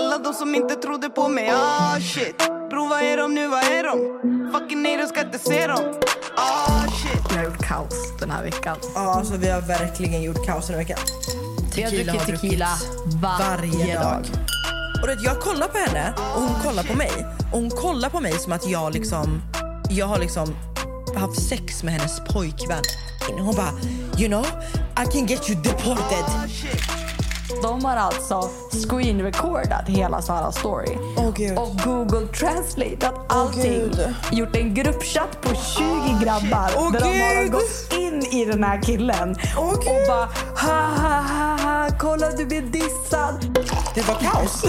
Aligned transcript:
Alla 0.00 0.18
de 0.18 0.34
som 0.34 0.54
inte 0.54 0.74
trodde 0.74 1.08
på 1.08 1.28
mig, 1.28 1.50
ah 1.50 2.00
shit 2.00 2.38
Bro, 2.70 2.88
vad 2.88 3.02
är 3.02 3.16
de 3.16 3.34
nu, 3.34 3.48
vad 3.48 3.64
är 3.64 3.82
de? 3.82 4.20
Fucking 4.52 4.82
nej, 4.82 4.96
de 4.96 5.06
ska 5.06 5.20
inte 5.20 5.38
se 5.38 5.66
dem 5.66 5.94
Ah 6.36 6.86
shit 6.88 7.32
Vi 7.32 7.36
har 7.36 7.44
gjort 7.44 7.66
kaos 7.66 8.18
den 8.20 8.30
här 8.30 8.42
veckan. 8.42 8.76
Ja, 8.94 9.14
alltså 9.14 9.36
vi 9.36 9.48
har 9.48 9.60
verkligen 9.60 10.22
gjort 10.22 10.46
kaos 10.46 10.66
den 10.66 10.76
här 10.76 10.84
veckan. 10.84 10.98
Vi 11.74 11.82
har 11.82 11.90
druckit 11.90 12.26
tequila 12.26 12.68
varje, 13.22 13.94
dag. 13.94 14.24
Och 15.02 15.08
du 15.08 15.14
vet, 15.14 15.24
jag 15.24 15.40
kollar 15.40 15.68
på 15.68 15.78
henne 15.78 16.14
och 16.34 16.42
hon 16.42 16.62
kollar 16.62 16.82
på 16.82 16.94
mig. 16.94 17.12
Och 17.52 17.58
hon 17.58 17.70
kollar 17.70 18.10
på 18.10 18.20
mig 18.20 18.32
som 18.32 18.52
att 18.52 18.66
jag 18.66 18.92
liksom... 18.92 19.42
Jag 19.90 20.06
har 20.06 20.18
liksom 20.18 20.54
haft 21.16 21.48
sex 21.48 21.82
med 21.82 21.94
hennes 21.94 22.20
pojkvän. 22.32 22.82
Hon 23.38 23.56
bara, 23.56 23.72
you 24.18 24.28
know, 24.28 24.46
I 25.02 25.12
can 25.12 25.26
get 25.26 25.50
you 25.50 25.62
deported. 25.62 26.24
De 27.62 27.84
har 27.84 27.96
alltså 27.96 28.50
screen 28.88 29.22
recordat 29.22 29.88
hela 29.88 30.22
Saras 30.22 30.58
story. 30.58 30.96
Gud. 31.36 31.58
och 31.58 31.76
Google 31.84 32.26
translateat 32.26 33.14
allting. 33.28 33.62
Gud. 33.62 34.14
Gjort 34.32 34.56
en 34.56 34.74
gruppchatt 34.74 35.40
på 35.40 35.54
20 35.54 36.24
grabbar 36.24 36.70
Åh, 36.76 36.92
där 36.92 37.00
de 37.00 37.06
har 37.06 37.48
gått 37.48 37.92
in 37.92 38.22
i 38.40 38.44
den 38.44 38.64
här 38.64 38.82
killen. 38.82 39.36
Och 39.56 39.80
Gud. 39.82 40.08
bara 40.08 40.28
ha 40.56 40.84
ha 41.02 41.20
ha 41.20 41.56
ha 41.56 41.88
kolla 41.98 42.30
du 42.30 42.46
blir 42.46 42.62
dissad. 42.62 43.60
Det 43.94 44.08
var 44.08 44.14
kaos. 44.14 44.62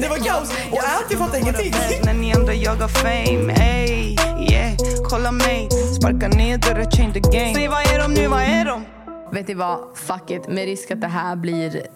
det 0.00 0.08
var 0.08 0.16
kaos. 0.16 0.52
Och 0.72 0.78
Anty 1.02 1.16
fattar 1.16 1.38
ingenting. 1.38 1.72
När 2.04 2.14
ni 2.14 2.34
andra 2.34 2.54
jagar 2.54 2.88
fame, 2.88 3.52
ey 3.52 4.16
Yeah, 4.50 4.72
kolla 5.08 5.32
mig 5.32 5.68
Sparka 5.70 6.28
ner 6.28 6.58
dörrar, 6.58 6.90
change 6.90 7.12
the 7.12 7.20
game 7.20 7.54
Säg, 7.54 7.68
vad 7.68 7.80
är 7.80 7.98
de 7.98 8.14
nu, 8.14 8.26
vad 8.28 8.40
är 8.42 8.64
de? 8.64 8.84
Vet 9.32 9.48
ni 9.48 9.54
vad? 9.54 9.80
Fuck 9.94 10.30
it. 10.30 10.48
Med 10.48 10.64
risk 10.64 10.90
att 10.90 11.00
det 11.00 11.06
här 11.06 11.36
blir 11.36 11.86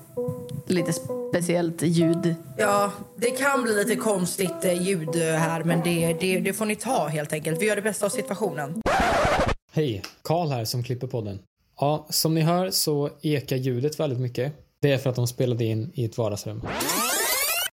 lite 0.67 0.93
speciellt 1.31 1.83
ljud. 1.83 2.35
Ja, 2.59 2.93
det 3.17 3.31
kan 3.31 3.63
bli 3.63 3.75
lite 3.75 3.97
konstigt 3.97 4.65
eh, 4.65 4.83
ljud 4.83 5.17
eh, 5.17 5.23
här 5.23 5.65
men 5.65 5.81
det, 5.85 6.17
det, 6.21 6.41
det 6.41 6.53
får 6.53 6.67
ni 6.67 6.77
ta 6.77 7.07
helt 7.07 7.33
enkelt. 7.33 7.63
Vi 7.63 7.67
gör 7.67 7.77
det 7.77 7.83
bästa 7.83 8.07
av 8.07 8.11
situationen. 8.11 8.83
Hej, 9.73 10.03
Karl 10.23 10.49
här 10.49 10.65
som 10.65 10.83
klipper 10.83 11.07
podden. 11.07 11.39
Ja, 11.81 12.07
som 12.11 12.35
ni 12.35 12.41
hör 12.41 12.71
så 12.71 13.11
ekar 13.23 13.57
ljudet 13.57 14.01
väldigt 14.01 14.21
mycket. 14.21 14.53
Det 14.83 14.93
är 14.93 14.99
för 14.99 15.11
att 15.11 15.17
de 15.17 15.27
spelade 15.27 15.65
in 15.65 15.91
i 15.95 16.05
ett 16.05 16.19
vardagsrum. 16.19 16.63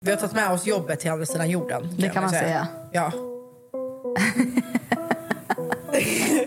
Vi 0.01 0.11
har 0.11 0.17
tagit 0.17 0.35
med 0.35 0.51
oss 0.51 0.67
jobbet 0.67 0.99
till 0.99 1.11
andra 1.11 1.25
sidan 1.25 1.49
jorden. 1.49 1.95
Det 1.97 2.09
kan 2.09 2.23
man 2.23 2.31
säga. 2.31 2.67
Ja. 2.93 3.11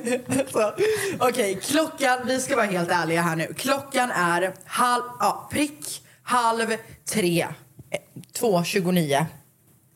Okej, 1.19 1.61
klockan, 1.63 2.19
vi 2.27 2.41
ska 2.41 2.57
vara 2.57 2.67
helt 2.67 2.91
ärliga 2.91 3.23
här 3.23 3.37
nu. 3.37 3.47
Klockan 3.57 4.11
är 4.11 4.55
halv, 4.65 5.03
ja, 5.21 5.49
prick 5.53 6.03
halv 6.23 6.67
tre. 7.13 7.43
Eh, 7.91 7.99
2.29. 8.39 9.25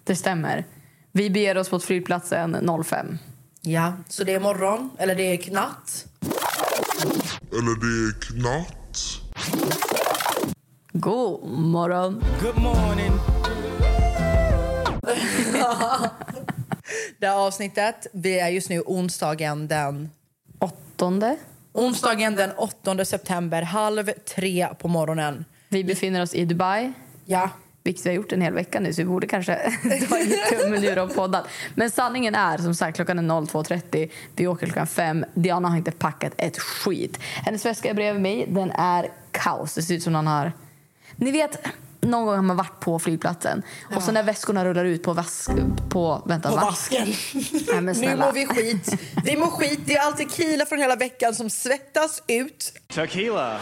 Det 0.05 0.17
stämmer. 0.17 0.65
Vi 1.13 1.31
beger 1.31 1.59
oss 1.59 1.71
mot 1.71 1.85
flygplatsen 1.85 2.83
05. 2.85 3.19
Ja, 3.61 3.93
så 4.09 4.25
det 4.25 4.35
är 4.35 4.41
morgon, 4.41 4.91
eller 4.99 5.15
det 5.15 5.23
är 5.23 5.53
natt. 5.53 6.07
Eller 7.53 7.81
det 7.81 8.09
är 8.09 8.21
knatt. 8.21 9.21
God 10.93 11.49
morgon. 11.49 12.25
Good 12.43 12.59
morning 12.63 13.13
Det 17.19 17.27
här 17.27 17.37
avsnittet, 17.37 18.07
vi 18.13 18.41
är 18.41 18.49
just 18.49 18.69
nu 18.69 18.81
onsdagen 18.81 19.69
den 19.69 20.11
Åttonde. 20.59 21.37
Onsdagen 21.73 22.37
den 22.37 22.51
8 22.53 23.05
september, 23.05 23.63
halv 23.63 24.11
tre 24.35 24.69
på 24.79 24.89
morgonen. 24.89 25.45
Vi 25.69 25.85
befinner 25.85 26.23
oss 26.23 26.35
i 26.35 26.45
Dubai. 26.45 26.93
Ja. 27.25 27.51
Vilket 27.83 28.07
vi 28.07 28.11
har 28.11 28.17
gjort 28.17 28.33
en 28.33 28.41
hel 28.41 28.55
vecka 28.55 28.81
nu, 28.81 28.93
så 28.93 29.03
vi 29.03 29.05
borde 29.05 29.27
kanske 29.27 29.55
ta 30.09 30.19
in 30.19 30.35
tummen 30.51 30.85
ur 30.85 30.99
och 30.99 31.15
poddat. 31.15 31.49
Men 31.75 31.91
sanningen 31.91 32.35
är, 32.35 32.59
som 32.59 32.75
sagt, 32.75 32.97
klockan 32.97 33.19
är 33.19 33.23
02.30. 33.23 34.11
Vi 34.37 34.47
åker 34.47 34.67
klockan 34.67 34.87
fem. 34.87 35.25
Diana 35.35 35.69
har 35.69 35.77
inte 35.77 35.91
packat 35.91 36.33
ett 36.37 36.59
skit. 36.59 37.19
Hennes 37.23 37.67
väska 37.67 37.91
är 37.91 37.95
bredvid 37.95 38.23
mig. 38.23 38.47
Den 38.49 38.71
är 38.71 39.11
kaos. 39.31 39.75
Det 39.75 39.83
ser 39.83 39.95
ut 39.95 40.03
som 40.03 40.13
någon 40.13 40.27
har... 40.27 40.53
Ni 41.17 41.31
vet, 41.31 41.67
någon 42.09 42.27
gång 42.27 42.35
har 42.35 42.43
man 42.43 42.57
varit 42.57 42.81
på 42.81 42.99
flygplatsen 42.99 43.63
och 43.97 44.03
så 44.03 44.13
när 44.13 44.23
väskorna 44.23 44.65
rullar 44.65 44.85
ut 44.85 45.03
på 45.03 45.13
vask... 45.13 45.51
På, 45.89 46.23
vänta, 46.27 46.49
På 46.49 46.57
va? 46.57 46.63
vasken. 46.65 47.09
Nej, 47.73 47.81
men 47.81 47.97
Nu 47.97 48.17
mår 48.17 48.33
vi 48.33 48.47
skit. 48.47 49.01
Vi 49.25 49.37
mår 49.37 49.47
skit. 49.47 49.81
Det 49.87 49.97
är 49.97 50.07
all 50.07 50.13
tequila 50.13 50.67
från 50.67 50.79
hela 50.79 50.97
veckan 50.97 51.35
som 51.35 51.51
svettas 51.51 52.23
ut. 52.27 52.73
Tequila. 52.95 53.59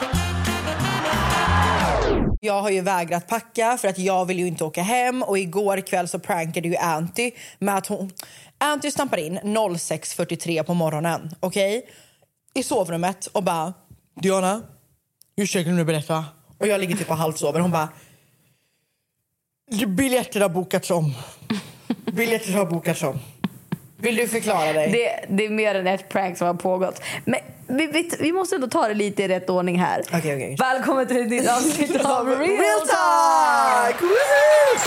Jag 2.41 2.63
har 2.63 2.71
ju 2.71 2.81
vägrat 2.81 3.29
packa 3.29 3.79
för 3.81 3.89
att 3.89 3.99
jag 3.99 4.25
vill 4.27 4.39
ju 4.39 4.47
inte 4.47 4.65
åka 4.65 4.83
hem 4.83 5.23
och 5.23 5.39
igår 5.39 5.81
kväll 5.81 6.09
så 6.09 6.19
prankade 6.19 6.69
ju 6.69 6.77
Anty 6.77 7.31
med 7.59 7.77
att 7.77 7.87
hon... 7.87 8.11
Anty 8.59 8.91
stampar 8.91 9.17
in 9.19 9.39
06.43 9.39 10.63
på 10.63 10.75
morgonen, 10.75 11.31
okej? 11.41 11.83
I 12.55 12.63
sovrummet 12.63 13.27
och 13.27 13.43
bara 13.43 13.75
Diana, 14.21 14.63
ursäkta 15.37 15.71
nu 15.71 15.85
berätta. 15.85 16.25
Och 16.59 16.67
jag 16.67 16.81
ligger 16.81 16.97
typ 16.97 17.11
och 17.11 17.17
halvsover. 17.17 17.61
Hon 17.61 17.71
bara 17.71 17.89
biljetter 19.71 20.41
har 20.41 20.49
bokats 20.49 20.91
om. 20.91 21.15
Biljetter 22.13 22.53
har 22.53 22.67
bokats 22.67 23.03
om. 23.03 23.19
Vill 23.97 24.17
du 24.17 24.29
förklara 24.29 24.73
dig? 24.73 24.93
Det, 24.93 25.37
det 25.37 25.47
är 25.47 25.51
mer 25.51 25.75
än 25.75 25.87
ett 25.87 26.09
prank 26.09 26.39
som 26.39 26.47
har 26.47 26.55
pågått. 26.55 27.03
Men 27.25 27.41
vi, 27.67 27.87
vi, 27.87 28.11
vi 28.21 28.33
måste 28.33 28.55
ändå 28.55 28.67
ta 28.69 28.89
det 28.89 28.95
lite 28.95 29.23
i 29.23 29.29
rätt 29.29 29.51
ordning 29.51 29.79
här. 29.79 30.01
Okej, 30.07 30.19
okej. 30.19 30.57
Välkommen 30.59 31.07
till 31.07 31.17
ett 31.21 31.29
nytt 31.29 31.49
avsnitt 31.51 31.97
av 32.05 32.27
Real, 32.27 32.39
Real 32.39 32.81
Talk! 32.81 32.89
talk! 32.89 34.03
Woohoo! 34.03 34.79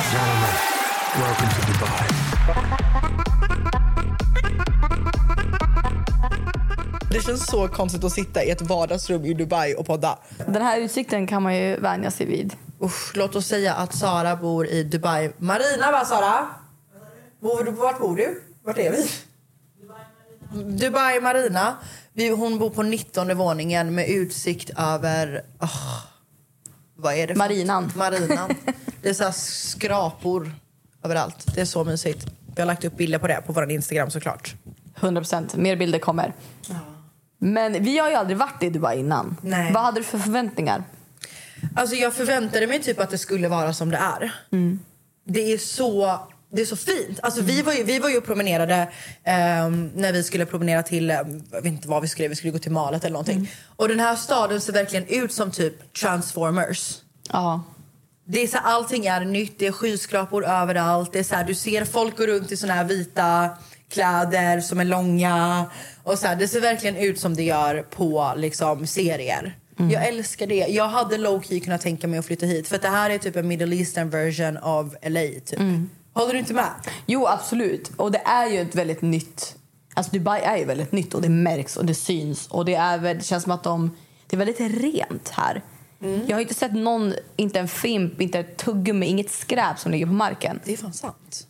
Welcome 1.16 1.50
to 1.50 1.72
Dubai. 1.72 2.08
Det 7.12 7.26
känns 7.26 7.46
så 7.46 7.68
konstigt 7.68 8.04
att 8.04 8.12
sitta 8.12 8.44
i 8.44 8.50
ett 8.50 8.62
vardagsrum 8.62 9.26
i 9.26 9.34
Dubai 9.34 9.74
och 9.76 9.86
podda. 9.86 10.20
Den 10.48 10.62
här 10.62 10.80
utsikten 10.80 11.28
kan 11.28 11.44
man 11.44 11.58
ju 11.58 11.76
vänja 11.80 12.12
sig 12.12 12.26
vid. 12.26 12.56
Usch, 12.82 13.12
låt 13.18 13.36
oss 13.36 13.48
säga 13.48 13.74
att 13.74 13.96
Sara 13.96 14.36
bor 14.36 14.68
i 14.68 14.84
Dubai. 14.84 15.32
Marina 15.38 15.92
va 15.92 16.06
Sara? 16.06 16.48
Bor 17.42 17.64
du, 17.64 17.72
vart 17.72 18.00
bor 18.00 18.16
du? 18.16 18.44
Vart 18.64 18.78
är 18.78 18.92
vi? 18.92 19.10
Dubai 20.78 21.22
Marina. 21.22 21.78
Vi, 22.14 22.30
hon 22.30 22.60
bor 22.60 22.70
på 22.70 22.84
19 22.84 23.38
våningen 23.38 23.96
med 23.96 24.10
utsikt 24.10 24.70
över... 24.78 25.44
åh, 25.62 26.04
vad 26.96 27.14
är 27.14 27.28
det? 27.28 27.34
för- 27.34 27.38
Marinan. 27.38 27.92
Marinan. 27.96 28.50
Det 29.02 29.10
är 29.10 29.14
så 29.14 29.32
skrapor 29.32 30.52
överallt. 31.04 31.56
Det 31.56 31.62
är 31.62 31.66
så 31.66 31.84
mysigt. 31.84 32.28
Vi 32.56 32.62
har 32.62 32.68
lagt 32.68 32.86
upp 32.86 32.98
bilder 32.98 33.20
på 33.20 33.28
det 33.28 33.42
på 33.48 33.54
vår 33.54 33.72
Instagram 33.72 34.10
såklart. 34.10 34.56
100 34.96 35.22
procent. 35.22 35.56
Mer 35.56 35.76
bilder 35.76 36.00
kommer. 36.00 36.34
Men 37.38 37.84
vi 37.84 37.98
har 38.00 38.10
ju 38.10 38.16
aldrig 38.16 38.38
varit 38.38 38.64
i 38.64 38.70
Dubai 38.70 39.00
innan. 39.00 39.38
Nej. 39.42 39.74
Vad 39.74 39.84
hade 39.84 40.00
du 40.00 40.04
för 40.04 40.18
förväntningar? 40.20 40.84
Alltså 41.76 41.96
jag 41.96 42.14
förväntade 42.14 42.68
mig 42.68 42.80
typ 42.84 43.00
att 43.00 43.10
det 43.10 43.18
skulle 43.18 43.48
vara 43.48 43.74
som 43.74 43.90
det 43.90 43.98
är. 43.98 44.32
Det 45.26 45.54
är 45.54 45.58
så 45.58 46.20
det 46.52 46.62
är 46.62 46.66
så 46.66 46.76
fint. 46.76 47.20
Alltså 47.24 47.42
vi, 47.42 47.62
var 47.62 47.74
ju, 47.74 47.84
vi 47.84 48.00
var 48.00 48.10
ju 48.10 48.18
och 48.18 48.26
promenerade 48.26 48.90
ehm, 49.24 49.92
när 49.96 50.14
vi 50.14 50.24
skulle 50.24 50.46
promenera 50.46 50.84
till, 50.84 51.12
ehm, 51.12 51.44
jag 51.52 51.62
vet 51.62 51.72
inte 51.72 51.88
vad 51.88 52.02
vi 52.02 52.08
skulle, 52.08 52.28
vi 52.28 52.36
skulle 52.36 52.52
gå 52.52 52.60
till 52.60 52.72
Malet 52.72 53.04
eller 53.04 53.14
någonting. 53.14 53.52
Och 53.76 53.88
den 53.88 54.00
här 54.00 54.16
staden 54.16 54.62
ser 54.62 54.74
verkligen 54.74 55.06
ut 55.08 55.34
som 55.34 55.52
typ 55.52 55.94
Transformers. 55.94 56.98
Ja. 57.32 57.64
Det 58.26 58.44
är 58.44 58.48
så 58.48 58.58
allting 58.58 59.06
är 59.06 59.26
nytt, 59.26 59.60
det 59.60 59.68
är 59.68 59.72
skyskrapor 59.72 60.46
överallt. 60.46 61.14
Det 61.14 61.20
är 61.20 61.24
så 61.24 61.36
här, 61.36 61.44
du 61.44 61.56
ser 61.56 61.86
folk 61.86 62.18
gå 62.18 62.26
runt 62.26 62.52
i 62.52 62.58
såna 62.58 62.74
här 62.74 62.84
vita 62.84 63.50
kläder 63.90 64.62
som 64.62 64.80
är 64.80 64.86
långa. 64.86 65.66
Och 66.04 66.20
så 66.20 66.28
här, 66.28 66.36
det 66.36 66.48
ser 66.48 66.62
verkligen 66.62 66.96
ut 66.96 67.20
som 67.20 67.36
det 67.36 67.44
gör 67.44 67.82
på 67.82 68.34
liksom, 68.38 68.88
serier. 68.88 69.59
Jag 69.88 70.08
älskar 70.08 70.48
det. 70.48 70.56
Jag 70.56 70.88
hade 70.88 71.18
low 71.18 71.42
key 71.42 71.60
kunnat 71.60 71.82
tänka 71.82 72.08
mig 72.08 72.20
att 72.20 72.26
flytta 72.26 72.46
hit. 72.46 72.68
För 72.68 72.76
att 72.76 72.82
det 72.82 72.90
här 72.90 73.10
är 73.10 73.18
typ 73.18 73.36
en 73.36 73.48
middle 73.48 73.76
eastern 73.76 74.10
version 74.10 74.58
av 74.58 74.96
LA. 75.04 75.22
Typ. 75.46 75.60
Håller 76.14 76.34
du 76.34 76.40
inte 76.40 76.54
med? 76.54 76.70
Jo, 77.06 77.28
absolut. 77.28 77.92
Och 77.96 78.12
det 78.12 78.22
är 78.26 78.50
ju 78.50 78.62
ett 78.62 78.76
väldigt 78.76 79.02
nytt... 79.02 79.56
Alltså 79.94 80.12
Dubai 80.12 80.42
är 80.42 80.58
ju 80.58 80.66
väldigt 80.66 80.92
nytt 80.92 81.14
och 81.14 81.22
det 81.22 81.30
märks 81.30 81.78
och 81.78 81.86
det 81.86 81.96
syns. 81.96 82.48
Och 82.48 82.66
det, 82.66 82.76
är 82.76 82.98
väl, 82.98 83.18
det 83.18 83.24
känns 83.24 83.44
som 83.44 83.52
att 83.52 83.64
de... 83.64 83.98
Det 84.28 84.36
är 84.36 84.38
väldigt 84.38 84.60
rent 84.60 85.30
här. 85.30 85.64
Jag 86.28 86.36
har 86.36 86.42
inte 86.42 86.54
sett 86.54 86.74
någon, 86.74 87.14
inte 87.36 87.60
en 87.60 87.68
fimp, 87.68 88.22
inte 88.22 88.40
ett 88.40 88.58
tuggummi, 88.58 89.06
inget 89.06 89.32
skräp 89.32 89.80
som 89.80 89.92
ligger 89.92 90.06
på 90.06 90.14
marken. 90.14 90.60
Det 90.66 90.74
är 90.74 90.78
fan 90.78 90.94
sant. 90.94 91.48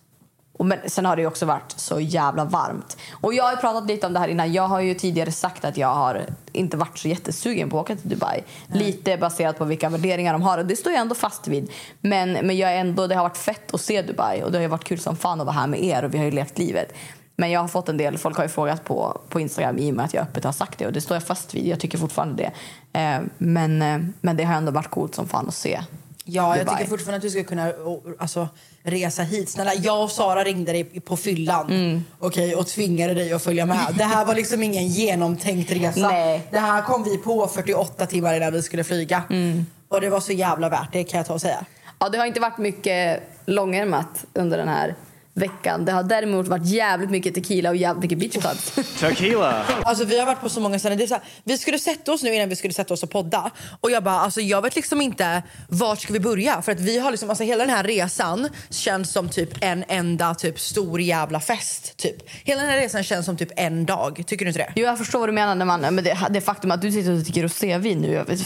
Och 0.60 0.66
men, 0.66 0.80
sen 0.86 1.06
har 1.06 1.16
det 1.16 1.28
också 1.28 1.46
varit 1.46 1.72
så 1.76 2.00
jävla 2.00 2.46
varmt. 2.46 2.98
Och 3.12 3.34
jag 3.34 3.44
har 3.44 3.56
pratat 3.56 3.88
lite 3.88 4.08
om 4.08 4.14
det 4.14 4.20
här 4.20 4.28
innan. 4.28 4.54
Jag 4.54 4.68
har 4.68 4.80
ju 4.80 4.94
tidigare 4.94 5.32
sagt 5.32 5.66
att 5.66 5.78
jag 5.78 5.88
har 5.88 6.26
inte 6.52 6.78
varit 6.78 6.98
så 6.98 7.08
jättesugen 7.08 7.70
på 7.70 7.80
att 7.80 7.84
åka 7.84 7.96
till 7.96 8.10
Dubai. 8.10 8.44
Lite 8.68 9.18
baserat 9.18 9.58
på 9.58 9.66
vilka 9.66 9.90
värderingar 9.90 10.34
de 10.34 10.42
har. 10.42 10.58
Och 10.58 10.66
det 10.66 10.76
står 10.76 10.92
jag 10.92 11.02
ändå 11.02 11.16
fast 11.16 11.48
vid. 11.48 11.72
Men, 12.02 12.32
men 12.32 12.58
jag 12.58 12.78
ändå, 12.78 13.08
det 13.08 13.16
har 13.16 13.24
varit 13.24 13.38
fett 13.38 13.74
att 13.74 13.82
se 13.82 14.02
Dubai. 14.02 14.44
Och 14.44 14.52
det 14.52 14.60
har 14.60 14.68
varit 14.68 14.84
kul 14.84 15.00
som 15.00 15.16
fan 15.16 15.42
att 15.42 15.46
vara 15.46 15.56
här 15.56 15.68
med 15.68 15.84
er. 15.84 16.04
Och 16.04 16.14
vi 16.14 16.18
har 16.18 16.26
ju 16.26 16.32
levt 16.32 16.58
livet. 16.58 16.94
Men 17.36 17.52
jag 17.52 17.60
har 17.60 17.68
fått 17.68 17.90
en 17.90 17.98
del, 17.98 18.18
folk 18.18 18.38
har 18.38 18.44
ju 18.44 18.50
frågat 18.50 18.84
på, 18.84 19.22
på 19.30 19.40
Instagram 19.40 19.78
i 19.78 19.92
och 19.92 19.96
med 19.96 20.06
att 20.06 20.14
jag 20.14 20.24
öppet 20.24 20.44
har 20.44 20.52
sagt 20.52 20.80
det. 20.80 20.86
Och 20.86 20.94
det 20.94 21.02
står 21.02 21.16
jag 21.16 21.24
fast 21.24 21.54
vid. 21.54 21.68
Jag 21.68 21.80
tycker 21.80 21.98
fortfarande 21.98 22.44
det. 22.44 22.52
Eh, 23.00 23.22
men, 23.38 23.82
eh, 23.82 24.00
men 24.22 24.38
det 24.38 24.44
har 24.44 24.56
ändå 24.56 24.72
varit 24.72 24.90
coolt 24.90 25.16
som 25.16 25.28
fan 25.28 25.48
att 25.48 25.54
se. 25.54 25.82
Ja, 26.24 26.58
jag 26.58 26.66
Dubai. 26.66 26.78
tycker 26.78 26.90
fortfarande 26.90 27.16
att 27.16 27.22
du 27.22 27.30
ska 27.30 27.44
kunna 27.44 27.74
alltså, 28.20 28.48
resa 28.84 29.24
hit. 29.24 29.50
Snälla, 29.50 29.74
jag 29.74 30.04
och 30.04 30.12
Sara 30.12 30.44
ringde 30.44 30.72
dig 30.72 30.84
på 30.84 31.18
fyllan 31.18 31.68
Mm. 31.70 32.04
okej, 32.20 32.56
och 32.56 32.68
tvingade 32.68 33.14
dig 33.14 33.34
att 33.34 33.44
följa 33.44 33.66
med. 33.66 33.96
Det 33.98 34.04
här 34.04 34.26
var 34.26 34.36
liksom 34.36 34.64
ingen 34.64 34.88
genomtänkt 34.88 35.72
resa. 35.72 36.08
Nej. 36.10 36.42
Det 36.52 36.60
här 36.60 36.82
kom 36.82 37.04
vi 37.04 37.18
på 37.18 37.48
48 37.48 38.06
timmar 38.06 38.34
innan 38.36 38.54
vi 38.54 38.62
skulle 38.62 38.84
flyga. 38.84 39.24
Mm. 39.30 39.66
Och 39.90 40.02
det 40.02 40.10
var 40.10 40.20
så 40.20 40.32
jävla 40.32 40.70
värt 40.70 40.90
det 40.94 41.04
kan 41.04 41.18
jag 41.18 41.28
ta 41.28 41.34
och 41.34 41.42
säga. 41.42 41.66
Ja, 42.00 42.10
det 42.10 42.18
har 42.18 42.26
inte 42.26 42.40
varit 42.40 42.58
mycket 42.58 43.24
långärmat 43.46 44.26
under 44.34 44.58
den 44.58 44.68
här 44.68 44.96
veckan. 45.34 45.86
Det 45.86 45.92
har 45.92 46.04
däremot 46.04 46.48
varit 46.48 46.66
jävligt 46.66 47.10
mycket 47.10 47.36
tequila 47.36 47.70
och 47.70 47.76
jävligt 47.76 48.12
mycket 48.12 48.18
beachclubs. 48.20 48.72
Tequila. 49.00 49.66
Alltså 49.84 50.06
vi 50.06 50.20
har 50.20 50.26
varit 50.26 50.42
på 50.42 50.50
så 50.50 50.60
många 50.60 50.80
ställen. 50.80 50.98
Det 50.98 51.04
är 51.04 51.08
så 51.08 51.14
här, 51.14 51.24
vi 51.44 51.58
skulle 51.58 51.80
sätta 51.80 52.12
oss 52.12 52.24
nu 52.24 52.36
innan 52.36 52.50
vi 52.50 52.56
skulle 52.56 52.74
sätta 52.74 52.94
oss 52.94 53.04
och 53.04 53.10
podda. 53.10 53.52
Och 53.82 53.92
jag 53.92 54.04
bara, 54.04 54.20
alltså 54.20 54.42
jag 54.42 54.62
vet 54.62 54.76
liksom 54.76 55.02
inte 55.02 55.44
vart 55.68 56.02
ska 56.02 56.14
vi 56.14 56.20
börja? 56.20 56.62
För 56.62 56.72
att 56.72 56.80
vi 56.80 57.00
har 57.00 57.12
liksom, 57.12 57.30
alltså 57.30 57.44
hela 57.44 57.66
den 57.66 57.76
här 57.76 57.84
resan 57.84 58.50
känns 58.70 59.12
som 59.12 59.30
typ 59.30 59.50
en 59.62 59.84
enda 59.88 60.36
typ 60.36 60.60
stor 60.60 61.02
jävla 61.02 61.40
fest. 61.40 61.98
Typ. 61.98 62.16
Hela 62.44 62.62
den 62.62 62.70
här 62.70 62.78
resan 62.78 63.04
känns 63.04 63.26
som 63.26 63.38
typ 63.38 63.52
en 63.56 63.86
dag. 63.86 64.24
Tycker 64.28 64.46
du 64.46 64.50
inte 64.50 64.60
det? 64.60 64.74
Jo, 64.76 64.86
jag 64.86 64.98
förstår 64.98 65.20
vad 65.20 65.30
du 65.30 65.34
menar. 65.34 65.56
När 65.56 65.66
man, 65.66 65.82
men 65.82 66.04
det, 66.04 66.18
det 66.30 66.42
faktum 66.42 66.72
att 66.72 66.82
du 66.82 66.92
sitter 66.92 67.12
och 67.12 67.18
dricker 67.18 67.44
rosévin 67.44 67.98
nu. 67.98 68.12
Jag 68.14 68.26
vet, 68.26 68.40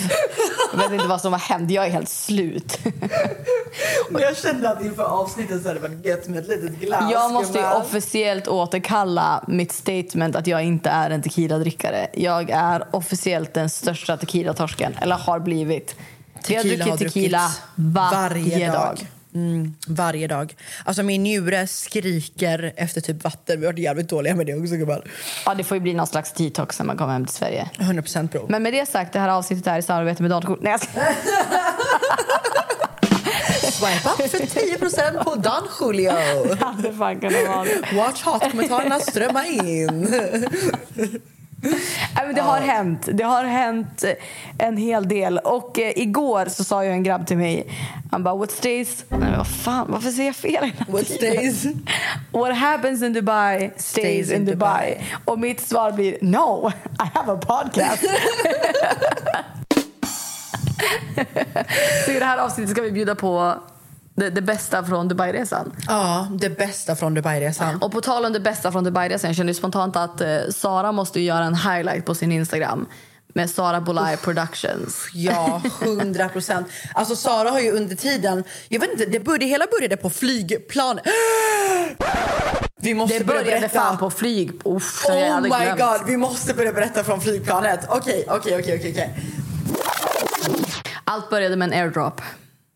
jag 0.74 0.80
vet 0.80 0.92
inte 0.92 1.08
vad 1.08 1.22
som 1.22 1.34
har 1.34 1.40
hänt. 1.40 1.72
Jag 1.72 1.86
är 1.86 1.90
helt 1.90 2.10
slut. 2.10 2.80
Och 4.14 4.22
jag 4.22 4.38
kände 4.38 4.70
att 4.70 4.82
inför 4.82 5.04
avsnittet 5.04 5.62
så 5.62 5.68
hade 5.68 5.80
det 5.80 5.88
varit 5.88 6.06
gött 6.06 6.28
med 6.28 6.40
ett 6.40 6.48
litet 6.48 6.80
glas. 6.86 7.12
Jag 7.12 7.34
måste 7.34 7.58
ju 7.58 7.66
officiellt 7.66 8.48
återkalla 8.48 9.44
mitt 9.48 9.72
statement 9.72 10.36
att 10.36 10.48
jag 10.48 10.64
inte 10.64 10.90
är 10.90 11.10
en 11.10 11.22
tequila-drickare. 11.22 12.08
Jag 12.14 12.50
är 12.50 12.84
officiellt 12.92 13.54
den 13.54 13.70
största 13.70 14.18
tequila-torsken. 14.18 14.98
Eller 15.02 15.16
har 15.16 15.40
blivit. 15.40 15.96
jag 16.48 16.58
har 16.58 16.64
druckit 16.64 17.00
tequila 17.00 17.52
varje, 17.76 18.72
dag. 18.72 19.08
Mm, 19.36 19.74
varje 19.88 20.28
dag. 20.28 20.56
Alltså 20.86 21.04
min 21.04 21.24
njure 21.24 21.68
skriker 21.68 22.74
efter 22.76 23.02
typ 23.02 23.24
vatten. 23.24 23.60
Vi 23.60 23.66
har 23.66 23.74
varit 23.74 23.84
jävligt 23.84 24.10
dåliga 24.10 24.36
med 24.36 24.46
det 24.46 24.56
också 24.56 24.76
gumman. 24.76 25.02
Ja, 25.46 25.54
det 25.56 25.64
får 25.64 25.78
ju 25.78 25.82
bli 25.82 25.94
någon 25.94 26.08
slags 26.08 26.34
detox 26.34 26.80
när 26.80 26.86
man 26.86 26.98
kommer 26.98 27.14
hem 27.14 27.26
till 27.26 27.36
Sverige. 27.36 27.70
100% 27.80 28.30
bro. 28.30 28.46
Men 28.50 28.64
med 28.64 28.74
det 28.74 28.86
sagt, 28.90 29.14
det 29.14 29.20
här 29.20 29.30
avsnittet 29.30 29.68
är 29.68 29.78
i 29.78 29.82
samarbete 29.82 30.22
med 30.22 30.32
Dankort. 30.32 30.60
Nej, 30.62 30.72
jag 30.72 30.82
skojar. 30.82 31.08
Swipe 33.74 34.10
up 34.10 34.32
för 34.32 34.38
10% 34.38 35.24
på 35.24 35.36
Don 35.36 35.68
Julio. 35.82 36.12
Det 36.50 36.66
hade 36.66 36.94
fan 36.94 37.20
kunnat 37.20 37.48
vara 37.48 37.64
det. 37.64 37.96
Watch 37.96 38.24
hot-kommentarerna 38.24 39.00
strömma 39.00 39.46
in. 39.46 40.02
Nej, 42.16 42.26
men 42.26 42.36
det 42.36 42.42
har 42.42 42.60
hänt. 42.60 43.10
Det 43.14 43.24
har 43.24 43.44
hänt 43.44 44.04
eh, 44.04 44.12
en 44.68 44.78
hel 44.78 45.08
del. 45.08 45.38
Och 45.38 45.80
eh, 45.80 45.92
igår 45.96 46.46
så 46.50 46.64
sa 46.64 46.84
ju 46.86 46.92
en 46.92 47.04
grabb 47.04 47.28
till 47.28 47.38
mig, 47.38 47.68
han 48.12 48.24
bara 48.24 48.36
what 48.36 48.52
stays... 48.52 49.06
Nej, 49.10 49.20
men 49.20 49.38
vad 49.38 49.48
fan, 49.48 49.86
varför 49.90 50.10
säger 50.10 50.26
jag 50.30 50.36
fel 50.36 50.52
hela 50.52 50.74
What 50.88 51.08
tiden? 51.08 51.54
stays? 51.54 51.74
What 52.32 52.58
happens 52.58 53.04
in 53.04 53.14
Dubai 53.14 53.72
stays, 53.78 54.32
in 54.32 54.46
Dubai. 54.46 54.98
Och 55.26 55.40
mitt 55.40 55.62
svar 55.68 55.92
blir 55.92 56.18
no, 56.22 56.72
I 57.00 57.10
have 57.14 57.34
a 57.34 57.40
podcast. 57.48 58.04
så 62.06 62.12
i 62.12 62.20
det 62.20 62.26
här 62.26 62.38
avsnittet 62.38 62.72
ska 62.72 62.82
vi 62.82 62.92
bjuda 62.92 63.16
på 63.16 63.56
det, 64.16 64.30
det 64.30 64.42
bästa 64.42 64.84
från 64.84 65.08
Dubai-resan. 65.08 65.72
Ja, 65.88 66.28
det 66.32 66.50
bästa 66.50 66.96
från 66.96 67.14
Dubai-resan. 67.18 67.80
Och 67.82 67.92
på 67.92 68.02
tal 68.02 68.26
om 68.26 68.34
det 68.34 68.40
bästa 68.40 68.72
från 68.72 68.84
Dubai-resan, 68.84 69.28
jag 69.30 69.36
kände 69.36 69.54
spontant 69.54 69.96
att 69.96 70.22
eh, 70.22 70.38
Sara 70.56 70.92
måste 70.92 71.20
göra 71.20 71.44
en 71.46 71.56
highlight 71.56 72.06
på 72.06 72.16
sin 72.16 72.32
Instagram 72.32 72.86
med 73.36 73.50
Sara 73.50 73.82
Bolai 73.82 74.18
Productions. 74.18 75.08
Ja, 75.14 75.62
100 75.82 76.30
procent. 76.30 76.68
Alltså 76.94 77.16
Sara 77.16 77.50
har 77.50 77.60
ju 77.60 77.72
under 77.72 77.96
tiden... 77.96 78.44
Jag 78.70 78.80
vet 78.80 78.92
inte, 78.92 79.06
det, 79.06 79.20
började, 79.20 79.46
det 79.46 79.50
hela 79.50 79.66
började 79.80 79.98
på 79.98 80.10
flygplan. 80.10 81.00
Vi 82.82 82.94
måste 82.94 83.20
Det 83.20 83.26
börja 83.26 83.44
började 83.44 83.60
berätta. 83.62 83.80
fan 83.80 83.98
på 83.98 84.10
flyg. 84.10 84.52
Uff, 84.66 85.06
Oh 85.10 85.42
my 85.42 85.50
glömt. 85.50 85.80
god, 85.80 86.02
vi 86.08 86.18
måste 86.18 86.54
börja 86.54 86.74
berätta 86.74 87.04
från 87.04 87.22
flygplanet. 87.22 87.80
Okej, 87.90 88.26
okej, 88.30 88.60
okej, 88.60 88.78
okej, 88.80 88.92
okej. 88.92 89.20
Allt 91.14 91.30
började 91.30 91.56
med 91.56 91.74
en 91.74 91.80
airdrop. 91.80 92.22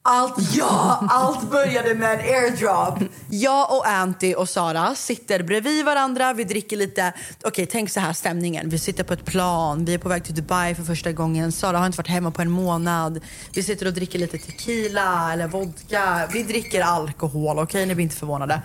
Allt, 0.02 0.56
ja, 0.56 1.08
allt 1.10 1.52
började 1.52 1.96
med 1.96 2.14
en 2.14 2.20
airdrop. 2.20 3.00
Jag 3.30 3.72
och 3.72 3.88
Anty 3.88 4.34
och 4.34 4.50
Sara 4.50 4.96
sitter 4.96 5.44
bredvid 5.44 5.86
varandra. 5.86 6.34
Vi 6.34 6.44
dricker 6.44 6.78
lite... 6.78 7.14
Okej, 7.44 7.66
tänk 7.66 7.90
så 7.90 8.00
här 8.00 8.14
stämningen. 8.14 8.70
Vi 8.70 8.80
sitter 8.80 9.04
på 9.04 9.14
ett 9.14 9.26
plan. 9.26 9.86
Vi 9.86 9.94
är 9.94 9.98
på 9.98 10.10
väg 10.10 10.24
till 10.24 10.36
Dubai 10.36 10.76
för 10.76 10.84
första 10.84 11.12
gången. 11.12 11.52
Sara 11.52 11.78
har 11.78 11.86
inte 11.86 11.98
varit 11.98 12.08
hemma 12.08 12.32
på 12.32 12.42
en 12.42 12.52
månad. 12.52 13.20
Vi 13.54 13.64
sitter 13.64 13.86
och 13.86 13.94
dricker 13.94 14.20
lite 14.20 14.38
tequila 14.38 15.34
eller 15.34 15.48
vodka. 15.48 16.30
Vi 16.34 16.44
dricker 16.44 16.82
alkohol, 16.82 17.60
okej? 17.60 17.86
Ni 17.86 17.96
blir 17.96 18.04
inte 18.04 18.16
förvånade. 18.16 18.62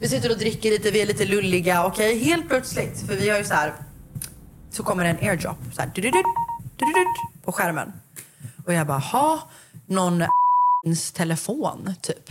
Vi 0.00 0.08
sitter 0.08 0.30
och 0.30 0.38
dricker 0.38 0.70
lite, 0.70 0.90
vi 0.90 1.02
är 1.02 1.06
lite 1.06 1.24
lulliga, 1.24 1.86
okej? 1.86 2.18
Helt 2.18 2.48
plötsligt, 2.48 3.06
för 3.06 3.14
vi 3.14 3.30
har 3.30 3.38
ju 3.38 3.44
så 3.44 3.54
här... 3.54 3.74
Så 4.70 4.82
kommer 4.82 5.04
det 5.04 5.10
en 5.10 5.28
airdrop 5.28 5.58
så 5.74 5.80
här, 5.82 5.90
på 7.44 7.52
skärmen. 7.52 7.92
Och 8.66 8.72
jag 8.72 8.86
bara, 8.86 8.98
ha 8.98 9.48
någon 9.86 10.24
telefon, 11.14 11.94
typ. 12.02 12.30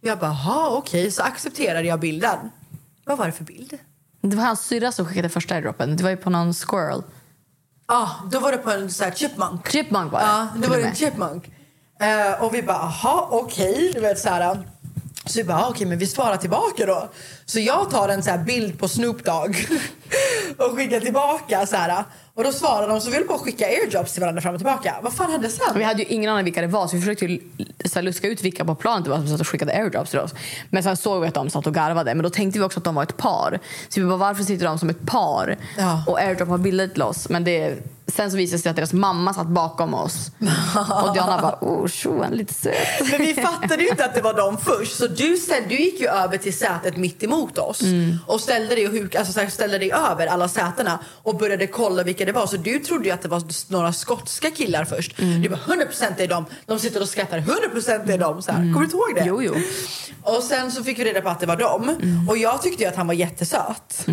Jag 0.00 0.18
bara, 0.18 0.30
ha 0.30 0.68
okej, 0.68 1.10
så 1.10 1.22
accepterade 1.22 1.88
jag 1.88 2.00
bilden. 2.00 2.38
Vad 3.04 3.18
var 3.18 3.26
det 3.26 3.32
för 3.32 3.44
bild? 3.44 3.78
Det 4.20 4.36
var 4.36 4.44
hans 4.44 4.60
syrra 4.60 4.92
som 4.92 5.06
skickade 5.06 5.28
första 5.28 5.54
airdropen. 5.54 5.96
Det 5.96 6.02
var 6.02 6.10
ju 6.10 6.16
på 6.16 6.30
någon 6.30 6.54
squirrel. 6.54 7.02
Ja, 7.88 7.94
ah, 7.96 8.28
då 8.30 8.40
var 8.40 8.52
det 8.52 8.58
på 8.58 8.70
en 8.70 8.90
så 8.90 9.04
här 9.04 9.10
chipmunk. 9.10 9.68
Chipmunk 9.70 10.12
var 10.12 10.20
det. 10.20 10.26
Ja, 10.26 10.48
det 10.56 10.66
och 10.66 10.70
var 10.70 10.78
med. 10.78 10.86
en 10.88 10.94
chipmunk. 10.94 11.50
Eh, 12.00 12.44
och 12.44 12.54
vi 12.54 12.62
bara, 12.62 12.76
aha, 12.76 13.28
okej. 13.32 13.90
Du 13.94 14.00
vet 14.00 14.18
så 14.18 14.28
här. 14.28 14.68
Så 15.26 15.38
vi 15.38 15.44
bara, 15.44 15.58
ah, 15.58 15.68
okej, 15.68 15.86
men 15.86 15.98
vi 15.98 16.06
svarar 16.06 16.36
tillbaka 16.36 16.86
då. 16.86 17.08
Så 17.44 17.60
jag 17.60 17.90
tar 17.90 18.08
en 18.08 18.22
så 18.22 18.30
här 18.30 18.38
bild 18.44 18.78
på 18.78 18.88
Snoop 18.88 19.24
Dogg 19.24 19.56
och 20.58 20.76
skickar 20.76 21.00
tillbaka 21.00 21.66
så 21.66 21.76
här. 21.76 22.04
Och 22.34 22.44
då 22.44 22.52
svarar 22.52 22.88
de 22.88 23.00
så 23.00 23.10
vi 23.10 23.16
höll 23.16 23.24
på 23.26 23.34
att 23.34 23.40
skicka 23.40 23.66
airdrops 23.66 24.12
till 24.12 24.20
varandra 24.20 24.42
fram 24.42 24.54
och 24.54 24.60
tillbaka. 24.60 24.94
Vad 25.02 25.12
fan 25.12 25.30
hände 25.30 25.48
sen? 25.48 25.78
Vi 25.78 25.84
hade 25.84 26.02
ju 26.02 26.08
ingen 26.08 26.30
aning 26.30 26.44
vilka 26.44 26.60
det 26.60 26.66
var 26.66 26.86
så 26.86 26.96
vi 26.96 27.02
försökte 27.02 27.24
ju 27.26 27.40
så 27.84 28.00
luska 28.00 28.28
ut 28.28 28.42
vilka 28.42 28.64
på 28.64 28.74
planet 28.74 29.04
det 29.04 29.10
var 29.10 29.18
som 29.18 29.28
satt 29.28 29.40
och 29.40 29.48
skickade 29.48 29.72
airdrops 29.72 30.10
till 30.10 30.18
oss. 30.18 30.34
Men 30.70 30.82
sen 30.82 30.96
såg 30.96 31.22
vi 31.22 31.28
att 31.28 31.34
de 31.34 31.50
satt 31.50 31.66
och 31.66 31.74
garvade. 31.74 32.14
Men 32.14 32.22
då 32.22 32.30
tänkte 32.30 32.58
vi 32.58 32.64
också 32.64 32.80
att 32.80 32.84
de 32.84 32.94
var 32.94 33.02
ett 33.02 33.16
par. 33.16 33.60
Så 33.88 34.00
vi 34.00 34.06
bara, 34.06 34.16
varför 34.16 34.44
sitter 34.44 34.66
de 34.66 34.78
som 34.78 34.88
ett 34.90 35.06
par 35.06 35.56
Ja. 35.78 36.04
och 36.06 36.18
airdropar 36.20 36.58
bilder 36.58 36.88
till 36.88 37.02
oss? 37.02 37.28
Men 37.28 37.44
det, 37.44 37.76
sen 38.06 38.30
så 38.30 38.36
visade 38.36 38.56
det 38.56 38.62
sig 38.62 38.70
att 38.70 38.76
deras 38.76 38.92
mamma 38.92 39.34
satt 39.34 39.46
bakom 39.46 39.94
oss. 39.94 40.30
och 41.04 41.14
Diana 41.14 41.42
bara, 41.42 41.58
oh, 41.60 41.88
tjo, 41.88 42.22
han 42.22 42.32
är 42.32 42.36
lite 42.36 42.54
söt. 42.54 42.74
Men 43.10 43.20
vi 43.20 43.34
fattade 43.34 43.82
ju 43.82 43.88
inte 43.88 44.04
att 44.04 44.14
det 44.14 44.20
var 44.22 44.34
de 44.34 44.58
först. 44.58 44.96
Så 44.96 45.06
du, 45.06 45.36
ställ- 45.36 45.68
du 45.68 45.76
gick 45.76 46.00
ju 46.00 46.06
över 46.08 46.38
till 46.38 46.58
sätet 46.58 46.96
mitt 46.96 47.22
emot 47.22 47.58
oss 47.58 47.82
och 48.26 48.40
ställde 48.40 48.74
dig, 48.74 48.86
och 48.86 48.92
huk, 48.92 49.14
alltså 49.14 49.40
ställde 49.50 49.78
dig 49.78 49.92
över 49.96 50.26
alla 50.26 50.48
sätena 50.48 50.98
och 51.22 51.36
började 51.36 51.66
kolla 51.66 52.02
vilka 52.02 52.24
det 52.24 52.32
var. 52.32 52.46
Så 52.46 52.56
du 52.56 52.78
trodde 52.78 53.14
att 53.14 53.22
det 53.22 53.28
var 53.28 53.42
några 53.72 53.92
skotska 53.92 54.50
killar 54.50 54.84
först. 54.84 55.16
Du 55.16 55.48
bara 55.48 55.60
100% 55.60 56.12
det 56.16 56.24
är 56.24 56.28
de. 56.28 56.44
De 56.66 56.78
sitter 56.78 57.02
och 57.02 57.08
skrattar. 57.08 57.38
100% 57.38 58.06
det 58.06 58.12
är 58.12 58.18
de. 58.18 58.42
Så 58.42 58.52
här. 58.52 58.58
Kommer 58.58 58.78
du 58.78 58.84
inte 58.84 58.96
ihåg 58.96 59.14
det? 59.14 59.24
Jo, 59.26 59.42
jo. 59.42 59.54
Och 60.22 60.42
sen 60.42 60.72
så 60.72 60.84
fick 60.84 60.98
vi 60.98 61.04
reda 61.04 61.20
på 61.20 61.28
att 61.28 61.40
det 61.40 61.46
var 61.46 61.56
dem. 61.56 61.96
Och 62.28 62.38
jag 62.38 62.62
tyckte 62.62 62.88
att 62.88 62.96
han 62.96 63.06
var 63.06 63.14
jättesöt. 63.14 64.06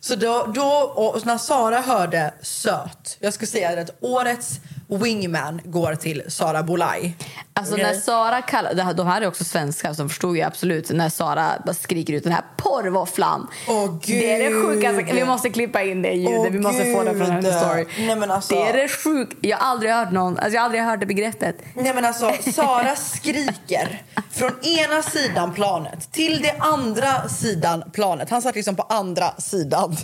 Så 0.00 0.16
då, 0.16 0.52
då 0.54 0.92
och 0.94 1.26
när 1.26 1.38
Sara 1.38 1.80
hörde 1.80 2.34
söt. 2.42 3.16
Jag 3.20 3.34
ska 3.34 3.46
säga 3.46 3.80
att 3.80 3.90
årets 4.00 4.60
wingman 4.88 5.60
går 5.64 5.94
till 5.94 6.22
Sara 6.28 6.62
Bolaj. 6.62 7.16
Alltså 7.54 7.74
Okej? 7.74 7.84
när 7.84 7.94
Sara 7.94 8.42
kallar, 8.42 8.94
de 8.94 9.06
här 9.06 9.22
är 9.22 9.26
också 9.26 9.44
svenskar 9.44 9.92
som 9.94 10.08
förstod 10.08 10.36
ju 10.36 10.42
absolut 10.42 10.90
när 10.90 11.08
Sara 11.08 11.52
bara 11.66 11.74
skriker 11.74 12.12
ut 12.12 12.24
den 12.24 12.32
här 12.32 12.42
porrvåfflan. 12.56 13.46
Åh, 13.68 13.94
det 14.06 14.32
är 14.34 14.38
det 14.38 14.48
gud. 14.48 14.66
sjukaste. 14.66 15.14
Vi 15.14 15.24
måste 15.24 15.50
klippa 15.50 15.82
in 15.82 16.02
det 16.02 16.12
ljudet. 16.12 16.38
Åh, 16.38 16.46
vi 16.50 16.58
måste 16.58 16.84
få 16.94 17.02
det 17.04 17.10
från 17.14 17.30
hennes 17.30 17.44
gud. 17.44 17.54
story. 17.54 17.86
Nej, 17.98 18.16
men 18.16 18.30
alltså- 18.30 18.54
Det 18.54 18.68
är 18.68 18.72
det 18.82 18.88
sjukt. 18.88 19.36
Jag 19.40 19.56
har 19.56 19.70
aldrig 19.70 19.92
hört 19.92 20.10
någon, 20.12 20.38
alltså 20.38 20.54
jag 20.54 20.60
har 20.60 20.64
aldrig 20.64 20.82
hört 20.82 21.00
det 21.00 21.06
begreppet. 21.06 21.56
Nej 21.74 21.94
men 21.94 22.04
alltså, 22.04 22.32
Sara 22.54 22.96
skriker 22.96 24.02
från 24.30 24.52
ena 24.62 25.02
sidan 25.02 25.54
planet 25.54 26.12
till 26.12 26.42
det 26.42 26.56
andra 26.58 27.28
sidan 27.28 27.84
planet. 27.92 28.30
Han 28.30 28.42
satt 28.42 28.54
liksom 28.54 28.76
på 28.76 28.82
andra 28.82 29.34
sidan. 29.38 29.96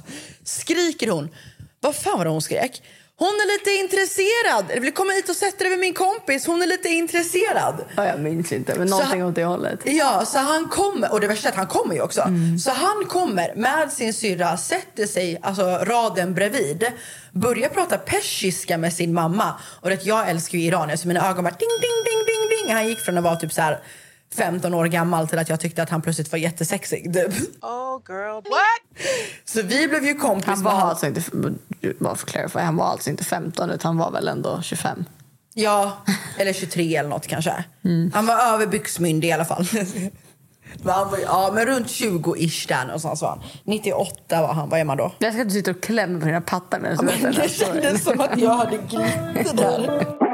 Skriker 0.44 1.10
hon. 1.10 1.28
Vad 1.80 1.94
fan 1.96 2.18
var 2.18 2.24
det 2.24 2.30
hon 2.30 2.42
skrek? 2.42 2.82
Hon 3.24 3.34
är 3.34 3.48
lite 3.58 3.70
intresserad. 3.70 4.82
Vill 4.82 4.92
komma 4.94 5.12
hit 5.12 5.28
och 5.28 5.36
sätta 5.36 5.58
dig 5.58 5.70
med 5.70 5.78
min 5.78 5.94
kompis. 5.94 6.46
Hon 6.46 6.62
är 6.62 6.66
lite 6.66 6.88
intresserad. 6.88 7.84
Ja, 7.96 8.06
jag 8.06 8.20
minns 8.20 8.52
inte, 8.52 8.74
men 8.78 8.88
Så 8.88 8.94
någonting 8.94 9.20
han- 9.20 9.28
åt 9.30 9.34
det 9.34 9.44
hållet. 9.44 9.80
Ja, 9.84 10.24
så 10.26 10.38
han 10.38 10.68
kommer, 10.68 11.12
och 11.12 11.20
det 11.20 11.26
värsta 11.26 11.48
är 11.48 11.52
att 11.52 11.56
han 11.56 11.66
kommer 11.66 11.94
ju 11.94 12.00
också. 12.02 12.22
Så 12.64 12.70
han 12.70 13.04
kommer 13.08 13.54
med 13.54 13.92
sin 13.92 14.14
syrra, 14.14 14.56
sätter 14.56 15.06
sig 15.06 15.38
alltså 15.42 15.62
raden 15.64 16.34
bredvid, 16.34 16.84
börjar 17.32 17.68
prata 17.68 17.98
persiska 17.98 18.78
med 18.78 18.92
sin 18.92 19.14
mamma. 19.14 19.54
Och 19.80 19.90
det, 19.90 20.04
jag 20.06 20.28
älskar 20.30 20.58
ju 20.58 20.64
iranier 20.64 20.96
så 20.96 21.08
mina 21.08 21.30
ögon 21.30 21.44
bara 21.44 21.50
ding, 21.58 21.68
ding, 21.80 21.98
ding, 22.04 22.24
ding, 22.26 22.48
ding. 22.66 22.74
Han 22.74 22.88
gick 22.88 23.00
från 23.00 23.18
att 23.18 23.24
vara 23.24 23.36
typ 23.36 23.52
så 23.52 23.60
här 23.62 23.78
15 24.36 24.74
år 24.74 24.86
gammal 24.86 25.28
till 25.28 25.38
att 25.38 25.48
jag 25.48 25.60
tyckte 25.60 25.82
att 25.82 25.90
han 25.90 26.02
plötsligt 26.02 26.32
var 26.32 26.38
jättesexig. 26.38 27.14
Typ. 27.14 27.32
Oh 27.62 28.00
girl, 28.08 28.34
what? 28.34 29.06
Så 29.44 29.62
vi 29.62 29.88
blev 29.88 30.04
ju 30.04 30.14
kompis 30.14 30.46
Han 30.46 30.58
med 30.58 30.64
var 30.72 30.78
han- 30.80 30.88
alltså 30.88 31.06
inte, 31.06 31.22
bara 31.98 32.14
för 32.16 32.26
clarify, 32.26 32.58
han 32.58 32.76
var 32.76 32.84
alltså 32.86 33.10
inte 33.10 33.24
15 33.24 33.70
utan 33.70 33.88
han 33.88 33.98
var 33.98 34.10
väl 34.10 34.28
ändå 34.28 34.62
25. 34.62 35.04
Ja, 35.54 35.92
eller 36.38 36.52
23 36.52 36.96
eller 36.96 37.08
något 37.08 37.26
kanske. 37.26 37.64
Han 38.14 38.26
var 38.26 38.34
över 38.54 38.66
byxmyndig 38.66 39.28
i 39.28 39.32
alla 39.32 39.44
fall. 39.44 39.66
Men 40.82 40.94
han 40.94 41.10
var, 41.10 41.18
ja, 41.18 41.50
men 41.54 41.66
runt 41.66 41.86
20-ish 41.86 42.68
där 42.68 42.84
någonstans 42.84 43.22
var 43.22 43.28
han. 43.28 43.40
98 43.64 44.42
var 44.42 44.54
han. 44.54 44.68
Vad 44.68 44.80
är 44.80 44.84
man 44.84 44.96
då? 44.96 45.12
Jag 45.18 45.32
ska 45.34 45.44
du 45.44 45.50
sitter 45.50 45.74
och 45.74 45.82
klämmer 45.82 46.20
på 46.20 46.26
dina 46.26 46.40
pattar 46.40 46.80
medan 46.80 47.06
du 47.06 47.12
här 47.12 47.32
det 47.42 47.48
kändes 47.48 48.04
som 48.04 48.20
att 48.20 48.38
jag 48.40 48.54
hade 48.54 48.76
glitter 48.76 49.56
där. 49.56 50.06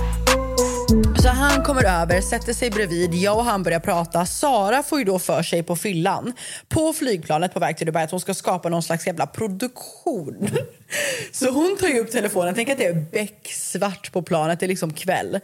Så 1.21 1.27
han 1.27 1.63
kommer 1.63 2.01
över, 2.01 2.21
sätter 2.21 2.53
sig 2.53 2.69
bredvid, 2.69 3.13
jag 3.13 3.37
och 3.37 3.45
han 3.45 3.63
börjar 3.63 3.79
prata. 3.79 4.25
Sara 4.25 4.83
får 4.83 4.99
ju 4.99 5.05
då 5.05 5.19
för 5.19 5.43
sig 5.43 5.63
på 5.63 5.75
fyllan 5.75 6.33
på 6.67 6.93
flygplanet 6.93 7.53
på 7.53 7.59
väg 7.59 7.77
till 7.77 7.85
Dubai 7.85 8.03
att 8.03 8.11
hon 8.11 8.19
ska 8.19 8.33
skapa 8.33 8.69
någon 8.69 8.83
slags 8.83 9.07
jävla 9.07 9.27
produktion. 9.27 10.49
Så 11.31 11.51
hon 11.51 11.77
tar 11.79 11.87
ju 11.87 11.99
upp 11.99 12.11
telefonen, 12.11 12.55
tänk 12.55 12.69
att 12.69 12.77
det 12.77 12.85
är 12.85 13.05
becksvart 13.11 14.11
på 14.11 14.21
planet, 14.21 14.59
det 14.59 14.65
är 14.65 14.67
liksom 14.67 14.93
kväll. 14.93 15.39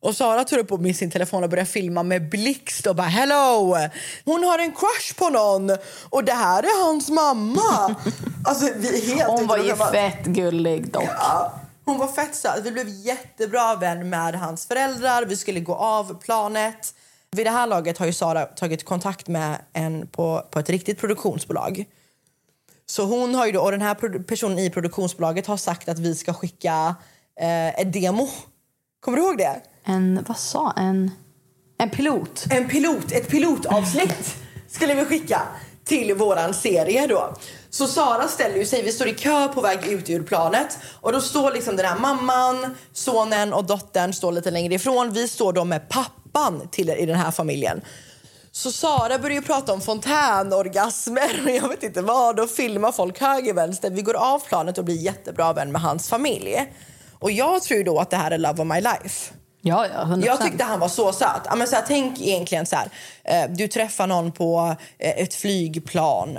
Och 0.00 0.16
Sara 0.16 0.44
tar 0.44 0.58
upp 0.58 0.80
med 0.80 0.96
sin 0.96 1.10
telefon 1.10 1.44
och 1.44 1.50
börjar 1.50 1.64
filma 1.64 2.02
med 2.02 2.28
blixt 2.28 2.86
och 2.86 2.96
bara 2.96 3.06
hello! 3.06 3.76
Hon 4.24 4.44
har 4.44 4.58
en 4.58 4.72
crush 4.72 5.14
på 5.18 5.28
någon 5.28 5.76
och 6.10 6.24
det 6.24 6.32
här 6.32 6.62
är 6.62 6.84
hans 6.86 7.10
mamma. 7.10 7.96
Alltså 8.44 8.68
vi 8.76 8.88
är 8.88 9.16
helt 9.16 9.30
Hon 9.30 9.46
var 9.46 9.58
ju 9.58 9.76
fett 9.76 10.24
gullig 10.24 10.92
dock. 10.92 11.04
Ja, 11.18 11.60
hon 11.88 11.98
var 11.98 12.08
fett 12.08 12.34
söt. 12.34 12.64
Vi 12.66 12.70
blev 12.70 12.88
jättebra 12.88 13.76
vän 13.76 14.08
med 14.08 14.34
hans 14.34 14.66
föräldrar. 14.66 15.24
Vi 15.24 15.36
skulle 15.36 15.60
gå 15.60 15.74
av 15.74 16.20
planet. 16.20 16.94
Vid 17.30 17.46
det 17.46 17.50
här 17.50 17.66
laget 17.66 17.98
har 17.98 18.06
ju 18.06 18.12
Sara 18.12 18.44
tagit 18.44 18.84
kontakt 18.84 19.28
med 19.28 19.56
en 19.72 20.06
på, 20.06 20.42
på 20.50 20.58
ett 20.58 20.70
riktigt 20.70 20.98
produktionsbolag. 20.98 21.84
Så 22.86 23.04
hon 23.04 23.34
har 23.34 23.46
ju 23.46 23.52
då, 23.52 23.60
och 23.60 23.70
den 23.70 23.82
här 23.82 24.22
personen 24.22 24.58
i 24.58 24.70
produktionsbolaget 24.70 25.46
har 25.46 25.56
sagt 25.56 25.88
att 25.88 25.98
vi 25.98 26.14
ska 26.14 26.34
skicka 26.34 26.94
eh, 27.40 27.68
ett 27.80 27.92
demo. 27.92 28.28
Kommer 29.00 29.18
du 29.18 29.24
ihåg 29.24 29.38
det? 29.38 29.60
En, 29.84 30.24
vad 30.28 30.38
sa 30.38 30.72
en? 30.76 31.10
En 31.78 31.90
pilot. 31.90 32.46
En 32.50 32.68
pilot, 32.68 33.12
ett 33.12 33.28
pilotavsnitt 33.28 34.36
skulle 34.68 34.94
vi 34.94 35.04
skicka 35.04 35.42
till 35.84 36.14
våran 36.14 36.54
serie 36.54 37.06
då. 37.06 37.34
Så 37.70 37.86
Sara 37.86 38.28
ställer 38.28 38.56
ju 38.56 38.66
sig, 38.66 38.82
vi 38.82 38.92
står 38.92 39.08
i 39.08 39.14
kö 39.14 39.48
på 39.48 39.60
väg 39.60 39.86
ut 39.86 40.10
ur 40.10 40.22
planet 40.22 40.78
och 41.00 41.12
då 41.12 41.20
står 41.20 41.52
liksom 41.52 41.76
den 41.76 41.86
här 41.86 41.98
mamman, 41.98 42.76
sonen 42.92 43.52
och 43.52 43.64
dottern 43.64 44.12
står 44.12 44.32
lite 44.32 44.50
längre 44.50 44.74
ifrån. 44.74 45.12
Vi 45.12 45.28
står 45.28 45.52
då 45.52 45.64
med 45.64 45.88
pappan 45.88 46.68
till 46.70 46.90
i 46.90 47.06
den 47.06 47.16
här 47.16 47.30
familjen. 47.30 47.80
Så 48.52 48.72
Sara 48.72 49.18
börjar 49.18 49.40
prata 49.40 49.72
om 49.72 49.80
fontänorgasmer 49.80 51.42
och 51.44 51.50
jag 51.62 51.68
vet 51.68 51.82
inte 51.82 52.02
vad 52.02 52.40
och 52.40 52.50
filmar 52.50 52.92
folk 52.92 53.20
höger 53.20 53.54
vänster. 53.54 53.90
Vi 53.90 54.02
går 54.02 54.14
av 54.14 54.38
planet 54.38 54.78
och 54.78 54.84
blir 54.84 54.96
jättebra 54.96 55.52
vän 55.52 55.72
med 55.72 55.80
hans 55.80 56.08
familj. 56.08 56.72
Och 57.18 57.30
jag 57.30 57.62
tror 57.62 57.84
då 57.84 57.98
att 57.98 58.10
det 58.10 58.16
här 58.16 58.30
är 58.30 58.38
love 58.38 58.62
of 58.62 58.68
my 58.68 58.80
life. 58.80 59.34
Ja, 59.60 59.86
ja, 59.94 60.04
100%. 60.04 60.26
Jag 60.26 60.40
tyckte 60.40 60.64
han 60.64 60.80
var 60.80 60.88
så 60.88 61.12
söt. 61.12 61.42
Ja, 61.44 61.54
men 61.54 61.66
så 61.66 61.76
här, 61.76 61.84
tänk 61.86 62.20
egentligen 62.20 62.66
så 62.66 62.76
här. 62.76 62.90
Eh, 63.24 63.50
du 63.50 63.68
träffar 63.68 64.06
någon 64.06 64.32
på 64.32 64.76
eh, 64.98 65.22
ett 65.22 65.34
flygplan 65.34 66.38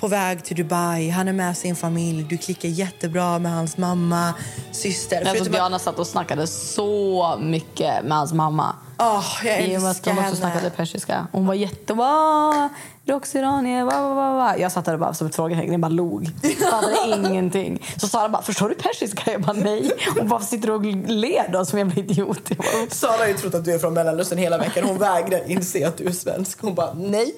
på 0.00 0.08
väg 0.08 0.44
till 0.44 0.56
Dubai. 0.56 1.10
Han 1.10 1.28
är 1.28 1.32
med 1.32 1.56
sin 1.56 1.76
familj. 1.76 2.22
Du 2.30 2.36
klickar 2.38 2.68
jättebra 2.68 3.38
med 3.38 3.52
hans 3.52 3.76
mamma, 3.76 4.34
syster. 4.72 5.22
Jag 5.24 5.34
tror 5.34 5.46
att- 5.46 5.52
Diana 5.52 5.78
satt 5.78 5.98
och 5.98 6.06
snackade 6.06 6.46
så 6.46 7.36
mycket 7.40 8.04
med 8.04 8.18
hans 8.18 8.32
mamma. 8.32 8.74
Åh, 8.98 9.24
jag 9.44 9.60
I 9.62 9.76
och 9.76 9.80
med 9.82 9.90
att 9.90 9.96
älskar 9.96 10.10
de 10.10 10.18
också 10.18 10.22
henne. 10.24 10.36
snackade 10.36 10.70
persiska. 10.70 11.26
Hon 11.32 11.46
var 11.46 11.54
jätte... 11.54 11.94
"Va? 11.94 12.68
Roxy 13.06 13.38
Iranier, 13.38 13.84
va, 13.84 13.90
va, 14.02 14.14
va, 14.14 14.34
va. 14.34 14.56
Jag 14.58 14.72
satt 14.72 14.84
där 14.84 14.96
bara 14.96 15.14
som 15.14 15.26
ett 15.26 15.34
frågetecken. 15.36 15.72
Jag 15.72 15.80
bara 15.80 15.88
log. 15.88 16.30
Fattade 16.70 17.26
ingenting. 17.28 17.86
Så 17.96 18.08
Sara 18.08 18.28
bara, 18.28 18.42
förstår 18.42 18.68
du 18.68 18.74
persiska? 18.74 19.32
Jag 19.32 19.42
bara 19.42 19.52
nej. 19.52 19.92
Hon 20.18 20.28
bara 20.28 20.40
sitter 20.40 20.70
och 20.70 20.84
ler 21.08 21.52
då 21.52 21.64
som 21.64 21.78
en 21.78 21.88
jävla 21.88 22.02
idiot. 22.02 22.40
Jag 22.48 22.56
bara. 22.58 22.90
Sara 22.90 23.16
har 23.18 23.26
ju 23.26 23.34
trott 23.34 23.54
att 23.54 23.64
du 23.64 23.74
är 23.74 23.78
från 23.78 23.94
Mellanöstern 23.94 24.38
hela 24.38 24.58
veckan. 24.58 24.84
Hon 24.88 24.98
vägrar 24.98 25.50
inse 25.50 25.88
att 25.88 25.96
du 25.96 26.04
är 26.06 26.12
svensk. 26.12 26.60
Hon 26.60 26.74
bara 26.74 26.92
nej. 26.94 27.34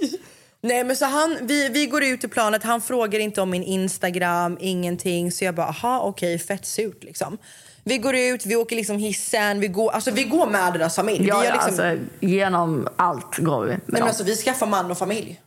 Nej 0.65 0.85
men 0.85 0.97
så 0.97 1.05
han, 1.05 1.39
vi, 1.43 1.69
vi 1.69 1.87
går 1.87 2.05
ut 2.05 2.25
i 2.25 2.29
planet, 2.29 2.63
han 2.63 2.81
frågar 2.81 3.19
inte 3.19 3.41
om 3.41 3.51
min 3.51 3.63
Instagram, 3.63 4.59
ingenting. 4.61 5.33
Så 5.33 5.45
jag 5.45 5.55
bara, 5.55 5.67
aha 5.67 6.01
okej, 6.01 6.39
fett 6.39 6.67
surt 6.67 7.05
liksom. 7.05 7.39
Vi 7.85 7.99
går 7.99 8.15
ut, 8.17 8.47
vi 8.47 8.57
åker 8.57 8.77
liksom 8.77 8.99
hissen, 8.99 9.61
vi 9.61 9.69
går, 9.69 9.91
alltså, 9.91 10.11
vi 10.11 10.25
går 10.25 10.47
med 10.47 10.73
deras 10.73 10.97
familj. 10.97 11.27
Ja, 11.29 11.41
vi 11.41 11.47
liksom, 11.47 11.85
alltså, 11.85 11.99
genom 12.21 12.89
allt 12.97 13.39
går 13.39 13.65
vi. 13.65 13.77
men 13.87 14.03
alltså, 14.03 14.25
vi 14.25 14.37
skaffar 14.37 14.67
man 14.67 14.91
och 14.91 14.99
familj. 14.99 15.41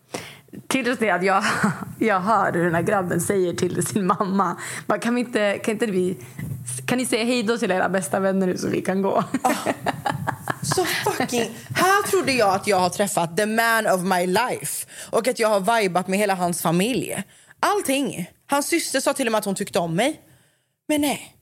Till 0.67 0.95
det 0.99 1.09
att 1.09 1.23
jag, 1.23 1.43
jag 1.99 2.19
hör 2.19 2.53
hur 2.53 2.63
den 2.63 2.75
här 2.75 2.81
grabben 2.81 3.21
säger 3.21 3.53
till 3.53 3.85
sin 3.85 4.07
mamma. 4.07 4.57
Bara, 4.87 4.99
kan, 4.99 5.15
vi 5.15 5.21
inte, 5.21 5.57
kan, 5.57 5.71
inte 5.71 5.85
vi, 5.85 6.17
kan 6.85 6.97
ni 6.97 7.05
säga 7.05 7.23
hej 7.23 7.43
då 7.43 7.57
till 7.57 7.71
era 7.71 7.89
bästa 7.89 8.19
vänner 8.19 8.47
nu 8.47 8.57
så 8.57 8.67
vi 8.67 8.81
kan 8.81 9.01
gå? 9.01 9.23
Så 10.61 10.85
fucking... 10.85 11.57
Här 11.75 12.09
trodde 12.09 12.31
jag 12.31 12.55
att 12.55 12.67
jag 12.67 12.79
har 12.79 12.89
träffat 12.89 13.37
the 13.37 13.45
man 13.45 13.87
of 13.87 14.01
my 14.01 14.27
life 14.27 14.87
och 15.09 15.27
att 15.27 15.39
jag 15.39 15.49
har 15.49 15.81
vibat 15.81 16.07
med 16.07 16.19
hela 16.19 16.35
hans 16.35 16.61
familj. 16.61 17.23
Allting. 17.59 18.29
Hans 18.47 18.67
syster 18.67 18.99
sa 18.99 19.13
till 19.13 19.27
och 19.27 19.31
med 19.31 19.39
att 19.39 19.45
hon 19.45 19.55
tyckte 19.55 19.79
om 19.79 19.95
mig. 19.95 20.21
Men 20.87 21.01
nej. 21.01 21.35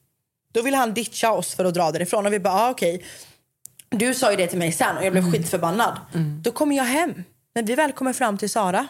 Då 0.53 0.61
ville 0.61 0.77
han 0.77 0.93
ditcha 0.93 1.31
oss 1.31 1.55
för 1.55 1.65
att 1.65 1.73
dra 1.73 1.91
därifrån 1.91 2.25
och 2.25 2.33
vi 2.33 2.39
bara, 2.39 2.53
ah, 2.53 2.69
okej. 2.69 3.05
Du 3.89 4.13
sa 4.13 4.31
ju 4.31 4.37
det 4.37 4.47
till 4.47 4.59
mig 4.59 4.71
sen 4.71 4.97
och 4.97 5.05
jag 5.05 5.11
blev 5.11 5.31
skitförbannad. 5.31 5.99
Då 6.41 6.51
kommer 6.51 6.75
jag 6.75 6.83
hem. 6.83 7.23
När 7.55 7.63
vi 7.63 7.75
väl 7.75 7.91
kommer 7.91 8.13
fram 8.13 8.37
till 8.37 8.49
Sara, 8.49 8.87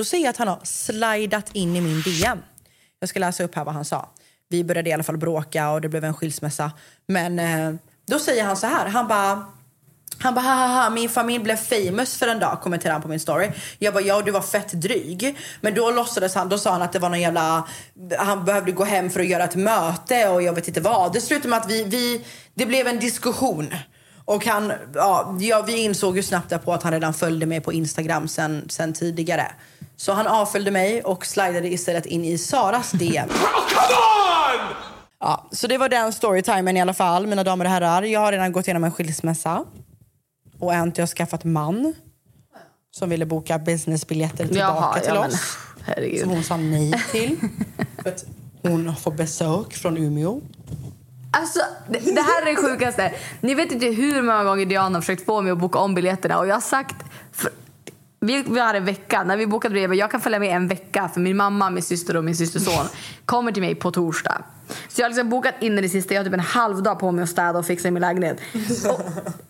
då 0.00 0.04
ser 0.04 0.18
jag 0.18 0.28
att 0.28 0.36
han 0.36 0.48
har 0.48 0.60
slidat 0.62 1.50
in 1.52 1.76
i 1.76 1.80
min 1.80 2.02
DM. 2.02 2.38
Jag 3.00 3.08
ska 3.08 3.18
läsa 3.18 3.44
upp 3.44 3.54
här 3.54 3.64
vad 3.64 3.74
han 3.74 3.84
sa. 3.84 4.10
Vi 4.48 4.64
började 4.64 4.90
i 4.90 4.92
alla 4.92 5.02
fall 5.02 5.16
bråka 5.16 5.70
och 5.70 5.80
det 5.80 5.88
blev 5.88 6.04
en 6.04 6.14
skilsmässa. 6.14 6.72
Men 7.06 7.38
eh, 7.38 7.74
då 8.06 8.18
säger 8.18 8.44
han 8.44 8.56
så 8.56 8.66
här, 8.66 8.88
han 8.88 9.08
bara 9.08 9.46
han 10.18 10.34
bara, 10.34 10.40
haha, 10.40 10.90
min 10.90 11.08
familj 11.08 11.44
blev 11.44 11.56
famous 11.56 12.16
för 12.16 12.28
en 12.28 12.38
dag, 12.38 12.60
kommenterade 12.62 12.94
han 12.94 13.02
på 13.02 13.08
min 13.08 13.20
story. 13.20 13.50
Jag 13.78 13.94
bara, 13.94 14.04
ja 14.04 14.22
du 14.22 14.30
var 14.30 14.40
fett 14.40 14.72
dryg. 14.72 15.38
Men 15.60 15.74
då 15.74 15.90
låtsades 15.90 16.34
han, 16.34 16.48
då 16.48 16.58
sa 16.58 16.72
han 16.72 16.82
att 16.82 16.92
det 16.92 16.98
var 16.98 17.08
någon 17.08 17.20
jävla, 17.20 17.68
han 18.18 18.44
behövde 18.44 18.72
gå 18.72 18.84
hem 18.84 19.10
för 19.10 19.20
att 19.20 19.28
göra 19.28 19.44
ett 19.44 19.56
möte 19.56 20.28
och 20.28 20.42
jag 20.42 20.52
vet 20.52 20.68
inte 20.68 20.80
vad. 20.80 21.12
Det 21.12 21.20
slutade 21.20 21.48
med 21.48 21.58
att 21.58 21.70
vi, 21.70 21.84
vi 21.84 22.24
det 22.54 22.66
blev 22.66 22.86
en 22.86 22.98
diskussion. 22.98 23.74
Och 24.24 24.46
han, 24.46 24.72
ja, 24.94 25.36
ja, 25.40 25.62
vi 25.62 25.76
insåg 25.84 26.16
ju 26.16 26.22
snabbt 26.22 26.50
därpå 26.50 26.72
att 26.72 26.82
han 26.82 26.92
redan 26.92 27.14
följde 27.14 27.46
mig 27.46 27.60
på 27.60 27.72
Instagram 27.72 28.28
sen, 28.28 28.64
sen 28.68 28.92
tidigare. 28.92 29.52
Så 30.00 30.12
han 30.12 30.26
avföljde 30.26 30.70
mig 30.70 31.02
och 31.02 31.26
slidade 31.26 31.68
istället 31.68 32.06
in 32.06 32.24
i 32.24 32.38
Saras 32.38 32.90
DM. 32.92 33.28
Ja, 35.20 35.48
så 35.52 35.66
det 35.66 35.78
var 35.78 35.88
den 35.88 36.12
storytimen 36.12 36.76
i 36.76 36.80
alla 36.80 36.94
fall, 36.94 37.26
mina 37.26 37.44
damer 37.44 37.64
och 37.64 37.70
herrar. 37.70 38.02
Jag 38.02 38.20
har 38.20 38.32
redan 38.32 38.52
gått 38.52 38.66
igenom 38.66 38.84
en 38.84 38.92
skilsmässa. 38.92 39.64
Och 40.58 40.74
Anty 40.74 41.02
har 41.02 41.06
skaffat 41.06 41.44
man. 41.44 41.94
som 42.90 43.10
ville 43.10 43.26
boka 43.26 43.58
businessbiljetter 43.58 44.46
tillbaka 44.46 44.58
Jaha, 44.58 44.98
till 44.98 45.08
ja, 45.08 45.20
men, 45.20 45.30
oss. 45.30 45.58
herregud. 45.84 46.20
Som 46.20 46.30
hon 46.30 46.44
sa 46.44 46.56
nej 46.56 46.92
till. 47.10 47.36
För 48.02 48.10
att 48.10 48.24
hon 48.62 48.96
får 48.96 49.12
besök 49.12 49.74
från 49.74 49.96
Umeå. 49.96 50.40
Alltså, 51.32 51.60
det, 51.88 51.98
det 51.98 52.20
här 52.20 52.42
är 52.42 52.46
det 52.46 52.56
sjukaste. 52.56 53.14
Ni 53.40 53.54
vet 53.54 53.72
inte 53.72 53.86
hur 53.86 54.22
många 54.22 54.44
gånger 54.44 54.66
Diana 54.66 54.96
har 54.96 55.00
försökt 55.00 55.26
få 55.26 55.42
mig 55.42 55.52
att 55.52 55.58
boka 55.58 55.78
om 55.78 55.94
biljetterna. 55.94 56.38
Och 56.38 56.46
jag 56.46 56.54
har 56.54 56.60
sagt... 56.60 56.96
För, 57.32 57.50
vi, 58.20 58.42
vi 58.42 58.60
har 58.60 58.74
en 58.74 58.84
vecka. 58.84 59.24
När 59.24 59.36
vi 59.36 59.46
bokade 59.46 59.72
brev, 59.72 59.94
jag 59.94 60.10
kan 60.10 60.20
följa 60.20 60.38
med 60.38 60.56
en 60.56 60.68
vecka 60.68 61.10
för 61.14 61.20
min 61.20 61.36
mamma, 61.36 61.70
min 61.70 61.82
syster 61.82 62.16
och 62.16 62.24
min 62.24 62.36
systerson 62.36 62.86
kommer 63.24 63.52
till 63.52 63.62
mig 63.62 63.74
på 63.74 63.90
torsdag. 63.90 64.44
Så 64.88 65.00
jag 65.00 65.04
har 65.04 65.10
liksom 65.10 65.30
bokat 65.30 65.54
in 65.60 65.78
i 65.78 65.82
det 65.82 65.88
sista. 65.88 66.14
Jag 66.14 66.20
har 66.20 66.24
typ 66.24 66.34
en 66.34 66.40
halv 66.40 66.82
dag 66.82 66.98
på 66.98 67.12
mig 67.12 67.22
att 67.22 67.28
städa 67.28 67.58
och 67.58 67.66
fixa 67.66 67.88
i 67.88 67.90
min 67.90 68.00
lägenhet. 68.00 68.38
Och 68.88 69.00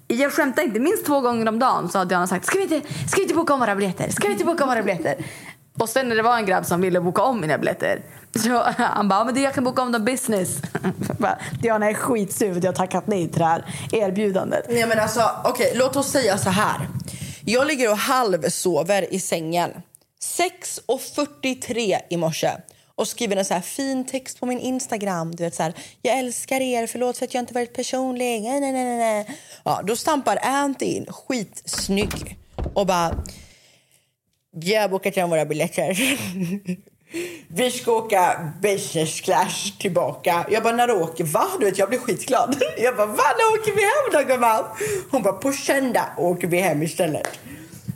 jag 0.07 0.33
skämtar 0.33 0.63
inte. 0.63 0.81
Minst 0.81 1.07
två 1.07 1.21
gånger 1.21 1.49
om 1.49 1.59
dagen 1.59 1.89
så 1.89 1.99
har 1.99 2.05
Diana 2.05 2.27
sagt 2.27 2.47
ska 2.47 2.59
vi 2.59 2.63
inte, 2.63 2.81
ska 3.09 3.17
vi 3.17 3.23
inte 3.23 3.35
boka 3.35 3.55
om 3.55 3.61
våra 3.61 3.77
biljetter? 3.77 4.11
Ska 4.11 4.27
vi 4.27 4.33
inte 4.33 4.45
boka 4.45 4.65
om 4.65 4.71
våra 4.71 4.83
biljetter? 4.83 5.15
Och 5.79 5.89
sen 5.89 6.09
när 6.09 6.17
det 6.17 6.23
var 6.23 6.37
en 6.37 6.47
grabb 6.47 6.67
som 6.67 6.81
ville 6.81 7.01
boka 7.01 7.23
om 7.23 7.41
mina 7.41 7.59
biljetter 7.59 8.03
så 8.35 8.63
han 8.77 9.09
bara, 9.09 9.25
men 9.25 9.35
det 9.35 9.41
jag 9.41 9.55
kan 9.55 9.65
boka 9.65 9.83
om 9.83 9.93
dem 9.93 10.05
business. 10.05 10.63
Bara, 11.19 11.39
Diana 11.63 11.91
är 11.91 11.95
skitsur 11.95 12.51
för 12.51 12.59
att 12.59 12.65
jag 12.65 12.73
har 12.73 12.77
tackat 12.77 13.07
nej 13.07 13.29
till 13.29 13.39
det 13.39 13.45
här 13.45 13.65
erbjudandet. 13.93 14.67
Nej 14.69 14.87
men 14.87 14.99
alltså, 14.99 15.31
okej, 15.45 15.73
låt 15.75 15.97
oss 15.97 16.11
säga 16.11 16.39
så 16.39 16.51
här. 16.51 16.89
Jag 17.45 17.67
ligger 17.67 17.91
och 17.91 17.99
halvsover 17.99 19.15
i 19.15 19.21
sängen. 19.21 19.71
6.43 20.23 21.99
i 22.11 22.17
morse 22.17 22.51
och 23.01 23.09
skriver 23.09 23.37
en 23.37 23.45
så 23.45 23.55
här 23.55 23.61
fin 23.61 24.07
text 24.07 24.41
på 24.41 24.47
min 24.47 24.59
Instagram. 24.59 25.35
Du 25.35 25.45
vet 25.45 25.55
så 25.55 25.63
här, 25.63 25.75
jag 26.03 26.19
älskar 26.19 26.61
er, 26.61 26.87
förlåt 26.87 27.19
för 27.19 27.25
att 27.25 27.35
jag 27.35 27.43
inte 27.43 27.55
varit 27.55 27.75
personlig. 27.75 28.43
Nej, 28.43 28.61
nej, 28.61 28.73
nej, 28.73 28.99
nej. 28.99 29.27
Ja, 29.65 29.83
då 29.87 29.97
stampar 29.97 30.39
Anty 30.43 30.85
in, 30.85 31.07
skitsnygg, 31.07 32.39
och 32.75 32.87
bara... 32.87 33.25
Jag 34.53 34.81
har 34.81 34.89
bokat 34.89 35.17
igen 35.17 35.31
våra 35.31 35.45
biljetter. 35.45 35.99
Vi 37.49 37.71
ska 37.71 37.93
åka 37.93 38.53
business 38.63 39.21
class 39.21 39.73
tillbaka. 39.79 40.47
Jag 40.51 40.63
bara, 40.63 40.77
när 40.77 40.91
åker 40.91 41.25
Va? 41.25 41.47
Du 41.59 41.65
vet, 41.65 41.79
jag 41.79 41.89
blir 41.89 41.99
skitglad. 41.99 42.57
Jag 42.79 42.97
bara, 42.97 43.07
va? 43.07 43.25
När 43.39 43.61
åker 43.61 43.73
vi 43.75 43.83
hem 43.83 44.27
då 44.27 44.35
gumman? 44.35 44.65
Hon 45.11 45.23
bara, 45.23 45.33
på 45.33 45.53
söndag 45.53 46.07
åker 46.17 46.49
vi 46.49 46.57
hem 46.59 46.83
istället. 46.83 47.41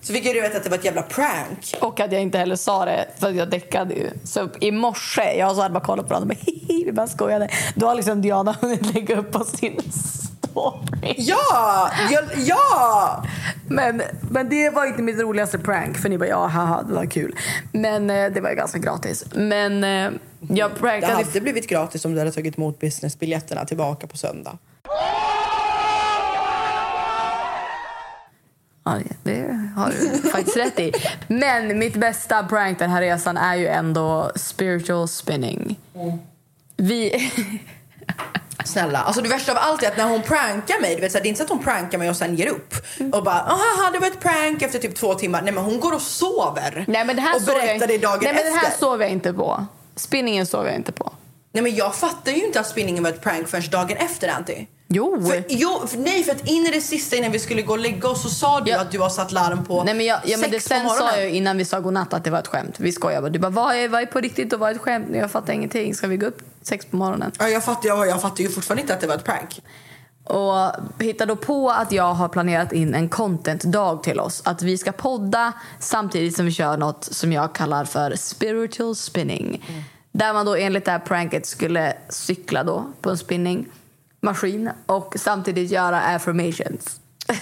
Så 0.05 0.13
fick 0.13 0.27
jag 0.27 0.35
veta 0.35 0.57
att 0.57 0.65
det 0.65 0.71
var 0.71 0.79
ett 0.79 0.85
jävla 0.85 1.03
prank. 1.03 1.75
Och 1.81 2.01
att 2.01 2.13
jag 2.13 2.23
inte 2.23 2.39
heller 2.39 2.57
sa 2.57 2.85
det 2.85 3.07
för 3.19 3.29
att 3.29 3.35
jag 3.35 3.51
däckade 3.51 3.95
ju. 3.95 4.11
Så 4.25 4.49
i 4.61 4.71
morse, 4.71 5.39
jag 5.39 5.51
och 5.51 5.57
Sara 5.57 5.69
bara 5.69 5.81
kollade 5.85 6.09
på 6.09 6.15
varandra 6.15 6.35
och 6.35 6.45
bara, 6.47 6.53
hihi, 6.53 6.85
vi 6.85 6.93
bara 6.93 7.07
skojade. 7.07 7.49
Då 7.75 7.87
har 7.87 7.95
liksom 7.95 8.23
Diana 8.23 8.53
hunnit 8.61 8.95
lägga 8.95 9.17
upp 9.19 9.33
på 9.33 9.45
sin 9.45 9.81
story. 9.93 11.15
Ja! 11.17 11.91
Ja! 12.11 12.21
ja! 12.37 13.25
Men, 13.69 14.03
men 14.31 14.49
det 14.49 14.71
var 14.71 14.87
inte 14.87 15.03
mitt 15.03 15.19
roligaste 15.19 15.59
prank 15.59 15.99
för 15.99 16.09
ni 16.09 16.19
bara 16.19 16.29
ja 16.29 16.47
haha 16.47 16.83
det 16.83 16.95
var 16.95 17.07
kul. 17.07 17.37
Men 17.73 18.11
eh, 18.11 18.31
det 18.33 18.41
var 18.41 18.51
ju 18.51 18.57
ganska 18.57 18.79
gratis. 18.79 19.25
Men 19.35 19.85
eh, 19.85 20.11
jag 20.41 20.71
Det 20.71 20.81
prankade... 20.81 21.13
hade 21.13 21.41
blivit 21.41 21.69
gratis 21.69 22.05
om 22.05 22.13
du 22.13 22.19
hade 22.19 22.33
tagit 22.33 22.59
emot 22.59 22.81
businessbiljetterna 22.81 23.65
tillbaka 23.65 24.07
på 24.07 24.17
söndag. 24.17 24.59
Ja, 28.85 28.99
det 29.23 29.71
har 29.77 29.91
du 29.91 30.29
faktiskt 30.31 30.57
rätt 30.57 30.81
i. 30.81 30.93
Men 31.29 31.79
mitt 31.79 31.97
bästa 31.97 32.43
prank 32.45 32.79
den 32.79 32.91
här 32.91 33.01
resan 33.01 33.37
är 33.37 33.55
ju 33.57 33.67
ändå 33.67 34.31
spiritual 34.37 35.09
spinning. 35.09 35.79
Vi... 36.77 37.31
Snälla, 38.65 38.99
alltså 38.99 39.23
det 39.23 39.29
värsta 39.29 39.53
av 39.53 39.59
allt 39.61 39.83
är 39.83 39.89
att 39.89 39.97
när 39.97 40.05
hon 40.09 40.23
prankar 40.23 40.81
mig, 40.81 40.95
du 40.95 41.01
vet, 41.01 41.13
så 41.13 41.19
här, 41.19 41.23
det 41.23 41.27
är 41.27 41.31
inte 41.31 41.39
så 41.39 41.45
att 41.45 41.51
hon 41.51 41.59
prankar 41.65 41.99
mig 41.99 42.11
och 42.11 42.17
sen 42.17 42.37
ger 42.37 42.47
upp 42.47 42.75
och 43.13 43.25
bara 43.25 43.41
aha 43.41 43.91
det 43.93 43.99
var 43.99 44.07
ett 44.07 44.21
prank 44.21 44.63
efter 44.63 44.79
typ 44.79 44.95
två 44.97 45.15
timmar. 45.15 45.43
Nej 45.43 45.53
men 45.53 45.65
hon 45.65 45.81
går 45.81 45.95
och 45.95 46.03
sover 46.03 46.85
Nej, 46.89 47.05
men 47.05 47.17
det 47.17 47.23
här 47.23 47.35
och 47.37 47.41
jag 47.41 47.47
berättar 47.47 47.75
inte- 47.75 47.87
det 47.87 47.99
dagen 47.99 48.21
Nej, 48.23 48.33
men 48.35 48.37
efter. 48.37 48.51
den 48.51 48.59
här 48.59 48.71
sov 48.79 49.01
jag 49.01 49.11
inte 49.11 49.33
på. 49.33 49.67
Spinningen 49.97 50.47
sov 50.47 50.67
jag 50.67 50.75
inte 50.75 50.93
på. 50.93 51.13
Nej 51.53 51.63
men 51.63 51.75
jag 51.75 51.95
fattar 51.95 52.33
ju 52.33 52.45
inte 52.47 52.61
att 52.61 52.67
spinningen 52.69 53.03
var 53.03 53.11
ett 53.11 53.23
prank 53.23 53.49
förrän 53.49 53.71
dagen 53.71 53.97
efter 53.97 54.29
Anty. 54.29 54.67
Jo. 54.89 55.23
För, 55.27 55.45
jo 55.49 55.81
nej 55.97 56.25
för 56.25 56.33
att 56.33 56.49
in 56.49 56.67
i 56.67 56.71
det 56.71 56.81
sista 56.81 57.17
innan 57.17 57.33
vi 57.33 57.39
skulle 57.39 57.63
gå 57.63 57.73
och 57.73 57.79
lägga 57.79 58.09
oss 58.09 58.23
så 58.23 58.29
sa 58.29 58.61
du 58.61 58.73
att 58.73 58.91
du 58.91 58.99
har 58.99 59.09
satt 59.09 59.33
larm 59.33 59.65
på 59.65 59.85
Nej, 59.85 59.95
men 59.95 60.07
jag, 60.07 60.21
ja, 60.25 60.39
men 60.39 60.51
det, 60.51 60.61
sen 60.61 60.89
sa 60.89 61.17
jag 61.17 61.31
innan 61.31 61.59
vi 61.59 61.65
sa 61.65 61.81
godnatt 61.81 62.15
att 62.15 62.25
det 62.25 62.31
var 62.31 62.39
ett 62.39 62.47
skämt. 62.47 62.75
Vi 62.79 62.93
skojade. 62.93 63.31
Du 63.31 63.39
bara, 63.39 63.51
vad 63.51 63.77
är, 63.77 63.89
vad 63.89 64.03
är 64.03 64.07
på 64.07 64.21
riktigt 64.21 64.53
och 64.53 64.61
vad 64.61 64.71
är 64.71 64.75
ett 64.75 64.81
skämt? 64.81 65.09
Jag 65.13 65.31
fattar 65.31 65.53
ingenting. 65.53 65.95
Ska 65.95 66.07
vi 66.07 66.17
gå 66.17 66.27
upp 66.27 66.43
sex 66.63 66.87
på 66.87 66.97
morgonen? 66.97 67.33
Ja, 67.39 67.49
jag 67.49 67.65
fattar, 67.65 67.89
jag, 67.89 68.09
jag 68.09 68.23
fattar 68.23 68.43
ju 68.43 68.51
fortfarande 68.51 68.81
inte 68.81 68.95
att 68.95 69.01
det 69.01 69.07
var 69.07 69.15
ett 69.15 69.25
prank. 69.25 69.63
Och 70.25 71.03
hittar 71.03 71.27
då 71.27 71.37
på 71.37 71.71
att 71.71 71.93
jag 71.93 72.15
har 72.15 72.29
planerat 72.29 72.73
in 72.73 72.95
en 72.95 73.09
content-dag 73.09 74.03
till 74.03 74.21
oss. 74.21 74.43
Att 74.45 74.63
vi 74.63 74.79
ska 74.79 74.93
podda 74.93 75.53
samtidigt 75.79 76.37
som 76.37 76.47
vi 76.47 76.53
kör 76.53 76.77
något 76.77 77.05
som 77.05 77.33
jag 77.33 77.55
kallar 77.55 77.85
för 77.85 78.17
spiritual 78.17 78.97
spinning. 78.97 79.65
Där 80.13 80.33
man 80.33 80.47
då 80.47 80.55
enligt 80.55 80.85
det 80.85 80.91
här 80.91 80.99
pranket 80.99 81.47
skulle 81.47 81.97
cykla 82.09 82.65
då 82.65 82.93
på 83.01 83.11
en 83.11 83.19
spinningmaskin 84.33 84.71
och 84.87 85.15
samtidigt 85.19 85.71
göra 85.71 86.01
affirmations. 86.01 87.01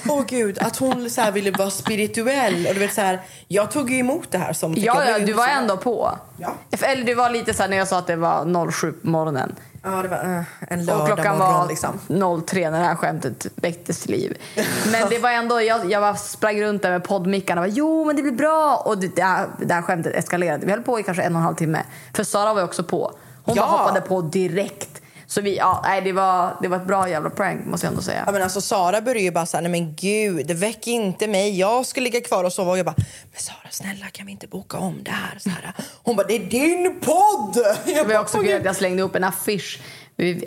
Åh 0.09 0.23
gud, 0.27 0.59
att 0.59 0.77
hon 0.77 1.11
så 1.11 1.31
ville 1.31 1.51
vara 1.51 1.71
spirituell. 1.71 2.67
Och 2.69 2.75
du 2.75 2.81
vet, 2.81 2.95
så 2.95 3.01
här, 3.01 3.21
jag 3.49 3.71
tog 3.71 3.91
ju 3.91 3.99
emot 3.99 4.31
det 4.31 4.39
här 4.39 4.53
som... 4.53 4.75
Ja, 4.77 5.05
ja, 5.05 5.19
du 5.19 5.33
var 5.33 5.45
så- 5.47 5.51
ändå 5.51 5.77
på. 5.77 6.19
Ja. 6.39 6.55
Eller 6.83 7.05
du 7.05 7.15
var 7.15 7.31
lite 7.31 7.55
så 7.55 7.63
här 7.63 7.71
när 7.71 7.77
jag 7.77 7.89
sa 7.89 7.99
att 7.99 8.07
det 8.07 8.17
var 8.17 8.71
07 8.71 8.93
på 8.93 9.07
morgonen. 9.09 9.55
Ja, 9.85 9.91
det 10.03 10.09
var 10.09 10.25
uh, 10.25 10.43
en 10.69 10.81
Och 10.81 10.87
lördag 10.87 11.07
klockan 11.07 11.39
morgon 11.39 11.55
var 11.55 11.69
liksom. 11.69 12.43
03 12.47 12.71
när 12.71 12.79
det 12.81 12.85
här 12.87 12.95
skämtet 12.95 13.47
väcktes 13.55 14.01
till 14.03 14.11
liv. 14.11 14.37
Men 14.93 15.09
det 15.11 15.19
var 15.19 15.31
ändå, 15.31 15.61
jag, 15.63 15.91
jag 15.93 16.03
bara 16.03 16.17
sprang 16.17 16.63
runt 16.63 16.83
där 16.83 16.91
med 16.91 17.05
poddmickarna 17.05 17.61
och 17.61 17.67
bara, 17.69 17.73
jo 17.75 18.05
men 18.05 18.17
det 18.17 18.23
blir 18.23 18.33
bra. 18.33 18.83
Och 18.87 18.99
det, 18.99 19.17
det, 19.17 19.23
här, 19.23 19.49
det 19.61 19.75
här 19.75 19.83
skämtet 19.83 20.15
eskalerade. 20.15 20.67
Vi 20.67 20.73
höll 20.73 20.83
på 20.83 21.01
i 21.01 21.03
kanske 21.03 21.23
en 21.23 21.33
och 21.35 21.39
en 21.39 21.45
halv 21.45 21.55
timme. 21.55 21.83
För 22.15 22.25
Sara 22.25 22.53
var 22.55 22.61
ju 22.61 22.65
också 22.65 22.83
på. 22.85 23.13
Hon 23.45 23.55
Ja. 23.57 23.63
bara 23.63 23.71
hoppade 23.79 24.01
på 24.01 24.21
direkt. 24.21 25.02
Så 25.33 25.41
vi, 25.41 25.57
ja, 25.57 25.81
nej, 25.85 26.01
det, 26.01 26.13
var, 26.13 26.57
det 26.63 26.69
var 26.69 26.77
ett 26.77 26.87
bra 26.87 27.09
jävla 27.09 27.31
prank 27.31 27.67
måste 27.67 27.87
jag 27.87 27.91
ändå 27.91 28.03
säga. 28.03 28.23
Ja, 28.27 28.33
men 28.33 28.43
alltså, 28.43 28.61
Sara 28.61 29.01
började 29.01 29.21
ju 29.21 29.31
bara 29.31 29.47
säga 29.47 29.61
nej 29.61 29.71
men 29.71 29.95
gud, 29.95 30.51
väck 30.51 30.87
inte 30.87 31.27
mig. 31.27 31.59
Jag 31.59 31.87
ska 31.87 32.01
ligga 32.01 32.21
kvar 32.21 32.45
och 32.45 32.53
sova. 32.53 32.71
Och 32.71 32.79
jag 32.79 32.87
bara, 32.87 32.95
men 33.33 33.41
Sara 33.41 33.71
snälla 33.71 34.07
kan 34.07 34.27
vi 34.27 34.33
inte 34.33 34.47
boka 34.47 34.79
om 34.79 35.03
det 35.03 35.11
här? 35.11 35.41
Här. 35.51 35.75
Hon 36.03 36.17
bara, 36.17 36.27
det 36.27 36.35
är 36.35 36.47
din 36.47 37.01
podd! 37.01 37.65
Jag 37.87 38.09
bara, 38.09 38.21
också 38.21 38.39
"Åh, 38.39 38.43
kul 38.45 38.53
gud." 38.53 38.67
jag 38.67 38.77
slängde 38.77 39.03
upp 39.03 39.17
en 39.17 39.25
affisch. 39.25 39.81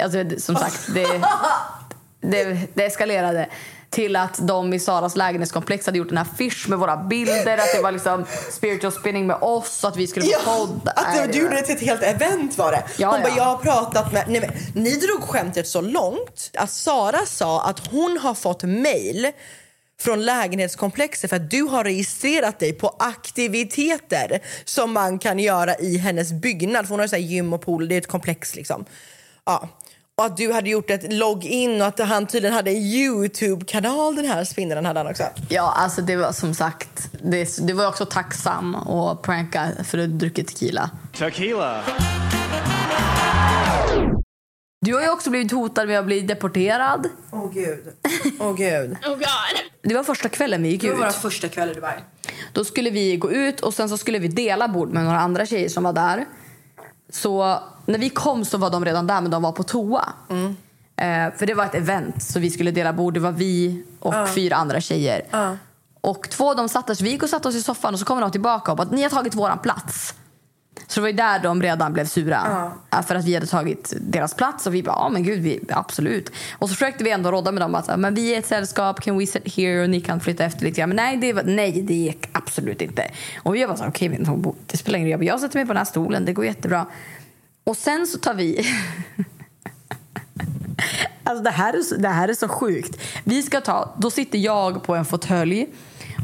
Alltså, 0.02 0.39
som 0.39 0.56
sagt, 0.56 0.93
det, 0.93 1.21
det, 2.21 2.60
det 2.74 2.86
eskalerade 2.86 3.50
till 3.95 4.15
att 4.15 4.47
de 4.47 4.73
i 4.73 4.79
Saras 4.79 5.15
lägenhetskomplex 5.15 5.86
hade 5.86 5.97
gjort 5.97 6.12
en 6.12 6.17
affisch 6.17 6.69
med 6.69 6.79
våra 6.79 6.97
bilder. 6.97 7.58
Att 7.58 7.73
det 7.75 7.81
var 7.81 7.91
liksom 7.91 8.25
spiritual 8.51 8.91
spinning 8.91 9.27
med 9.27 9.38
oss, 9.41 9.84
att 9.84 9.97
vi 9.97 10.08
skulle 10.08 10.25
få 10.25 10.31
Ja, 10.31 10.39
podda. 10.58 10.91
att 10.91 11.15
du, 11.15 11.31
du 11.31 11.39
gjorde 11.39 11.55
det 11.55 11.62
till 11.62 11.75
ett 11.75 11.81
helt 11.81 12.03
event 12.03 12.58
var 12.58 12.71
det. 12.71 12.84
Ja, 12.97 13.12
hon 13.12 13.21
bara, 13.21 13.29
ja. 13.29 13.36
jag 13.38 13.43
har 13.43 13.58
pratat 13.58 14.13
med... 14.13 14.25
Nej, 14.27 14.41
men, 14.41 14.84
ni 14.84 14.95
drog 14.95 15.21
skämtet 15.21 15.67
så 15.67 15.81
långt 15.81 16.51
att 16.53 16.71
Sara 16.71 17.25
sa 17.25 17.63
att 17.63 17.88
hon 17.88 18.17
har 18.17 18.34
fått 18.34 18.63
mail 18.63 19.31
från 19.99 20.25
lägenhetskomplexet 20.25 21.29
för 21.29 21.38
att 21.38 21.51
du 21.51 21.62
har 21.62 21.84
registrerat 21.84 22.60
dig 22.60 22.73
på 22.73 22.95
aktiviteter 22.99 24.39
som 24.65 24.93
man 24.93 25.19
kan 25.19 25.39
göra 25.39 25.75
i 25.75 25.97
hennes 25.97 26.31
byggnad. 26.31 26.86
För 26.86 26.89
hon 26.89 26.99
har 26.99 27.08
så 27.08 27.15
gym 27.17 27.53
och 27.53 27.62
pool, 27.62 27.88
det 27.88 27.95
är 27.95 27.99
ett 27.99 28.08
komplex 28.08 28.55
liksom. 28.55 28.86
Ja. 29.45 29.69
Och 30.17 30.25
att 30.25 30.38
du 30.38 30.51
hade 30.54 30.69
gjort 30.69 30.89
ett 30.89 31.13
login 31.13 31.82
och 31.82 31.88
att 31.88 31.99
han 31.99 32.28
tydligen 32.28 32.56
hade 32.56 32.71
en 32.71 32.78
Youtube-kanal 32.78 34.15
den 34.15 34.25
här 34.25 34.43
spinnaren 34.43 34.86
hade 34.86 34.99
han 34.99 35.08
också. 35.08 35.23
Ja, 35.49 35.73
alltså 35.78 36.01
det 36.01 36.15
var 36.15 36.32
som 36.32 36.54
sagt, 36.54 37.10
det, 37.23 37.58
det 37.67 37.73
var 37.73 37.88
också 37.88 38.06
tacksam 38.06 38.75
att 38.75 39.21
pranka 39.21 39.67
för 39.86 39.97
att 39.97 40.10
druckit 40.10 40.47
tequila. 40.47 40.89
Tequila. 41.17 41.84
Du 44.86 44.93
har 44.93 45.01
ju 45.01 45.10
också 45.10 45.30
blivit 45.30 45.51
hotad 45.51 45.88
med 45.88 45.99
att 45.99 46.06
bli 46.06 46.21
deporterad. 46.21 47.10
Åh 47.32 47.51
gud. 47.54 47.84
Åh 48.39 48.56
gud. 48.56 48.97
Oh 49.06 49.10
God. 49.10 49.25
Det 49.82 49.95
var 49.95 50.04
första 50.04 50.30
kvällen 50.30 50.63
vi 50.63 50.69
gick 50.69 50.82
Det 50.82 50.88
var 50.88 50.95
ut. 50.95 51.01
vår 51.04 51.10
första 51.30 51.47
kväll 51.49 51.69
i 51.69 51.73
Dubai. 51.73 51.93
Då 52.54 52.65
skulle 52.65 52.89
vi 52.89 53.17
gå 53.17 53.32
ut 53.32 53.60
och 53.60 53.73
sen 53.73 53.89
så 53.89 53.97
skulle 53.97 54.19
vi 54.19 54.28
dela 54.28 54.67
bord 54.67 54.89
med 54.89 55.04
några 55.04 55.19
andra 55.19 55.45
tjejer 55.45 55.69
som 55.69 55.84
var 55.84 55.93
där. 55.93 56.25
Så 57.15 57.60
när 57.86 57.99
vi 57.99 58.10
kom 58.10 58.45
så 58.45 58.58
var 58.58 58.69
de 58.69 58.86
redan 58.86 59.08
där 59.08 59.21
men 59.21 59.32
de 59.32 59.41
var 59.41 59.51
på 59.51 59.63
toa. 59.63 60.13
Eh, 60.97 61.34
för 61.38 61.45
det 61.45 61.54
var 61.54 61.65
ett 61.65 61.75
event 61.75 62.23
så 62.23 62.39
vi 62.39 62.49
skulle 62.49 62.71
dela 62.71 62.93
bord. 62.93 63.13
Det 63.13 63.19
var 63.19 63.32
vi 63.32 63.84
och 63.99 64.13
Ja. 64.13 64.28
fyra 64.28 64.56
andra 64.56 64.82
tjejer. 64.82 65.21
Och 66.01 66.30
två 66.30 66.49
av 66.49 66.56
dem 66.56 66.69
satt 66.69 66.88
där 66.88 66.93
så 66.93 67.04
vi 67.04 67.10
gick 67.12 67.23
och 67.23 67.30
satte 67.30 67.47
oss 67.47 67.56
i 67.56 67.62
soffan 67.62 67.93
och 67.93 67.99
så 67.99 68.06
kommer 68.06 68.21
de 68.21 68.32
tillbaka 68.32 68.71
och 68.71 68.78
bara 68.78 68.88
ni 68.91 69.04
har 69.04 69.10
tagit 69.10 69.36
våran 69.36 69.60
plats. 69.60 70.13
Så 70.88 71.00
det 71.00 71.02
var 71.02 71.08
ju 71.08 71.14
där 71.16 71.40
de 71.40 71.62
redan 71.62 71.94
blev 71.94 72.06
sura. 72.06 72.72
Ja, 72.90 73.04
För 73.04 73.16
att 73.16 73.26
vi 73.26 73.34
hade 73.34 73.48
tagit 73.48 73.94
deras 74.02 74.34
plats 74.34 74.68
och 74.68 74.74
vi 74.74 74.84
bara, 74.84 74.96
ja 74.96 75.10
men 75.10 75.24
gud, 75.24 75.42
vi, 75.42 75.60
absolut. 75.70 76.32
Och 76.58 76.70
så 76.70 76.76
försökte 76.76 77.04
vi 77.04 77.12
ändå 77.12 77.32
råda 77.32 77.52
med 77.52 77.62
dem 77.62 77.76
att 77.76 78.00
men 78.00 78.16
vi 78.16 78.36
är 78.36 78.40
ett 78.40 78.46
sällskap, 78.46 79.02
can 79.02 79.18
we 79.18 79.26
sit 79.28 79.56
here 79.56 79.84
och 79.84 79.90
ni 79.90 80.02
kan 80.02 80.20
flytta 80.20 80.46
efter 80.46 80.64
lite 80.64 80.78
grann. 80.82 80.90
Men 80.90 80.96
nej, 80.96 81.18
det, 81.18 81.34
var, 81.34 81.44
nej, 81.44 81.82
det 81.82 81.94
gick 81.94 82.30
absolut 82.32 82.82
inte. 82.82 83.12
Och 83.44 83.56
vi 83.56 83.66
var 83.66 83.76
så 83.76 83.84
här, 83.84 83.90
okej, 83.90 84.10
men 84.10 84.24
de- 84.24 84.56
det 84.68 84.78
spelar 84.78 85.00
ingen 85.00 85.12
roll. 85.18 85.28
Jag 85.28 85.40
sätter 85.40 85.58
mig 85.60 85.66
på 85.66 85.74
den 85.74 85.78
här 85.78 85.86
stolen, 85.86 86.26
det 86.26 86.34
går 86.34 86.46
jättebra. 86.46 86.86
Och 87.64 87.78
sen 87.78 88.08
så 88.08 88.18
tar 88.18 88.34
vi... 88.34 88.66
Alltså 91.28 91.44
det 91.44 91.50
här, 91.50 91.74
är 91.74 91.82
så, 91.82 91.96
det 91.96 92.10
här 92.10 92.28
är 92.28 92.34
så 92.34 92.48
sjukt. 92.48 92.98
Vi 93.24 93.44
ska 93.44 93.62
ta, 93.62 93.94
då 93.98 94.12
sitter 94.12 94.40
jag 94.40 94.84
på 94.84 94.96
en 94.96 95.06
fåtölj 95.06 95.68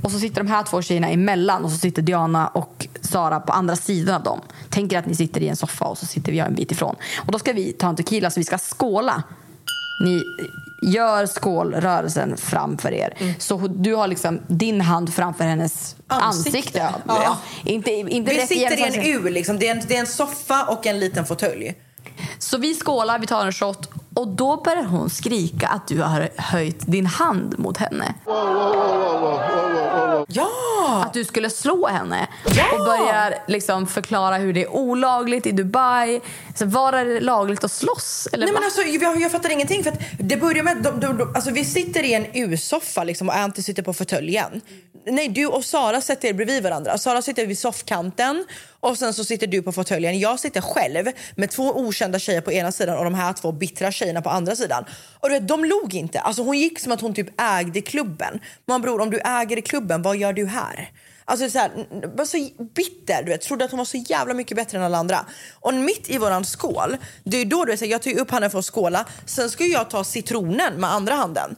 Och 0.02 0.12
så 0.12 0.20
sitter 0.20 0.44
de 0.44 0.48
här 0.50 0.64
två 0.64 0.82
tjejerna 0.82 1.10
emellan 1.10 1.64
och 1.64 1.72
så 1.72 1.78
sitter 1.78 2.02
Diana 2.02 2.48
och 2.48 2.88
Sara 3.02 3.40
på 3.40 3.54
andra 3.54 3.76
sidan 3.76 4.16
av 4.16 4.24
dem. 4.24 4.42
Tänker 4.70 5.00
att 5.00 5.06
ni 5.06 5.16
sitter 5.16 5.42
i 5.42 5.48
en 5.48 5.56
soffa 5.56 5.86
och 5.86 5.98
så 5.98 6.06
sitter 6.06 6.32
vi 6.32 6.40
en 6.40 6.56
bit 6.56 6.72
ifrån. 6.72 6.96
Och 7.26 7.32
då 7.32 7.40
ska 7.40 7.54
vi 7.54 7.72
ta 7.72 7.90
en 7.90 7.96
tequila 7.96 8.30
så 8.30 8.40
vi 8.40 8.44
ska 8.44 8.58
skåla. 8.58 9.24
Ni 10.04 10.24
gör 10.82 11.26
skålrörelsen 11.26 12.38
framför 12.38 12.92
er. 12.94 13.36
Så 13.40 13.58
du 13.58 13.96
har 13.96 14.08
liksom 14.08 14.40
din 14.48 14.82
hand 14.82 15.14
framför 15.14 15.44
hennes 15.44 15.96
ansikte. 16.08 16.48
Ansikte. 16.48 16.94
Ja. 17.08 17.24
Ja. 17.24 17.38
Inte, 17.64 17.92
inte 17.92 18.34
Vi 18.34 18.48
sitter 18.48 18.78
i 18.78 18.98
en 18.98 19.26
U, 19.26 19.30
liksom. 19.30 19.60
det, 19.60 19.68
är 19.68 19.76
en, 19.76 19.82
det 19.88 19.96
är 19.96 20.00
en 20.00 20.08
soffa 20.08 20.66
och 20.66 20.86
en 20.86 21.00
liten 21.00 21.26
fåtölj. 21.26 21.76
Så 22.40 22.58
vi 22.58 22.76
skålar, 22.76 23.20
vi 23.20 23.28
tar 23.28 23.46
en 23.46 23.54
shot 23.54 23.90
och 24.14 24.28
då 24.28 24.62
börjar 24.62 24.84
hon 24.84 25.10
skrika 25.10 25.68
att 25.68 25.88
du 25.88 26.02
har 26.02 26.30
höjt 26.38 26.92
din 26.92 27.06
hand 27.06 27.60
mot 27.60 27.78
henne. 27.78 28.14
Ja! 30.28 31.04
Att 31.06 31.14
du 31.14 31.24
skulle 31.26 31.50
slå 31.50 31.88
henne. 31.88 32.28
Och 32.46 32.86
börjar 32.86 33.36
liksom 33.48 33.88
förklara 33.88 34.38
hur 34.38 34.54
det 34.54 34.64
är 34.64 34.70
olagligt 34.70 35.46
i 35.46 35.52
Dubai. 35.52 36.22
Så 36.56 36.66
var 36.66 36.94
är 36.94 37.06
det 37.06 37.20
lagligt 37.20 37.64
att 37.64 37.72
slåss? 37.72 38.28
Eller 38.34 38.46
Nej, 38.46 38.54
va? 38.54 38.60
men 38.60 38.66
alltså, 38.66 38.82
jag, 38.82 39.22
jag 39.22 39.32
fattar 39.32 39.50
ingenting. 39.50 39.84
För 39.84 39.92
att 39.92 40.00
det 40.20 40.38
börjar 40.38 40.64
med, 40.64 40.78
de, 40.78 41.00
de, 41.00 41.18
de, 41.18 41.36
alltså, 41.36 41.52
vi 41.52 41.66
sitter 41.66 42.04
i 42.04 42.14
en 42.14 42.26
U-soffa 42.34 43.04
liksom, 43.04 43.30
och 43.30 43.36
Anty 43.36 43.62
sitter 43.62 43.84
på 43.84 43.94
fåtöljen. 43.94 44.62
Nej, 45.06 45.28
du 45.30 45.46
och 45.46 45.66
Sara 45.66 46.02
sätter 46.02 46.28
er 46.28 46.34
bredvid 46.34 46.64
varandra. 46.64 46.98
Sara 46.98 47.22
sitter 47.22 47.46
vid 47.46 47.60
soffkanten 47.60 48.46
och 48.82 48.98
sen 48.98 49.14
så 49.14 49.24
sitter 49.24 49.48
du 49.48 49.62
på 49.62 49.72
fåtöljen. 49.72 50.20
Jag 50.20 50.40
sitter 50.40 50.62
själv 50.62 51.06
med 51.36 51.52
två 51.52 51.64
okända 51.64 52.20
tjejer 52.20 52.42
på 52.42 52.52
ena 52.52 52.72
sidan 52.72 52.98
och 52.98 53.04
de 53.04 53.14
här 53.14 53.34
två 53.34 53.52
bittra 53.52 53.92
tjejerna 53.92 54.22
på 54.22 54.30
andra 54.30 54.56
sidan. 54.56 54.86
Och 55.20 55.30
du 55.30 55.36
vet, 55.36 55.48
de 55.48 55.66
log 55.66 55.94
inte. 55.94 56.20
Alltså, 56.20 56.44
hon 56.44 56.60
gick 56.60 56.80
som 56.80 56.92
att 56.92 57.02
hon 57.02 57.14
typ 57.14 57.42
ägde 57.42 57.82
klubben. 57.82 58.40
Man 58.68 58.82
bror, 58.82 59.02
om 59.02 59.10
du 59.10 59.20
äger 59.20 59.62
klubben, 59.62 60.02
vad 60.02 60.18
gör 60.18 60.34
du 60.34 60.46
här? 60.46 60.92
Alltså 61.26 61.50
så 61.50 61.60
här, 61.60 61.72
var 62.18 62.26
så 62.26 62.38
bitter, 62.76 63.24
du 63.24 63.32
vet. 63.32 63.42
Trodde 63.42 63.66
att 63.66 63.72
hon 63.72 63.78
var 63.78 63.86
så 63.86 63.98
jävla 63.98 64.34
mycket 64.34 64.58
bättre 64.58 64.78
än 64.78 64.84
alla 64.84 64.98
andra. 64.98 65.26
Och 65.60 65.74
mitt 65.74 66.10
i 66.10 66.18
våran 66.18 66.46
skål, 66.46 66.98
det 67.24 67.38
är 67.38 67.46
då 67.46 67.66
du 67.66 67.72
vet, 67.72 67.82
jag 67.82 68.02
tar 68.02 68.20
upp 68.20 68.32
handen 68.32 68.52
för 68.52 68.60
att 68.60 68.66
skåla. 68.66 69.06
Sen 69.26 69.50
ska 69.50 69.66
jag 69.66 69.90
ta 69.90 70.04
citronen 70.04 70.74
med 70.74 70.92
andra 70.92 71.16
handen. 71.16 71.56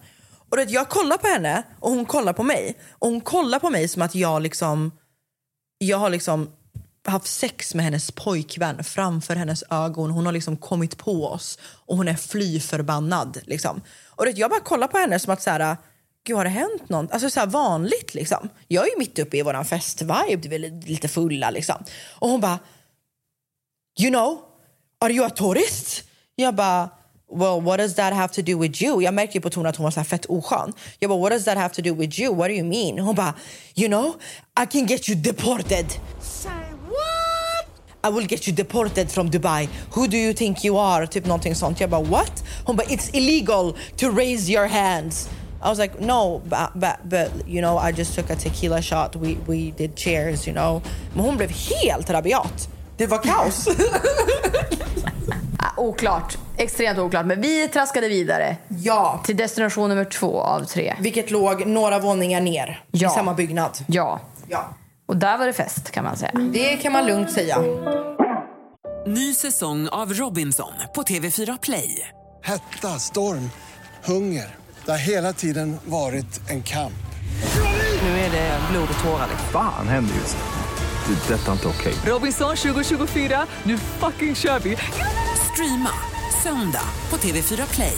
Och 0.50 0.58
du 0.58 0.64
vet, 0.64 0.74
jag 0.74 0.90
kollar 0.90 1.18
på 1.18 1.28
henne 1.28 1.64
och 1.80 1.92
hon 1.92 2.06
kollar 2.06 2.34
på 2.34 2.44
mig. 2.44 2.78
Och 2.92 3.10
hon 3.10 3.22
kollar 3.22 3.60
på 3.60 3.70
mig 3.70 3.88
som 3.88 4.02
att 4.02 4.16
jag 4.16 4.42
liksom, 4.42 4.92
jag 5.78 5.98
har 5.98 6.10
liksom 6.10 6.50
haft 7.12 7.28
sex 7.28 7.76
med 7.76 7.86
hennes 7.86 8.12
pojkvän 8.12 8.84
framför 8.84 9.36
hennes 9.36 9.63
ögon. 9.70 10.12
Hon 10.12 10.26
har 10.26 10.34
liksom 10.34 10.58
kommit 10.58 10.98
på 10.98 11.28
oss 11.28 11.60
och 11.63 11.98
hon 11.98 12.08
är 12.08 12.16
fly 12.16 12.60
förbannad. 12.60 13.39
Liksom. 13.44 13.82
Och 14.10 14.26
vet, 14.26 14.38
jag 14.38 14.50
bara 14.50 14.60
kollar 14.60 14.88
på 14.88 14.98
henne 14.98 15.20
som 15.20 15.34
att 15.34 15.42
så 15.42 15.50
här, 15.50 15.78
Gud, 16.26 16.38
har 16.38 16.44
det 16.44 16.50
hänt 16.50 16.89
något? 16.89 17.12
Alltså 17.12 17.30
så 17.30 17.39
här 17.39 17.48
vanligt 17.48 18.13
liksom. 18.13 18.50
Jag 18.68 18.88
är 18.88 18.92
ju 18.92 18.98
mitt 18.98 19.20
uppe 19.20 19.38
i 19.38 19.42
våran 19.42 19.66
festvibe, 19.66 20.48
vi 20.50 20.56
är 20.56 20.88
lite 20.88 21.08
fulla 21.08 21.50
liksom. 21.50 21.84
Och 22.10 22.30
hon 22.30 22.42
bara, 22.42 22.60
you 24.00 24.10
know, 24.10 24.39
are 25.00 25.13
you 25.13 25.26
a 25.26 25.30
tourist? 25.30 26.04
Jag 26.36 26.56
bara, 26.56 26.89
well 27.36 27.62
what 27.62 27.78
does 27.80 27.96
that 27.96 28.13
have 28.13 28.34
to 28.34 28.42
do 28.42 28.60
with 28.60 28.84
you? 28.84 29.04
Jag 29.04 29.13
märker 29.13 29.34
ju 29.34 29.42
på 29.42 29.50
tonen 29.50 29.70
att 29.70 29.76
hon 29.76 29.84
var 29.84 29.92
så 29.92 30.00
här 30.00 30.06
fett 30.06 30.26
oskön. 30.26 30.74
Jag 31.00 31.10
bara, 31.10 31.20
what 31.20 31.32
does 31.32 31.46
that 31.46 31.58
have 31.58 31.74
to 31.74 31.82
do 31.82 31.96
with 31.96 32.20
you? 32.20 32.36
What 32.36 32.48
do 32.48 32.54
you 32.54 32.66
mean? 32.66 33.00
Hon 33.00 33.16
bara, 33.16 33.34
you 33.76 33.88
know, 33.88 34.16
I 34.63 34.66
can 34.66 34.86
get 34.86 35.10
you 35.10 35.22
deported. 35.22 35.86
I 38.04 38.10
will 38.10 38.28
get 38.28 38.48
you 38.48 38.56
deported 38.56 39.12
from 39.12 39.30
Dubai. 39.30 39.68
Who 39.96 40.08
do 40.08 40.18
you 40.18 40.34
think 40.34 40.63
you 40.63 40.78
are? 40.80 41.08
Typ 41.08 41.26
någonting 41.26 41.56
sånt. 41.56 41.80
Jag 41.80 41.89
bara 41.89 42.02
what? 42.04 42.44
Hon 42.66 42.76
bara 42.76 42.88
it's 42.88 43.10
illegal 43.13 43.76
to 43.98 44.10
raise 44.12 44.52
your 44.52 44.68
hands. 44.68 45.30
I 45.66 45.70
was 45.70 45.80
like 45.80 45.94
no, 46.00 46.42
but, 46.50 46.70
but, 46.76 46.96
but 47.04 47.48
you 47.48 47.62
know 47.62 47.78
I 47.89 47.92
just 47.94 48.16
took 48.16 48.30
a 48.30 48.36
tequila 48.36 48.82
shot. 48.82 49.16
We, 49.16 49.38
we 49.48 49.72
did 49.78 49.96
cheers, 49.96 50.48
you 50.48 50.54
know. 50.54 50.82
Men 51.16 51.26
hon 51.26 51.38
blev 51.38 51.50
helt 51.52 52.10
rabiat. 52.10 52.68
Det 52.98 53.08
var 53.08 53.18
kaos. 53.18 53.68
Ah, 55.58 55.82
oklart. 55.82 56.38
Extremt 56.58 57.00
oklart. 57.00 57.26
Men 57.26 57.42
vi 57.42 57.68
traskade 57.68 58.08
vidare. 58.10 58.58
Ja. 58.68 59.22
Till 59.26 59.38
destination 59.38 59.89
nummer 59.89 60.06
två 60.06 60.42
av 60.42 60.66
tre. 60.66 60.96
Vilket 61.00 61.32
låg 61.32 61.66
några 61.66 62.00
våningar 62.00 62.42
ner 62.42 62.84
Ja. 62.92 63.08
i 63.12 63.13
samma 63.13 63.34
byggnad. 63.34 63.78
Ja. 63.88 64.20
Ja. 64.50 64.66
Och 65.13 65.19
där 65.19 65.38
var 65.38 65.47
det 65.47 65.54
fest 65.54 65.91
kan 65.91 66.04
man 66.04 66.17
säga. 66.17 66.32
Det 66.54 66.78
kan 66.78 66.91
man 66.91 67.06
lugnt 67.06 67.32
säga. 67.32 67.58
Ny 69.08 69.34
säsong 69.34 69.88
av 69.88 70.13
Robinson 70.13 70.73
på 70.95 71.04
TV4 71.04 71.60
Play. 71.62 72.08
Hetta, 72.43 72.99
storm, 72.99 73.49
hunger. 74.04 74.56
Det 74.86 74.91
har 74.91 74.97
hela 74.97 75.34
tiden 75.34 75.78
varit 75.86 76.49
en 76.49 76.63
kamp. 76.63 76.93
Nu 78.02 78.08
är 78.10 78.32
det 78.32 78.60
blod 78.71 78.88
och 78.97 79.04
tårar. 79.04 79.28
Fan 79.52 79.88
händer 79.88 80.15
just 80.15 80.38
nu. 80.38 81.13
Det. 81.13 81.34
är 81.34 81.38
Detta 81.38 81.47
är 81.47 81.54
inte 81.54 81.67
okej. 81.67 81.93
Robinson 82.06 82.56
2024, 82.56 83.45
nu 83.63 83.78
fucking 83.78 84.36
kör 84.36 84.60
vi! 84.60 84.78
Streama 85.54 85.91
söndag 86.43 86.88
på 87.10 87.17
TV4 87.17 87.76
Play. 87.76 87.97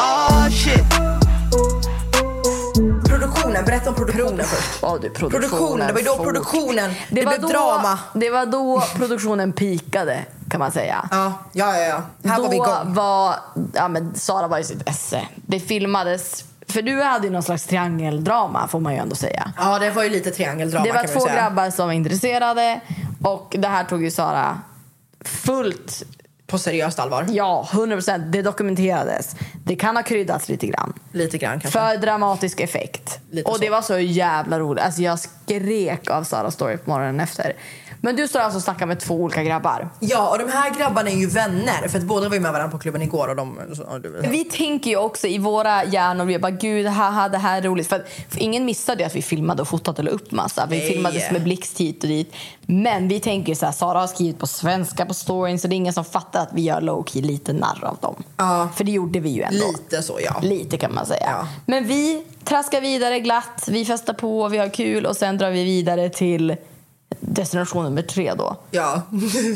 Ah 0.00 0.50
shit. 0.50 0.84
Produktionen, 3.08 3.64
berätta 3.64 3.90
om 3.90 3.96
produktionen 3.96 4.46
först. 4.46 4.78
Ja, 4.82 4.98
du, 5.02 5.10
produktionen. 5.10 5.40
Produktionen, 5.50 5.86
det 5.86 5.92
var 5.92 6.00
ju 6.00 6.06
då 6.06 6.24
produktionen, 6.24 6.90
det, 7.10 7.24
var 7.24 7.32
blev 7.32 7.42
då, 7.42 7.48
drama. 7.48 7.98
Det 8.14 8.30
var 8.30 8.46
då 8.46 8.82
produktionen 8.96 9.52
pikade 9.52 10.24
kan 10.50 10.58
man 10.60 10.72
säga. 10.72 11.08
Ja, 11.10 11.32
ja, 11.52 11.76
ja. 11.76 12.02
ja. 12.22 12.30
Här 12.30 12.36
då 12.36 12.42
var 12.42 12.50
vi 12.50 12.56
igång. 12.56 12.94
var, 12.94 13.34
ja, 13.74 13.88
men 13.88 14.14
Sara 14.14 14.48
var 14.48 14.58
i 14.58 14.64
sitt 14.64 14.88
esse. 14.88 15.28
Det 15.36 15.60
filmades, 15.60 16.44
för 16.68 16.82
du 16.82 17.02
hade 17.02 17.26
ju 17.26 17.32
någon 17.32 17.42
slags 17.42 17.64
triangeldrama 17.66 18.68
får 18.68 18.80
man 18.80 18.92
ju 18.92 18.98
ändå 18.98 19.16
säga. 19.16 19.52
Ja, 19.56 19.78
det 19.78 19.90
var 19.90 20.02
ju 20.02 20.10
lite 20.10 20.30
triangeldrama 20.30 20.84
det 20.84 20.92
var 20.92 21.06
två 21.06 21.20
säga. 21.20 21.34
grabbar 21.34 21.70
som 21.70 21.86
var 21.86 21.92
intresserade 21.92 22.80
och 23.22 23.56
det 23.58 23.68
här 23.68 23.84
tog 23.84 24.02
ju 24.02 24.10
Sara 24.10 24.58
fullt 25.24 26.02
På 26.50 26.58
seriöst 26.58 26.98
allvar. 26.98 27.26
Ja, 27.28 27.68
100 27.72 27.96
procent. 27.96 28.32
Det 28.32 28.42
dokumenterades. 28.42 29.36
Det 29.64 29.76
kan 29.76 29.96
ha 29.96 30.02
kryddats 30.02 30.48
lite 30.48 30.66
grann. 30.66 30.92
Lite 31.12 31.38
grann 31.38 31.60
kanske. 31.60 31.78
För 31.80 31.96
dramatisk 31.96 32.60
effekt. 32.60 33.18
Lite 33.30 33.50
och 33.50 33.56
så. 33.56 33.62
det 33.62 33.70
var 33.70 33.82
så 33.82 33.98
jävla 33.98 34.58
roligt. 34.58 34.84
Alltså 34.84 35.02
jag 35.02 35.18
skrek 35.18 36.10
av 36.10 36.24
Saras 36.24 36.54
story 36.54 36.76
på 36.76 36.90
morgonen 36.90 37.20
efter. 37.20 37.52
Men 38.00 38.16
du 38.16 38.28
står 38.28 38.40
alltså 38.40 38.56
och 38.56 38.62
snackar 38.62 38.86
med 38.86 39.00
två 39.00 39.14
olika 39.14 39.42
grabbar. 39.42 39.88
Ja, 40.00 40.28
och 40.30 40.38
de 40.38 40.52
här 40.52 40.78
grabbarna 40.78 41.10
är 41.10 41.16
ju 41.16 41.26
vänner. 41.26 41.88
För 41.88 41.98
att 41.98 42.04
båda 42.04 42.28
var 42.28 42.34
ju 42.34 42.40
med 42.40 42.52
varandra 42.52 42.72
på 42.72 42.78
klubben 42.78 43.02
igår. 43.02 43.28
Och 43.28 43.36
de, 43.36 43.58
så, 43.74 43.98
du. 43.98 44.20
Vi 44.28 44.44
tänker 44.44 44.90
ju 44.90 44.96
också 44.96 45.26
i 45.26 45.38
våra 45.38 45.84
hjärnor, 45.84 46.24
vi 46.24 46.38
bara 46.38 46.50
gud, 46.50 46.86
haha, 46.86 47.28
det 47.28 47.38
här 47.38 47.58
är 47.58 47.62
roligt. 47.62 47.88
För, 47.88 47.96
att, 47.96 48.08
för 48.28 48.42
ingen 48.42 48.64
missade 48.64 49.02
ju 49.02 49.06
att 49.06 49.16
vi 49.16 49.22
filmade 49.22 49.62
och 49.62 49.68
fotade 49.68 49.98
och 49.98 50.04
la 50.04 50.10
upp 50.10 50.30
massa. 50.30 50.66
Vi 50.70 50.78
Nej. 50.78 50.88
filmades 50.88 51.30
med 51.30 51.42
blixt 51.42 51.80
hit 51.80 52.02
och 52.02 52.08
dit. 52.08 52.32
Men 52.66 53.08
vi 53.08 53.20
tänker 53.20 53.48
ju 53.48 53.54
så 53.54 53.66
här, 53.66 53.72
Sara 53.72 53.98
har 54.00 54.06
skrivit 54.06 54.38
på 54.38 54.46
svenska 54.46 55.06
på 55.06 55.14
storyn 55.14 55.58
så 55.58 55.68
det 55.68 55.74
är 55.74 55.76
ingen 55.76 55.92
som 55.92 56.04
fattar 56.04 56.42
att 56.42 56.52
vi 56.52 56.62
gör 56.62 56.80
low-key 56.80 57.22
lite 57.22 57.52
narr 57.52 57.84
av 57.84 57.96
dem. 58.00 58.22
Ja. 58.36 58.68
För 58.76 58.84
det 58.84 58.90
gjorde 58.92 59.20
vi 59.20 59.30
ju 59.30 59.42
ändå. 59.42 59.66
Lite 59.72 60.02
så, 60.02 60.18
ja. 60.24 60.40
Lite 60.42 60.76
kan 60.76 60.94
man 60.94 61.06
säga. 61.06 61.26
Ja. 61.26 61.48
Men 61.66 61.86
vi 61.86 62.24
traskar 62.44 62.80
vidare 62.80 63.20
glatt, 63.20 63.64
vi 63.68 63.84
festar 63.84 64.14
på, 64.14 64.48
vi 64.48 64.58
har 64.58 64.68
kul 64.68 65.06
och 65.06 65.16
sen 65.16 65.38
drar 65.38 65.50
vi 65.50 65.64
vidare 65.64 66.08
till 66.08 66.56
destination 67.20 67.84
nummer 67.84 68.02
tre 68.02 68.34
då. 68.34 68.56
Ja. 68.70 69.02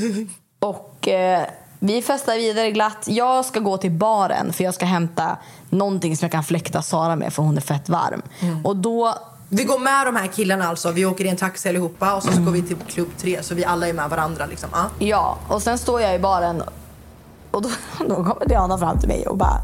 Och 0.60 1.08
eh, 1.08 1.46
vi 1.78 2.02
festar 2.02 2.34
vidare 2.34 2.70
glatt. 2.70 3.04
Jag 3.06 3.44
ska 3.44 3.60
gå 3.60 3.76
till 3.76 3.90
baren 3.90 4.52
för 4.52 4.64
jag 4.64 4.74
ska 4.74 4.86
hämta 4.86 5.36
någonting 5.70 6.16
som 6.16 6.24
jag 6.24 6.32
kan 6.32 6.44
fläkta 6.44 6.82
Sara 6.82 7.16
med 7.16 7.32
för 7.32 7.42
hon 7.42 7.56
är 7.56 7.60
fett 7.60 7.88
varm. 7.88 8.22
Och 8.64 8.76
då 8.76 9.14
Vi 9.48 9.64
går 9.64 9.78
med 9.78 10.06
de 10.06 10.16
här 10.16 10.26
killarna 10.26 10.68
alltså. 10.68 10.90
Vi 10.90 11.04
åker 11.06 11.24
i 11.24 11.28
en 11.28 11.36
taxi 11.36 11.68
allihopa 11.68 12.14
och 12.14 12.22
så, 12.22 12.32
så 12.32 12.40
går 12.42 12.52
vi 12.52 12.62
till 12.62 12.76
klubb 12.76 13.08
3 13.18 13.42
så 13.42 13.54
vi 13.54 13.64
alla 13.64 13.88
är 13.88 13.92
med 13.92 14.10
varandra 14.10 14.46
liksom. 14.46 14.68
Ja. 14.72 14.88
Ja, 14.98 15.38
och 15.48 15.62
sen 15.62 15.78
står 15.78 16.00
jag 16.00 16.14
i 16.14 16.18
baren 16.18 16.62
och 17.50 17.62
då, 17.62 17.70
då 18.08 18.14
kommer 18.14 18.48
Diana 18.48 18.78
fram 18.78 18.98
till 18.98 19.08
mig 19.08 19.26
och 19.26 19.36
bara 19.36 19.58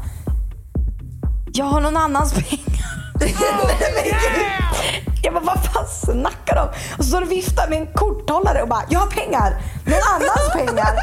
Jag 1.53 1.65
har 1.65 1.81
någon 1.81 1.97
annans 1.97 2.33
pengar. 2.33 3.13
jag 5.21 5.33
bara, 5.33 5.43
vad 5.43 5.63
fan 5.63 5.87
snackar 5.87 6.55
de? 6.55 6.67
Och 6.97 7.03
så 7.05 7.09
står 7.09 7.21
och 7.21 7.31
viftar 7.31 7.69
med 7.69 7.77
en 7.81 7.87
korthållare 7.93 8.61
och 8.61 8.67
bara, 8.67 8.83
jag 8.89 8.99
har 8.99 9.07
pengar! 9.07 9.61
Någon 9.85 10.03
annans 10.15 10.53
pengar! 10.53 10.93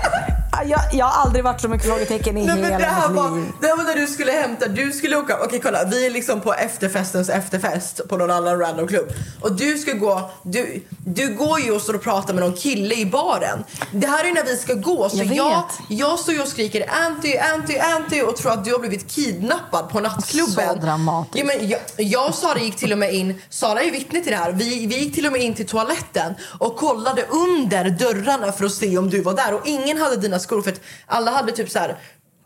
Ja, 0.57 0.65
jag, 0.65 0.81
jag 0.93 1.07
har 1.07 1.23
aldrig 1.25 1.45
varit 1.45 1.61
så 1.61 1.69
mycket 1.69 1.87
frågetecken 1.87 2.37
i 2.37 2.47
Nej, 2.47 2.55
men 2.57 2.65
hela 2.65 2.79
det, 2.79 2.85
här 2.85 3.09
mitt 3.09 3.17
var, 3.19 3.31
liv. 3.37 3.47
det 3.61 3.67
här 3.67 3.77
var 3.77 3.85
när 3.85 3.95
du 3.95 4.07
skulle 4.07 4.33
hämta, 4.33 4.69
du 4.69 4.93
skulle 4.93 5.17
åka, 5.17 5.39
okej 5.45 5.61
kolla 5.63 5.85
vi 5.85 6.07
är 6.07 6.11
liksom 6.11 6.41
på 6.41 6.55
efterfestens 6.55 7.29
efterfest 7.29 8.09
på 8.09 8.17
någon 8.17 8.31
annan 8.31 8.59
random 8.59 8.89
klubb. 8.89 9.09
Och 9.41 9.53
du 9.53 9.79
ska 9.79 9.93
gå, 9.93 10.31
du, 10.43 10.83
du 11.05 11.35
går 11.35 11.61
ju 11.61 11.71
och 11.71 11.83
står 11.83 11.95
och 11.95 12.03
pratar 12.03 12.35
med 12.35 12.43
någon 12.43 12.57
kille 12.57 12.95
i 12.95 13.07
baren. 13.07 13.65
Det 13.93 14.07
här 14.07 14.25
är 14.25 14.33
när 14.33 14.45
vi 14.45 14.57
ska 14.57 14.75
gå 14.75 15.09
så 15.09 15.17
Jag 15.17 15.27
jag, 15.27 15.51
vet. 15.51 15.99
jag, 16.01 16.19
står 16.19 16.35
ju 16.35 16.41
och 16.43 16.49
skriker 16.49 16.87
anty, 17.07 17.39
anty, 17.39 17.79
anty 17.79 18.23
och 18.23 18.37
tror 18.37 18.53
att 18.53 18.65
du 18.65 18.73
har 18.73 18.79
blivit 18.79 19.11
kidnappad 19.11 19.89
på 19.91 20.01
nattklubben. 20.01 20.75
Så 20.75 20.81
dramatiskt. 20.81 21.37
Ja, 21.39 21.45
men 21.45 21.69
jag, 21.69 21.81
jag 21.97 22.29
och 22.29 22.35
Sara 22.35 22.59
gick 22.59 22.77
till 22.77 22.93
och 22.93 22.99
med 22.99 23.15
in, 23.15 23.41
Sara 23.51 23.81
är 23.83 23.91
vittne 23.91 24.21
till 24.21 24.33
det 24.33 24.39
här, 24.39 24.53
vi, 24.53 24.87
vi 24.87 24.99
gick 24.99 25.15
till 25.15 25.27
och 25.27 25.33
med 25.33 25.41
in 25.43 25.55
till 25.55 25.67
toaletten 25.67 26.35
och 26.59 26.77
kollade 26.77 27.25
under 27.31 27.91
dörrarna 27.91 28.53
för 28.53 28.65
att 28.65 28.73
se 28.73 28.99
om 28.99 29.11
du 29.11 29.23
var 29.23 29.35
där 29.35 29.55
och 29.55 29.67
ingen 29.67 29.99
hade 30.01 30.17
dina 30.17 30.39
skor 30.47 30.63
för 30.63 30.73
att 30.73 30.81
alla 31.07 31.31
hade 31.31 31.53
typ 31.53 31.71
så 31.71 31.79
här 31.79 31.97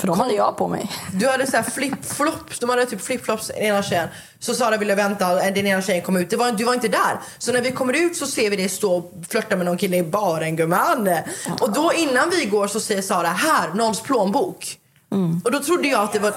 För 0.01 0.07
de 0.07 0.21
hade 0.21 0.35
jag 0.35 0.57
på 0.57 0.69
mig. 0.69 0.91
du 1.13 1.29
hade 1.29 1.47
så 1.47 1.57
här 1.57 1.65
flip-flops, 1.65 2.61
de 2.61 2.71
hade 2.71 2.87
typ 2.87 3.01
flip-flops 3.01 3.47
den 3.55 3.63
ena 3.63 3.83
tjejen. 3.83 4.09
Så 4.39 4.55
Sara 4.55 4.77
ville 4.77 4.95
vänta, 4.95 5.35
den 5.35 5.67
ena 5.67 5.83
tjejen 5.83 6.03
kom 6.03 6.17
ut. 6.17 6.31
Det 6.31 6.37
var, 6.37 6.53
du 6.53 6.65
var 6.65 6.75
inte 6.75 6.89
där. 6.89 7.21
Så 7.39 7.53
när 7.53 7.61
vi 7.61 7.73
kommer 7.73 7.93
ut 7.93 8.17
så 8.17 8.27
ser 8.27 8.51
vi 8.51 8.57
dig 8.57 8.69
stå 8.69 8.97
och 8.97 9.13
flörta 9.29 9.57
med 9.57 9.67
någon 9.67 9.79
kille 9.79 9.97
i 9.97 10.03
baren 10.03 10.57
gumman. 10.57 11.09
Och 11.61 11.73
då 11.73 11.93
innan 11.97 12.31
vi 12.31 12.45
går 12.45 12.67
så 12.67 12.81
säger 12.81 13.03
Sara, 13.03 13.29
här, 13.29 13.69
någons 13.75 14.01
plånbok. 14.03 14.77
Och 15.45 15.51
då 15.53 15.61
trodde 15.61 15.89
jag 15.89 16.01
att 16.03 16.13
det 16.13 16.19
var... 16.19 16.33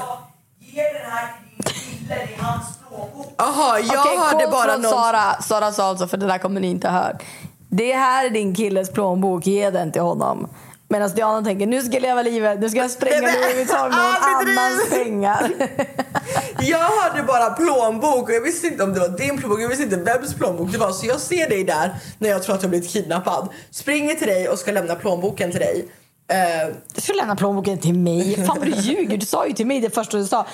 Jaha, 3.38 3.80
jag 3.80 4.06
Okej, 4.06 4.18
hörde 4.18 4.48
bara 4.52 4.78
någon... 4.78 4.92
Sara. 4.92 5.42
Sara 5.42 5.72
sa 5.72 5.84
alltså, 5.90 6.08
för 6.08 6.18
det 6.18 6.26
där 6.28 6.38
kommer 6.38 6.62
ni 6.62 6.68
inte 6.68 6.90
ha 6.90 7.00
hört. 7.04 7.24
Det 7.70 7.94
här 7.94 8.26
är 8.26 8.30
din 8.30 8.56
killes 8.56 8.92
plånbok, 8.92 9.46
ge 9.46 9.70
den 9.70 9.92
till 9.92 10.02
honom. 10.02 10.50
Medan 10.94 11.10
Diana 11.10 11.44
tänker, 11.44 11.68
nu 11.68 11.82
ska 11.82 11.94
jag 11.94 12.02
leva 12.02 12.22
livet, 12.22 12.60
nu 12.60 12.70
ska 12.70 12.80
jag 12.80 12.92
spränga 12.92 13.22
Louis 13.22 13.56
Vuitton 13.56 13.90
med 13.90 13.98
någon 13.98 14.58
annans 14.58 14.90
pengar. 14.90 15.52
Jag 16.60 16.78
hörde 16.78 17.24
bara 17.24 17.50
plånbok 17.50 18.30
och 18.30 18.36
jag 18.36 18.42
visste 18.42 18.68
inte 18.68 18.84
om 18.84 18.94
det 18.94 19.00
var 19.00 19.10
din 19.10 19.38
plånbok, 19.38 19.62
jag 19.62 19.70
visste 19.70 19.84
inte 19.84 19.96
vems 19.96 20.34
plånbok 20.34 20.72
det 20.72 20.78
var. 20.78 20.92
Så 20.92 21.06
jag 21.06 21.20
ser 21.20 21.50
dig 21.50 21.64
där 21.64 21.96
när 22.18 22.30
jag 22.30 22.44
tror 22.44 22.56
att 22.56 22.62
jag 22.62 22.70
blivit 22.70 22.90
kidnappad. 22.90 23.50
Springer 23.72 24.16
till 24.16 24.28
dig 24.28 24.50
och 24.50 24.60
ska 24.60 24.72
lämna 24.72 24.96
plånboken 24.96 25.52
till 25.52 25.60
dig. 25.60 25.86
Du 26.96 27.02
ska 27.02 27.14
lämna 27.14 27.36
plånboken 27.36 27.78
till 27.78 27.94
mig. 27.94 28.46
Fan 28.46 28.60
vad 28.60 28.68
du 28.68 28.72
ljuger, 28.72 29.18
du 29.18 29.26
sa 29.26 29.48
ju 29.48 29.54
till 29.54 29.68
mig 29.68 29.80
det 29.80 29.90
första 29.90 30.18
du 30.18 30.26
sa. 30.26 30.46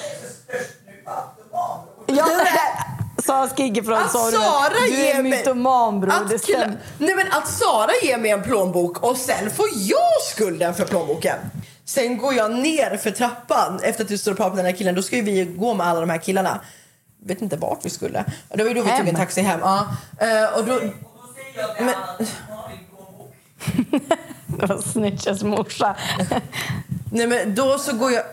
Ja, 2.06 2.26
Sara 3.30 3.48
skriker 3.48 3.84
från 3.84 3.94
Att. 3.98 4.12
Sara 4.12 4.70
Du 4.88 4.96
är 4.96 5.06
ger 5.16 5.22
mig- 5.24 5.32
mytoman 5.32 6.00
bror, 6.00 6.14
att, 6.14 6.42
stämmer. 6.42 6.78
nej 6.98 7.16
men 7.16 7.28
att 7.32 7.48
Sara 7.48 7.90
ger 8.04 8.18
mig 8.18 8.32
en 8.32 8.44
plånbok 8.44 9.04
och 9.04 9.18
sen 9.18 9.50
får 9.52 9.66
jag 9.76 10.22
skulden 10.34 10.74
för 10.74 10.86
plånboken. 10.86 11.38
Sen 11.86 12.18
går 12.18 12.34
jag 12.34 12.52
ner 12.52 12.98
för 12.98 13.12
trappan 13.12 13.80
efter 13.84 14.04
att 14.04 14.10
du 14.10 14.18
står 14.18 14.32
och 14.32 14.38
pratar 14.38 14.56
med 14.56 14.66
den 14.66 14.72
här 14.72 14.78
killen. 14.78 14.96
Då 14.96 15.02
ska 15.02 15.16
ju 15.16 15.22
vi 15.22 15.46
gå 15.46 15.74
med 15.74 15.88
alla 15.88 16.00
de 16.00 16.10
här 16.10 16.18
killarna. 16.18 16.60
Vet 17.26 17.42
inte 17.42 17.58
vart 17.58 17.86
vi 17.86 17.90
skulle. 17.90 18.26
Det 18.50 18.64
var 18.64 18.70
ju 18.70 18.74
då 18.76 18.82
vi 18.82 18.90
Hem. 18.90 19.00
tog 19.00 19.08
en 19.10 19.16
taxi 19.16 19.42
hem. 19.42 19.60
Ja. 19.64 19.88
Eh, 20.20 20.58
och 20.60 20.66
då, 20.66 20.80
men, 21.80 21.94
Det 24.48 24.66
var 24.66 24.78
snitches 24.82 25.44
morsa. 25.44 25.96
nej 27.12 27.28
men 27.28 27.56
då 27.56 27.78
så 27.78 27.94
går 27.94 28.12
jag 28.12 28.24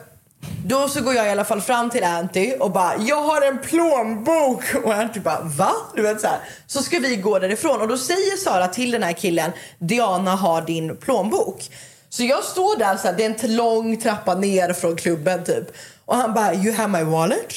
då 0.65 0.89
så 0.89 1.01
går 1.01 1.15
jag 1.15 1.27
i 1.27 1.31
alla 1.31 1.45
fall 1.45 1.61
fram 1.61 1.91
till 1.91 2.05
Anty 2.05 2.53
och 2.61 2.71
bara 2.71 2.93
“Jag 2.99 3.23
har 3.23 3.43
en 3.43 3.59
plånbok” 3.59 4.63
och 4.85 4.95
Anty 4.95 5.21
bara 5.21 5.41
“Va?” 5.43 5.73
du 5.95 6.03
vet 6.03 6.21
så, 6.21 6.27
här. 6.27 6.39
så 6.67 6.83
ska 6.83 6.99
vi 6.99 7.17
gå 7.17 7.39
därifrån 7.39 7.81
och 7.81 7.89
då 7.89 7.99
säger 7.99 8.37
Sara 8.37 8.69
till 8.69 8.91
den 8.91 9.03
här 9.03 9.13
killen 9.13 9.51
“Diana 9.79 10.37
har 10.37 10.63
din 10.63 10.97
plånbok”. 10.97 11.63
Så 12.09 12.25
jag 12.25 12.45
står 12.45 12.79
där, 12.79 12.97
så 12.97 13.09
här, 13.09 13.15
det 13.17 13.25
är 13.25 13.45
en 13.45 13.57
lång 13.57 13.97
trappa 13.97 14.35
ner 14.35 14.73
från 14.73 14.97
klubben 14.97 15.45
typ. 15.45 15.65
Och 16.05 16.17
han 16.17 16.35
bara 16.35 16.55
“You 16.55 16.73
have 16.73 16.99
my 16.99 17.11
wallet?” 17.11 17.55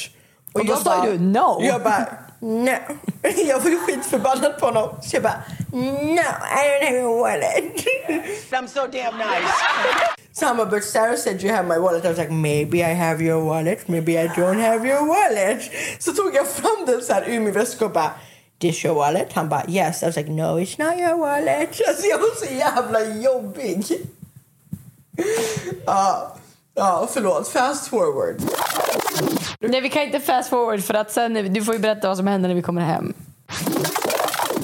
Och 0.54 0.66
då 0.66 0.74
jag 0.74 0.80
sa 0.80 1.06
du 1.06 1.20
no. 1.20 1.60
Jag 1.64 1.84
bara 1.84 2.08
“No”. 2.40 2.78
Jag 3.48 3.60
var 3.60 3.70
ju 3.70 3.80
skitförbannad 3.80 4.58
på 4.60 4.66
honom. 4.66 4.90
Så 5.02 5.16
jag 5.16 5.24
bara 5.24 5.44
“No, 5.72 6.20
I 6.20 6.66
don't 6.70 6.86
have 6.86 6.98
your 6.98 7.20
wallet”. 7.20 7.86
I'm 8.52 8.68
so 8.68 8.88
damn 8.88 9.18
nice. 9.18 9.54
So 10.32 10.46
I'm 10.46 10.70
but 10.70 10.84
Sarah 10.84 11.18
said 11.18 11.44
you 11.44 11.52
have 11.52 11.68
my 11.68 11.78
wallet. 11.78 12.06
I 12.06 12.10
was 12.10 12.18
like 12.18 12.32
maybe 12.32 12.82
I 12.82 12.94
have 12.94 13.22
your 13.22 13.44
wallet, 13.44 13.90
maybe 13.90 14.18
I 14.18 14.28
don't 14.28 14.60
have 14.62 14.86
your 14.86 15.06
wallet. 15.06 15.62
Så 16.00 16.14
tog 16.14 16.36
jag 16.36 16.48
fram 16.48 16.86
den 16.86 17.02
så 17.02 17.14
här 17.14 17.24
ur 17.30 17.40
min 17.40 17.54
väska 17.54 17.86
och 17.86 17.92
bara 17.92 18.12
This 18.60 18.86
your 18.86 18.96
wallet? 18.96 19.34
Han 19.34 19.50
bara 19.50 19.64
yes. 19.68 20.04
I 20.04 20.06
was 20.06 20.16
like 20.16 20.32
no 20.32 20.60
it's 20.60 20.78
not 20.78 20.98
your 20.98 21.18
wallet. 21.18 21.82
Alltså 21.88 22.08
jag 22.08 22.18
var 22.18 22.46
så 22.46 22.54
jävla 22.54 23.06
jobbig. 23.06 23.86
Ja, 25.86 26.36
ja 26.76 27.08
förlåt. 27.14 27.48
Fast 27.48 27.88
forward. 27.88 28.42
Nej, 29.60 29.82
vi 29.82 29.90
kan 29.90 30.04
inte 30.04 30.20
fast 30.20 30.50
forward 30.50 30.84
för 30.84 30.94
att 30.94 31.12
sen, 31.12 31.54
du 31.54 31.64
får 31.64 31.74
ju 31.74 31.80
berätta 31.80 32.08
vad 32.08 32.18
som 32.18 32.28
händer 32.28 32.50
när 32.50 32.56
vi 32.56 32.62
kommer 32.62 32.82
hem. 32.82 33.14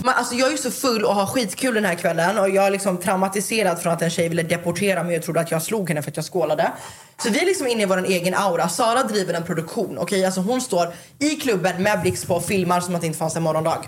Men 0.03 0.13
alltså 0.13 0.35
jag 0.35 0.53
är 0.53 0.57
så 0.57 0.71
full 0.71 1.05
och 1.05 1.15
har 1.15 1.25
skitkul 1.25 1.75
den 1.75 1.85
här 1.85 1.95
kvällen 1.95 2.37
och 2.37 2.49
jag 2.49 2.67
är 2.67 2.71
liksom 2.71 2.97
traumatiserad 2.97 3.81
från 3.81 3.93
att 3.93 4.01
en 4.01 4.09
tjej 4.09 4.29
ville 4.29 4.43
deportera 4.43 5.03
mig 5.03 5.17
och 5.17 5.23
trodde 5.23 5.39
att 5.39 5.51
jag 5.51 5.61
slog 5.61 5.89
henne 5.89 6.01
för 6.01 6.11
att 6.11 6.15
jag 6.15 6.25
skålade. 6.25 6.71
Så 7.17 7.29
vi 7.29 7.41
är 7.41 7.45
liksom 7.45 7.67
inne 7.67 7.83
i 7.83 7.85
vår 7.85 8.05
egen 8.05 8.33
aura. 8.33 8.69
Sara 8.69 9.03
driver 9.03 9.33
en 9.33 9.43
produktion. 9.43 9.97
Okej, 9.97 10.25
alltså 10.25 10.41
hon 10.41 10.61
står 10.61 10.93
i 11.19 11.29
klubben 11.29 11.83
med 11.83 12.01
blixt 12.01 12.27
på 12.27 12.35
och 12.35 12.45
filmar 12.45 12.81
som 12.81 12.95
att 12.95 13.01
det 13.01 13.07
inte 13.07 13.19
fanns 13.19 13.35
en 13.35 13.43
morgondag. 13.43 13.85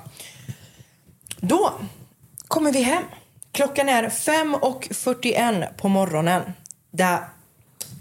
Då 1.39 1.73
kommer 2.47 2.71
vi 2.71 2.81
hem. 2.81 3.03
Klockan 3.51 3.89
är 3.89 4.03
5.41 4.09 5.67
på 5.77 5.87
morgonen. 5.87 6.41
Det 6.91 7.03
är 7.03 7.19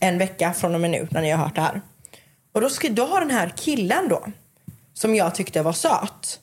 en 0.00 0.18
vecka 0.18 0.52
från 0.52 0.74
och 0.74 0.80
med 0.80 0.90
nu 0.90 1.08
när 1.10 1.22
ni 1.22 1.30
har 1.30 1.44
hört 1.44 1.54
det 1.54 1.60
här. 1.60 1.80
Och 2.56 2.62
då, 2.62 2.68
skri- 2.68 2.88
då 2.88 3.06
har 3.06 3.20
den 3.20 3.30
här 3.30 3.52
killen 3.56 4.08
då, 4.08 4.26
som 4.94 5.14
jag 5.14 5.34
tyckte 5.34 5.62
var 5.62 5.72
söt, 5.72 6.40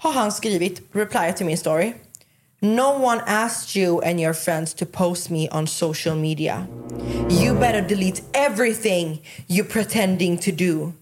har 0.00 0.12
han 0.12 0.32
skrivit 0.32 0.82
reply 0.92 1.32
to 1.38 1.44
min 1.44 1.58
story. 1.58 1.92
No 2.60 3.04
one 3.04 3.20
asked 3.26 3.82
you 3.82 4.04
and 4.04 4.20
your 4.20 4.32
friends 4.32 4.74
to 4.74 4.86
post 4.86 5.30
me 5.30 5.48
on 5.50 5.66
social 5.66 6.16
media. 6.16 6.66
You 7.30 7.54
better 7.54 7.88
delete 7.88 8.22
everything 8.32 9.22
you're 9.48 9.72
pretending 9.72 10.38
to 10.38 10.50
do. 10.52 10.92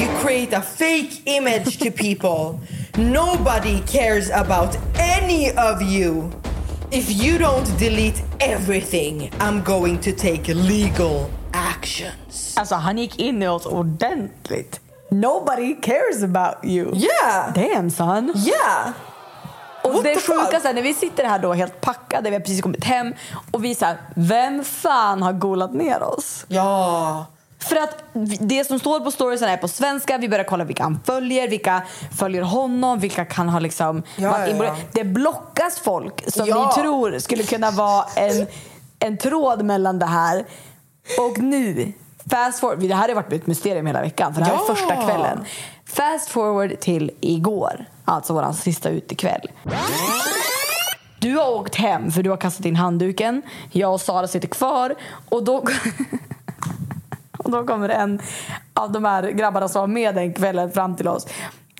You 0.00 0.08
create 0.22 0.56
a 0.56 0.62
fake 0.62 1.22
image 1.24 1.78
to 1.78 1.90
people. 1.90 2.60
Nobody 2.96 3.80
cares 3.80 4.30
about 4.30 4.78
any 4.98 5.50
of 5.50 5.82
you. 5.82 6.30
If 6.90 7.10
you 7.24 7.38
don't 7.38 7.78
delete 7.78 8.22
everything, 8.40 9.30
I'm 9.40 9.62
going 9.62 9.98
to 10.00 10.12
take 10.12 10.48
legal 10.48 11.30
actions. 11.82 12.54
Alltså 12.56 12.74
han 12.74 12.98
gick 12.98 13.18
in 13.18 13.42
i 13.42 13.48
oss 13.48 13.66
ordentligt. 13.66 14.80
Nobody 15.10 15.74
cares 15.82 16.22
about 16.22 16.64
you. 16.64 16.96
Yeah! 16.96 17.52
Damn 17.54 17.90
son. 17.90 18.32
Yeah! 18.36 18.90
Och 19.84 19.94
What 19.94 20.04
det 20.04 20.14
the 20.14 20.20
fuck? 20.20 20.36
sjuka 20.52 20.68
är 20.68 20.74
när 20.74 20.82
vi 20.82 20.94
sitter 20.94 21.24
här 21.24 21.38
då 21.38 21.52
helt 21.52 21.80
packade, 21.80 22.30
vi 22.30 22.36
har 22.36 22.40
precis 22.40 22.62
kommit 22.62 22.84
hem 22.84 23.14
och 23.50 23.64
vi 23.64 23.74
säger 23.74 23.96
vem 24.16 24.64
fan 24.64 25.22
har 25.22 25.32
golat 25.32 25.74
ner 25.74 26.02
oss? 26.02 26.44
Ja. 26.48 27.26
För 27.60 27.76
att 27.76 28.04
det 28.40 28.64
som 28.66 28.78
står 28.78 29.00
på 29.00 29.10
storiesen 29.10 29.48
är 29.48 29.56
på 29.56 29.68
svenska, 29.68 30.18
vi 30.18 30.28
börjar 30.28 30.44
kolla 30.44 30.64
vilka 30.64 30.82
han 30.82 31.00
följer, 31.06 31.48
vilka 31.48 31.82
följer 32.18 32.42
honom, 32.42 32.98
vilka 32.98 33.24
kan 33.24 33.48
ha 33.48 33.58
liksom 33.58 34.02
Ja, 34.16 34.46
ja, 34.48 34.64
ja. 34.64 34.76
Det 34.92 35.04
blockas 35.04 35.78
folk 35.78 36.32
som 36.32 36.46
Ja. 36.46 36.72
vi 36.76 36.82
tror 36.82 37.18
skulle 37.18 37.42
kunna 37.42 37.70
vara 37.70 38.04
en, 38.16 38.46
en 38.98 39.18
tråd 39.18 39.64
mellan 39.64 39.98
det 39.98 40.06
här. 40.06 40.44
Och 41.18 41.38
nu, 41.38 41.92
fast 42.30 42.60
forward, 42.60 42.78
det 42.78 42.94
här 42.94 43.08
har 43.08 43.14
varit 43.14 43.32
ett 43.32 43.46
mysterium 43.46 43.86
hela 43.86 44.00
veckan 44.00 44.34
för 44.34 44.40
det 44.40 44.46
här 44.46 44.54
Ja. 44.54 44.62
är 44.62 44.74
första 44.74 44.96
kvällen. 44.96 45.44
Fast 45.84 46.28
forward 46.28 46.80
till 46.80 47.10
igår, 47.20 47.84
alltså 48.04 48.32
vår 48.34 48.52
sista 48.52 48.88
utekväll. 48.88 49.40
Du 51.18 51.34
har 51.36 51.50
åkt 51.50 51.74
hem 51.74 52.10
för 52.10 52.22
du 52.22 52.30
har 52.30 52.36
kastat 52.36 52.66
in 52.66 52.76
handduken. 52.76 53.42
Jag 53.70 53.92
och 53.92 54.00
Sara 54.00 54.28
sitter 54.28 54.48
kvar 54.48 54.94
och 55.28 55.44
då 55.44 55.56
och 57.38 57.50
då 57.50 57.66
kommer 57.66 57.88
en 57.88 58.20
av 58.74 58.92
de 58.92 59.04
här 59.04 59.22
grabbarna 59.30 59.68
som 59.68 59.80
var 59.80 59.86
med 59.86 60.14
den 60.14 60.34
kvällen 60.34 60.72
fram 60.72 60.96
till 60.96 61.08
oss 61.08 61.26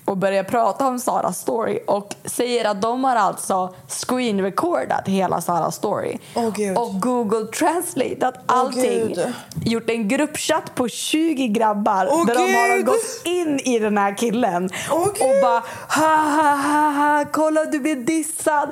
och 0.09 0.17
börjar 0.17 0.43
prata 0.43 0.87
om 0.87 0.99
Saras 0.99 1.39
story 1.39 1.79
och 1.87 2.15
säger 2.25 2.65
att 2.65 2.81
de 2.81 3.03
har 3.03 3.15
alltså 3.15 3.73
screen 3.87 4.41
recordat 4.41 5.07
hela 5.07 5.41
Saras 5.41 5.75
story. 5.75 6.17
Gud. 6.55 6.77
och 6.77 7.01
Google 7.01 7.45
translateat 7.45 8.35
allting. 8.45 9.07
Gud. 9.07 9.33
Gjort 9.65 9.89
en 9.89 10.07
gruppchatt 10.07 10.75
på 10.75 10.87
20 10.87 11.47
grabbar 11.47 12.07
Åh, 12.11 12.25
där 12.25 12.33
de 12.35 12.39
har 12.41 12.77
Gud. 12.77 12.85
gått 12.85 13.21
in 13.25 13.59
i 13.59 13.79
den 13.79 13.97
här 13.97 14.17
killen 14.17 14.69
och 14.89 15.13
Gud. 15.15 15.41
bara 15.41 15.63
ha 15.89 16.15
ha 16.17 16.55
ha 16.55 16.89
ha 16.89 17.25
kolla 17.31 17.65
du 17.65 17.79
blir 17.79 17.95
dissad. 17.95 18.71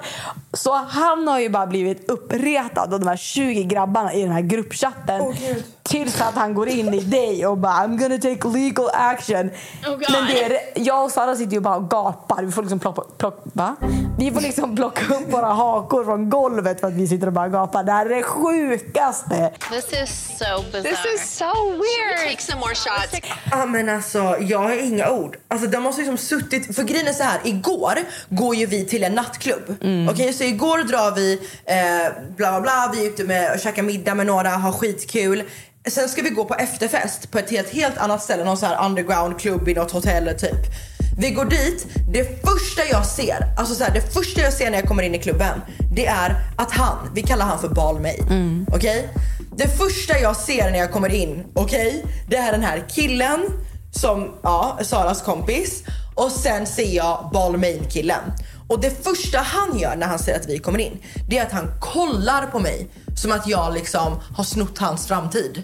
Så 0.54 0.74
han 0.74 1.28
har 1.28 1.40
ju 1.40 1.50
bara 1.50 1.68
blivit 1.68 2.10
uppretad 2.10 2.94
av 2.94 3.00
de 3.00 3.08
här 3.08 3.18
20 3.18 3.64
grabbarna 3.64 4.14
i 4.14 4.22
den 4.22 4.32
här 4.32 4.42
gruppchatten. 4.42 5.22
Tills 5.88 6.22
att 6.22 6.36
han 6.36 6.54
går 6.54 6.68
in 6.70 6.94
i 6.94 7.00
dig 7.00 7.48
och 7.48 7.58
bara 7.58 7.74
I'm 7.74 7.98
gonna 7.98 8.18
take 8.18 8.58
legal 8.58 8.90
action. 8.94 9.52
Men 9.84 10.28
det 10.28 10.44
är, 10.44 10.60
jag 10.76 11.04
och 11.04 11.12
Sara 11.12 11.36
sitter 11.36 11.54
ju 11.54 11.60
bara 11.60 11.76
och 11.76 11.90
gapar. 11.90 12.44
Vi 12.44 12.52
får 12.52 12.62
liksom 12.62 12.80
plocka, 12.80 13.02
plocka, 13.18 13.42
va? 13.54 13.76
Vi 14.20 14.32
får 14.32 14.42
liksom 14.42 14.76
plocka 14.76 15.16
upp 15.16 15.34
våra 15.34 15.48
hakor 15.48 16.04
från 16.06 16.30
golvet 16.30 16.80
för 16.80 16.88
att 16.88 16.94
vi 16.94 17.08
sitter 17.08 17.28
och 17.28 17.34
bara 17.34 17.50
gapar. 17.50 17.84
Det 17.84 17.92
här 17.92 18.06
är 18.06 18.16
det 18.16 18.24
sjukaste. 18.24 19.52
This 19.72 19.86
is 20.04 20.38
so 20.38 20.64
bizarre. 20.72 20.84
This 20.84 21.06
is 21.16 21.38
so 21.38 21.46
weird. 21.72 22.30
Take 22.30 22.42
some 22.42 22.60
more 22.60 22.76
shots. 22.76 23.28
Ja 23.52 23.66
men 23.66 23.90
alltså 23.90 24.38
jag 24.40 24.60
har 24.60 24.84
inga 24.86 25.10
ord. 25.12 25.38
Alltså 25.48 25.68
de 25.68 25.84
måste 25.84 26.02
liksom 26.02 26.18
suttit, 26.18 26.76
för 26.76 26.84
grejen 26.84 27.08
är 27.08 27.14
så 27.14 27.24
här, 27.24 27.40
igår 27.44 28.00
går 28.30 28.56
ju 28.56 28.66
vi 28.66 28.86
till 28.86 29.04
en 29.04 29.14
nattklubb. 29.16 29.76
Okej 30.12 30.34
så 30.34 30.44
igår 30.44 30.78
drar 30.78 31.16
vi 31.16 31.34
eh, 31.66 32.24
bla 32.36 32.52
bla 32.52 32.62
bla, 32.62 32.92
vi 32.96 33.06
är 33.06 33.10
ute 33.10 33.24
med 33.24 33.54
och 33.54 33.60
käkar 33.60 33.84
middag 33.84 34.16
med 34.16 34.26
några, 34.26 34.50
har 34.50 34.72
skitkul. 34.72 35.44
Sen 35.90 36.10
ska 36.10 36.22
vi 36.22 36.30
gå 36.30 36.46
på 36.46 36.56
efterfest 36.56 37.32
på 37.32 37.40
ett 37.40 37.52
helt, 37.52 37.70
helt 37.70 37.98
annat 37.98 38.24
ställe, 38.24 38.44
någon 38.44 38.58
så 38.58 38.66
här 38.66 38.86
underground 38.86 39.40
klubb 39.40 39.70
i 39.70 39.74
något 39.74 39.92
hotell 39.92 40.40
typ. 40.40 40.66
Vi 41.20 41.32
går 41.32 41.46
dit, 41.46 41.88
det 42.14 42.24
första 42.24 42.86
jag 42.92 43.06
ser, 43.06 43.38
alltså 43.58 43.76
så 43.76 43.84
här, 43.84 43.94
det 43.94 44.14
första 44.14 44.42
jag 44.42 44.54
ser 44.54 44.72
när 44.72 44.78
jag 44.78 44.88
kommer 44.88 45.04
in 45.04 45.16
i 45.16 45.20
klubben, 45.20 45.62
det 45.96 46.06
är 46.06 46.36
att 46.58 46.72
han, 46.72 46.98
vi 47.16 47.22
kallar 47.22 47.46
han 47.46 47.60
för 47.60 47.70
Balmej. 47.70 48.20
Okej? 48.74 49.10
Det 49.56 49.68
första 49.68 50.20
jag 50.20 50.36
ser 50.36 50.72
när 50.72 50.80
jag 50.80 50.92
kommer 50.92 51.10
in, 51.14 51.44
okej? 51.54 52.06
Det 52.30 52.36
är 52.36 52.52
den 52.52 52.64
här 52.64 52.86
killen 52.90 53.46
som, 53.92 54.36
ja, 54.44 54.80
Saras 54.82 55.22
kompis. 55.22 55.84
Och 56.16 56.32
sen 56.32 56.66
ser 56.66 56.96
jag 56.96 57.30
Balmain-killen. 57.34 58.22
Och 58.68 58.82
det 58.82 59.04
första 59.04 59.40
han 59.40 59.80
gör 59.80 59.96
när 59.96 60.08
han 60.08 60.20
ser 60.20 60.36
att 60.36 60.50
vi 60.50 60.60
kommer 60.60 60.80
in, 60.80 60.98
det 61.30 61.38
är 61.38 61.46
att 61.46 61.52
han 61.52 61.68
kollar 61.80 62.48
på 62.48 62.60
mig 62.60 62.90
som 63.18 63.32
att 63.32 63.48
jag 63.48 63.74
liksom 63.74 64.20
har 64.38 64.44
snott 64.44 64.78
hans 64.78 65.08
framtid. 65.08 65.64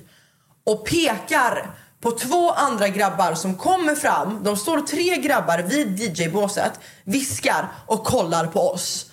Och 0.65 0.85
pekar 0.85 1.71
på 2.01 2.11
två 2.11 2.51
andra 2.51 2.87
grabbar 2.87 3.33
som 3.33 3.55
kommer 3.55 3.95
fram. 3.95 4.43
De 4.43 4.57
står 4.57 4.81
tre 4.81 5.17
grabbar 5.17 5.57
vid 5.57 5.99
DJ-båset, 5.99 6.71
viskar 7.03 7.67
och 7.85 8.03
kollar 8.03 8.47
på 8.47 8.59
oss. 8.59 9.05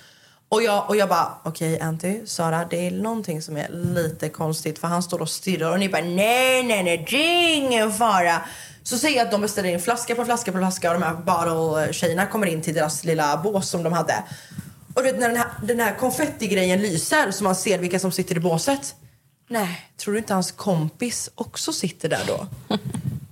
Och 0.49 0.63
jag, 0.63 0.89
och 0.89 0.97
jag 0.97 1.09
bara, 1.09 1.33
okej 1.43 1.81
Anty, 1.81 2.27
Sara, 2.27 2.65
det 2.71 2.87
är 2.87 2.91
någonting 2.91 3.43
som 3.43 3.57
är 3.57 3.69
lite 3.69 4.29
konstigt 4.29 4.79
för 4.79 4.89
han 4.89 5.03
står 5.03 5.23
och 5.23 5.31
stirrar 5.31 5.73
och 5.73 5.79
ni 5.79 5.89
bara, 5.89 6.03
nej, 6.03 6.63
nej, 6.63 6.83
nej, 6.83 7.07
det 7.11 7.17
är 7.17 7.57
ingen 7.57 7.93
fara. 7.93 8.43
Så 8.83 8.99
säger 8.99 9.17
jag 9.17 9.25
att 9.25 9.31
de 9.31 9.41
beställer 9.41 9.69
in 9.69 9.81
flaska 9.81 10.15
på 10.15 10.25
flaska 10.25 10.53
på 10.53 10.59
flaska 10.59 10.93
och 10.93 11.01
de 11.01 11.07
här 11.07 11.15
bottle-tjejerna 11.15 12.27
kommer 12.27 12.47
in 12.47 12.63
till 12.63 12.75
deras 12.75 13.05
lilla 13.05 13.37
bås 13.37 13.71
som 13.71 13.83
de 13.83 13.93
hade. 13.93 14.15
Och 14.95 15.03
du 15.03 15.13
vet 15.13 15.21
när 15.21 15.29
den 15.29 15.37
här, 15.37 15.47
den 15.63 15.81
här 15.81 15.95
konfettigrejen 15.95 16.83
lyser 16.83 17.31
så 17.31 17.45
man 17.45 17.57
ser 17.57 17.79
vilka 17.79 17.99
som 17.99 18.13
sitter 18.13 18.37
i 18.37 18.41
båset. 18.41 18.95
Nej, 19.49 19.91
tror 19.97 20.13
du 20.15 20.19
inte 20.19 20.35
hans 20.35 20.53
kompis 20.53 21.31
också 21.35 21.73
sitter 21.73 22.09
där 22.09 22.23
då? 22.27 22.47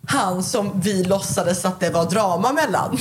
Han 0.09 0.45
som 0.45 0.81
vi 0.81 1.05
låtsades 1.05 1.65
att 1.65 1.81
det 1.81 1.91
var 1.91 2.11
drama 2.11 2.53
mellan. 2.53 2.99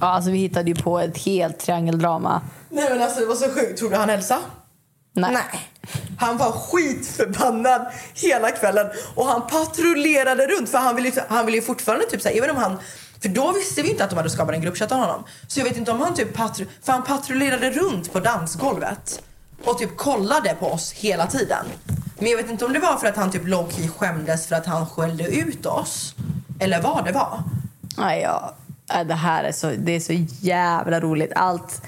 Ja, 0.00 0.06
alltså 0.06 0.30
vi 0.30 0.38
hittade 0.38 0.70
ju 0.70 0.74
på 0.74 0.98
ett 0.98 1.18
helt 1.18 1.58
triangeldrama. 1.58 2.42
Nej 2.70 2.90
men 2.90 3.02
alltså 3.02 3.20
det 3.20 3.26
var 3.26 3.34
så 3.34 3.48
sjukt. 3.48 3.78
Tror 3.78 3.90
du 3.90 3.96
han 3.96 4.08
hälsade? 4.08 4.40
Nej. 5.14 5.70
Han 6.18 6.38
var 6.38 6.52
skitförbannad 6.52 7.86
hela 8.14 8.50
kvällen 8.50 8.86
och 9.14 9.26
han 9.26 9.46
patrullerade 9.46 10.46
runt 10.46 10.68
för 10.68 10.78
han 10.78 10.96
ville 10.96 11.12
han 11.28 11.46
ville 11.46 11.58
ju 11.58 11.62
fortfarande 11.62 12.06
typ 12.06 12.22
såhär, 12.22 12.36
även 12.36 12.50
om 12.50 12.56
han 12.56 12.78
för 13.22 13.28
då 13.28 13.52
visste 13.52 13.82
vi 13.82 13.90
inte 13.90 14.04
att 14.04 14.10
de 14.10 14.16
hade 14.16 14.30
skapat 14.30 14.54
en 14.54 14.60
gruppchatt 14.60 14.92
av 14.92 14.98
honom. 14.98 15.24
Så 15.46 15.60
jag 15.60 15.64
vet 15.64 15.76
inte 15.76 15.90
om 15.90 16.00
han 16.00 16.14
typ 16.14 16.34
patru, 16.34 16.66
för 16.82 16.92
han 16.92 17.02
patrullerade 17.02 17.70
runt 17.70 18.12
på 18.12 18.20
dansgolvet 18.20 19.22
och 19.64 19.78
typ 19.78 19.96
kollade 19.96 20.56
på 20.60 20.66
oss 20.66 20.92
hela 20.92 21.26
tiden. 21.26 21.66
Men 22.18 22.30
jag 22.30 22.36
vet 22.36 22.50
inte 22.50 22.64
om 22.64 22.72
det 22.72 22.78
var 22.78 22.96
för 22.96 23.06
att 23.06 23.16
han 23.16 23.30
typ 23.30 23.44
low-key 23.44 23.88
skämdes 23.88 24.46
för 24.46 24.56
att 24.56 24.66
han 24.66 24.86
skällde 24.86 25.24
ut 25.24 25.66
oss. 25.66 26.14
Eller 26.60 26.82
vad 26.82 27.04
det 27.04 27.12
var. 27.12 27.42
Nej, 27.98 28.22
ja. 28.22 28.54
Nej, 28.94 29.04
Det 29.04 29.14
här 29.14 29.44
är 29.44 29.52
så, 29.52 29.70
det 29.78 29.92
är 29.92 30.00
så 30.00 30.12
jävla 30.40 31.00
roligt. 31.00 31.32
Allt. 31.36 31.82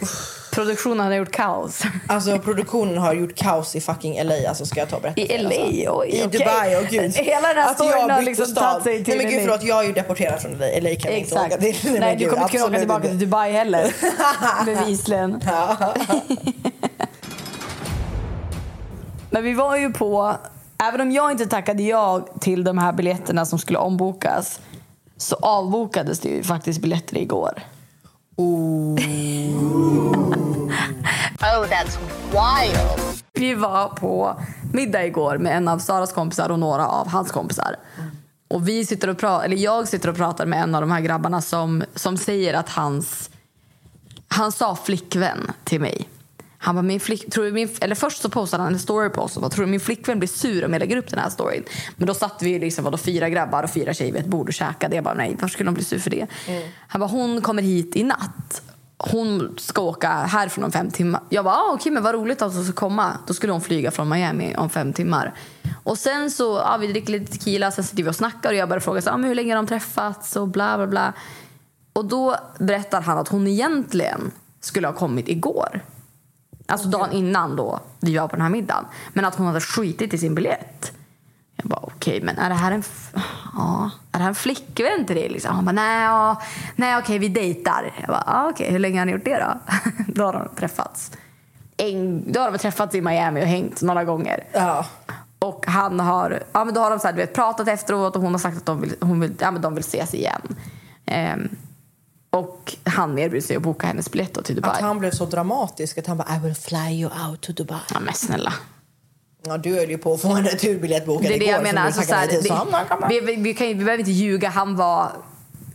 Produktionen 0.55 1.07
har 1.07 1.15
gjort 1.15 1.31
kaos. 1.31 1.83
Alltså 2.07 2.39
produktionen 2.39 2.99
har 2.99 3.15
gjort 3.15 3.35
kaos 3.35 3.77
i 3.77 3.81
fucking 3.81 4.23
LA, 4.25 4.35
alltså 4.49 4.67
ska 4.67 4.81
jag 4.81 4.89
ta 4.89 4.97
och 4.97 5.03
berätta 5.03 5.21
I 5.21 5.39
LA? 5.39 5.49
alltså. 5.49 5.63
Oj, 5.89 6.09
I. 6.09 6.27
Dubai, 6.27 6.77
och 6.77 6.87
gud. 6.91 7.13
Hela 7.17 7.49
den 7.49 7.57
här 7.57 7.71
Att 7.71 7.75
storyn 7.75 7.93
jag 8.09 8.15
har 8.15 8.23
liksom 8.23 8.55
tagit 8.55 8.83
sig 8.85 9.05
till 9.05 9.17
Nej 9.17 9.27
men 9.27 9.33
gud 9.33 9.43
förlåt, 9.43 9.63
jag 9.63 9.83
är 9.83 9.87
ju 9.87 9.93
deporterad 9.93 10.41
från 10.41 10.53
LA. 10.53 10.67
LA 10.67 10.73
kan 10.73 10.81
jag 10.83 10.93
inte 10.93 11.11
Exakt. 11.11 11.47
åka 11.47 11.57
till. 11.57 12.01
Nej, 12.01 12.17
du 12.17 12.29
kommer 12.29 12.43
inte 12.43 12.53
kunna 12.53 12.67
åka 12.67 12.79
tillbaka 12.79 13.09
till 13.09 13.19
Dubai 13.19 13.53
heller. 13.53 13.95
Bevisligen. 14.67 15.41
Men 19.31 19.45
vi 19.45 19.55
var 19.55 19.77
ju 19.77 19.93
på... 19.93 20.37
Även 20.89 21.01
om 21.01 21.11
jag 21.13 21.31
inte 21.31 21.47
tackade 21.47 21.83
ja 21.83 22.27
till 22.41 22.65
de 22.65 22.79
här 22.79 22.93
biljetterna 22.93 23.47
som 23.47 23.59
skulle 23.59 23.79
ombokas 23.79 24.61
så 25.17 25.37
avbokades 25.37 26.21
det 26.21 26.29
ju 26.29 26.43
faktiskt 26.43 26.81
biljetter 26.81 27.19
igår. 27.19 27.63
Oh, 28.37 28.99
that's 31.63 31.99
wild. 32.31 33.15
Vi 33.33 33.55
var 33.55 33.89
på 33.89 34.41
middag 34.73 35.07
igår 35.07 35.39
med 35.39 35.57
en 35.57 35.69
av 35.69 35.79
Saras 35.79 36.13
kompisar 36.13 36.51
och 36.51 36.59
några 36.59 36.87
av 36.87 37.09
hans 37.09 37.33
kompisar. 37.33 37.77
Och 38.49 38.69
vi 38.69 38.87
sitter 38.87 39.09
och 39.09 39.19
pratar, 39.19 39.45
eller 39.45 39.57
jag 39.57 39.89
sitter 39.89 40.09
och 40.09 40.17
pratar 40.17 40.47
med 40.47 40.63
en 40.63 40.75
av 40.75 40.81
de 40.81 40.91
här 40.91 41.01
grabbarna 41.01 41.41
som, 41.41 41.85
som 41.95 42.17
säger 42.17 42.55
att 42.55 42.69
hans... 42.69 43.31
Han 44.29 44.53
sa 44.53 44.77
flickvän 44.77 45.53
till 45.65 45.81
mig. 45.81 46.09
Han 46.59 46.75
bara, 46.75 46.83
min 46.83 47.01
flick, 47.01 47.31
tror 47.31 47.51
min, 47.51 47.69
eller 47.81 47.95
först 47.95 48.23
så 48.23 48.31
postade 48.31 48.63
han 48.63 48.73
en 48.73 48.79
story 48.79 49.09
på 49.09 49.21
oss 49.21 49.37
och 49.37 49.43
bara, 49.43 49.51
tror 49.51 49.65
du 49.65 49.71
min 49.71 49.81
flickvän 49.81 50.19
blir 50.19 50.29
sur 50.29 50.65
om 50.65 50.73
jag 50.73 50.81
lägger 50.81 50.97
upp 50.97 51.11
den 51.11 51.19
här 51.19 51.31
storyn? 51.31 51.65
Men 51.97 52.07
då 52.07 52.15
satt 52.15 52.43
vi 52.43 52.59
liksom, 52.59 52.85
vadå, 52.85 52.97
fyra 52.97 53.29
grabbar 53.29 53.63
och 53.63 53.71
fyra 53.71 53.95
tjejer 53.95 54.13
vid 54.13 54.21
ett 54.21 54.29
bord 54.29 54.49
och 54.49 54.55
käkade. 54.55 54.95
Jag 54.95 55.05
bara, 55.05 55.15
nej, 55.15 55.31
varför 55.41 55.49
skulle 55.49 55.69
de 55.69 55.75
bli 55.75 55.85
sur 55.85 55.99
för 55.99 56.11
det? 56.11 56.27
Han 56.89 57.01
bara, 57.01 57.11
hon 57.11 57.43
kommer 57.43 57.63
hit 57.63 57.97
i 57.97 58.03
natt. 58.03 58.63
Hon 58.99 59.55
ska 59.59 59.83
åka 59.83 60.09
härifrån 60.09 60.65
om 60.65 60.73
fem 60.73 60.91
timmar. 60.91 61.21
Jag 61.29 61.45
bara, 61.45 61.55
ah, 61.55 61.73
okej 61.75 61.93
men 61.93 62.03
vad 62.03 62.15
roligt 62.15 62.43
att 62.43 62.55
hon 62.55 62.65
ska 62.65 62.73
komma. 62.73 63.19
Då 63.27 63.35
skulle 63.35 63.53
hon 63.53 63.61
flyga 63.61 63.91
från 63.91 64.09
Miami 64.09 64.57
om 64.57 64.71
fem 64.71 64.93
timmar. 64.93 65.35
Och 65.83 65.99
sen 65.99 66.31
så, 66.31 66.45
ja, 66.45 66.77
vi 66.77 66.87
dricker 66.87 67.13
lite 67.13 67.33
tequila, 67.33 67.71
sen 67.71 67.85
sitter 67.85 68.03
vi 68.03 68.11
och 68.11 68.17
snackar 68.17 68.51
och 68.51 68.57
jag 68.57 68.69
börjar 68.69 68.81
fråga 68.81 69.03
så, 69.03 69.11
ah, 69.11 69.17
men 69.17 69.29
hur 69.29 69.35
länge 69.35 69.55
har 69.55 69.57
de 69.57 69.67
träffats 69.67 70.37
och 70.37 70.49
bla 70.49 70.77
bla 70.77 70.87
bla. 70.87 71.13
Och 71.93 72.05
då 72.05 72.37
berättar 72.59 73.01
han 73.01 73.19
att 73.19 73.29
hon 73.29 73.47
egentligen 73.47 74.31
skulle 74.61 74.87
ha 74.87 74.95
kommit 74.95 75.29
igår. 75.29 75.85
Alltså 76.67 76.89
dagen 76.89 77.13
innan 77.13 77.57
då 77.57 77.81
vi 78.01 78.19
var 78.19 78.29
på 78.29 78.37
den 78.37 78.43
här 78.43 78.51
middagen. 78.51 78.85
Men 79.13 79.25
att 79.25 79.35
hon 79.35 79.47
hade 79.47 79.61
skitit 79.61 80.15
i 80.15 80.19
sin 80.19 80.35
biljett. 80.35 80.93
Jag 81.65 81.71
bara 81.71 81.81
okej, 81.83 82.21
men 82.21 82.39
är 82.39 82.49
det 82.49 82.55
här 82.55 82.73
en, 82.73 82.83
ja, 83.55 83.91
är 84.13 84.19
det 84.19 84.23
här 84.23 84.29
en 84.29 84.35
flickvän 84.35 85.07
till 85.07 85.17
dig? 85.17 85.29
Liksom? 85.29 85.55
Han 85.55 85.65
bara 85.65 85.73
nej, 85.73 86.05
ja, 86.05 86.43
nej 86.77 86.99
okej 86.99 87.19
vi 87.19 87.29
dejtar. 87.29 87.95
Jag 88.01 88.09
bara 88.09 88.25
ah, 88.27 88.49
okej, 88.49 88.73
hur 88.73 88.79
länge 88.79 88.99
har 88.99 89.07
ni 89.07 89.13
gjort 89.13 89.25
det 89.25 89.39
då? 89.39 89.75
då 90.15 90.25
har 90.25 90.33
de 90.33 90.49
träffats. 90.57 91.13
En, 91.77 92.33
då 92.33 92.41
har 92.41 92.53
de 92.53 92.59
träffats 92.59 92.95
i 92.95 93.01
Miami 93.01 93.43
och 93.43 93.47
hängt 93.47 93.83
några 93.83 94.05
gånger. 94.05 94.45
Ja. 94.53 94.87
Och 95.39 95.67
han 95.67 96.01
har, 96.01 96.43
ja 96.53 96.65
men 96.65 96.75
då 96.75 96.81
har 96.81 96.91
de 96.91 96.99
så 96.99 97.07
här, 97.07 97.13
du 97.13 97.21
vet, 97.21 97.35
pratat 97.35 97.69
efteråt 97.69 98.17
och 98.17 98.23
hon 98.23 98.33
har 98.33 98.39
sagt 98.39 98.57
att 98.57 98.67
de 98.67 98.81
vill, 98.81 98.95
hon 99.01 99.21
vill, 99.21 99.35
ja, 99.39 99.51
men 99.51 99.63
de 99.63 99.75
vill 99.75 99.85
ses 99.85 100.15
igen. 100.15 100.57
Ehm, 101.07 101.49
och 102.31 102.75
han 102.85 103.19
erbjuder 103.19 103.47
sig 103.47 103.57
att 103.57 103.63
boka 103.63 103.87
hennes 103.87 104.11
biljett 104.11 104.45
till 104.45 104.55
Dubai. 104.57 104.71
Att 104.71 104.81
han 104.81 104.99
blev 104.99 105.11
så 105.11 105.27
dramatisk 105.27 105.99
att 105.99 106.07
han 106.07 106.17
bara 106.17 106.37
I 106.37 106.39
will 106.39 106.55
fly 106.55 107.01
you 107.01 107.11
out 107.29 107.41
to 107.41 107.53
Dubai. 107.53 107.81
Ja 107.95 108.01
men 108.01 108.15
snälla. 108.15 108.53
Ja, 109.47 109.59
du 109.59 109.75
höll 109.75 109.91
ju 109.91 109.99
på 109.99 110.15
att 110.15 110.21
få 110.21 110.29
en 110.33 110.45
returbiljett 110.45 111.07
bokad 111.07 111.23
Det 111.31 111.35
är 111.35 111.39
det 111.39 111.45
igår 111.45 111.55
jag 111.55 111.63
menar. 111.63 111.83
Alltså, 111.87 112.03
så 112.03 112.15
här, 112.15 112.27
tackade 112.27 112.33
nej 112.33 112.41
till. 112.43 112.49
Så 112.49 112.55
han 112.55 112.71
bara, 112.71 112.85
"Kom 112.85 113.01
det, 113.09 113.15
här." 113.15 113.21
vi, 113.27 113.37
vi, 113.37 113.55
kan, 113.55 113.67
ju- 113.69 113.75
vi 113.75 113.85
behöver 113.85 113.99
inte 113.99 114.11
ljuga. 114.13 114.49
Han 114.49 114.77
var... 114.77 115.13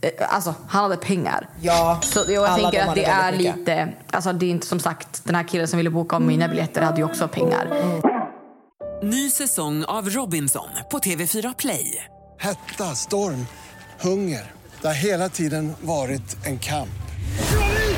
eh, 0.02 0.10
Alltså, 0.34 0.54
han 0.68 0.82
hade 0.82 0.96
pengar. 0.96 1.48
Ja, 1.60 2.00
Så 2.02 2.24
jag 2.28 2.44
alla 2.44 2.70
tänker 2.70 2.88
att 2.88 2.94
det 2.94 3.04
är 3.04 3.32
mycket. 3.32 3.56
lite... 3.58 3.88
Alltså, 4.10 4.32
det 4.32 4.46
är 4.46 4.50
inte 4.50 4.66
som 4.66 4.80
sagt, 4.80 5.24
den 5.24 5.34
här 5.34 5.42
killen 5.42 5.68
som 5.68 5.76
ville 5.76 5.90
boka 5.90 6.16
om 6.16 6.26
mina 6.26 6.48
biljetter 6.48 6.82
hade 6.82 6.98
ju 6.98 7.04
också 7.04 7.28
pengar. 7.28 7.92
Ny 9.02 9.30
säsong 9.30 9.84
av 9.84 10.10
Robinson 10.10 10.68
på 10.90 10.98
TV4 10.98 11.54
Play. 11.58 12.04
Hetta, 12.38 12.84
storm, 12.94 13.46
hunger. 14.00 14.52
Det 14.82 14.86
har 14.86 14.94
hela 14.94 15.28
tiden 15.28 15.72
varit 15.80 16.46
en 16.46 16.58
kamp. 16.58 16.88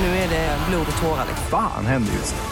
Nu 0.01 0.07
är 0.07 0.29
det 0.29 0.57
blod 0.71 0.87
och 0.97 1.03
tårar. 1.03 1.27
Fan 1.51 1.87
händer 1.87 2.13
just 2.13 2.35
nu. 2.35 2.52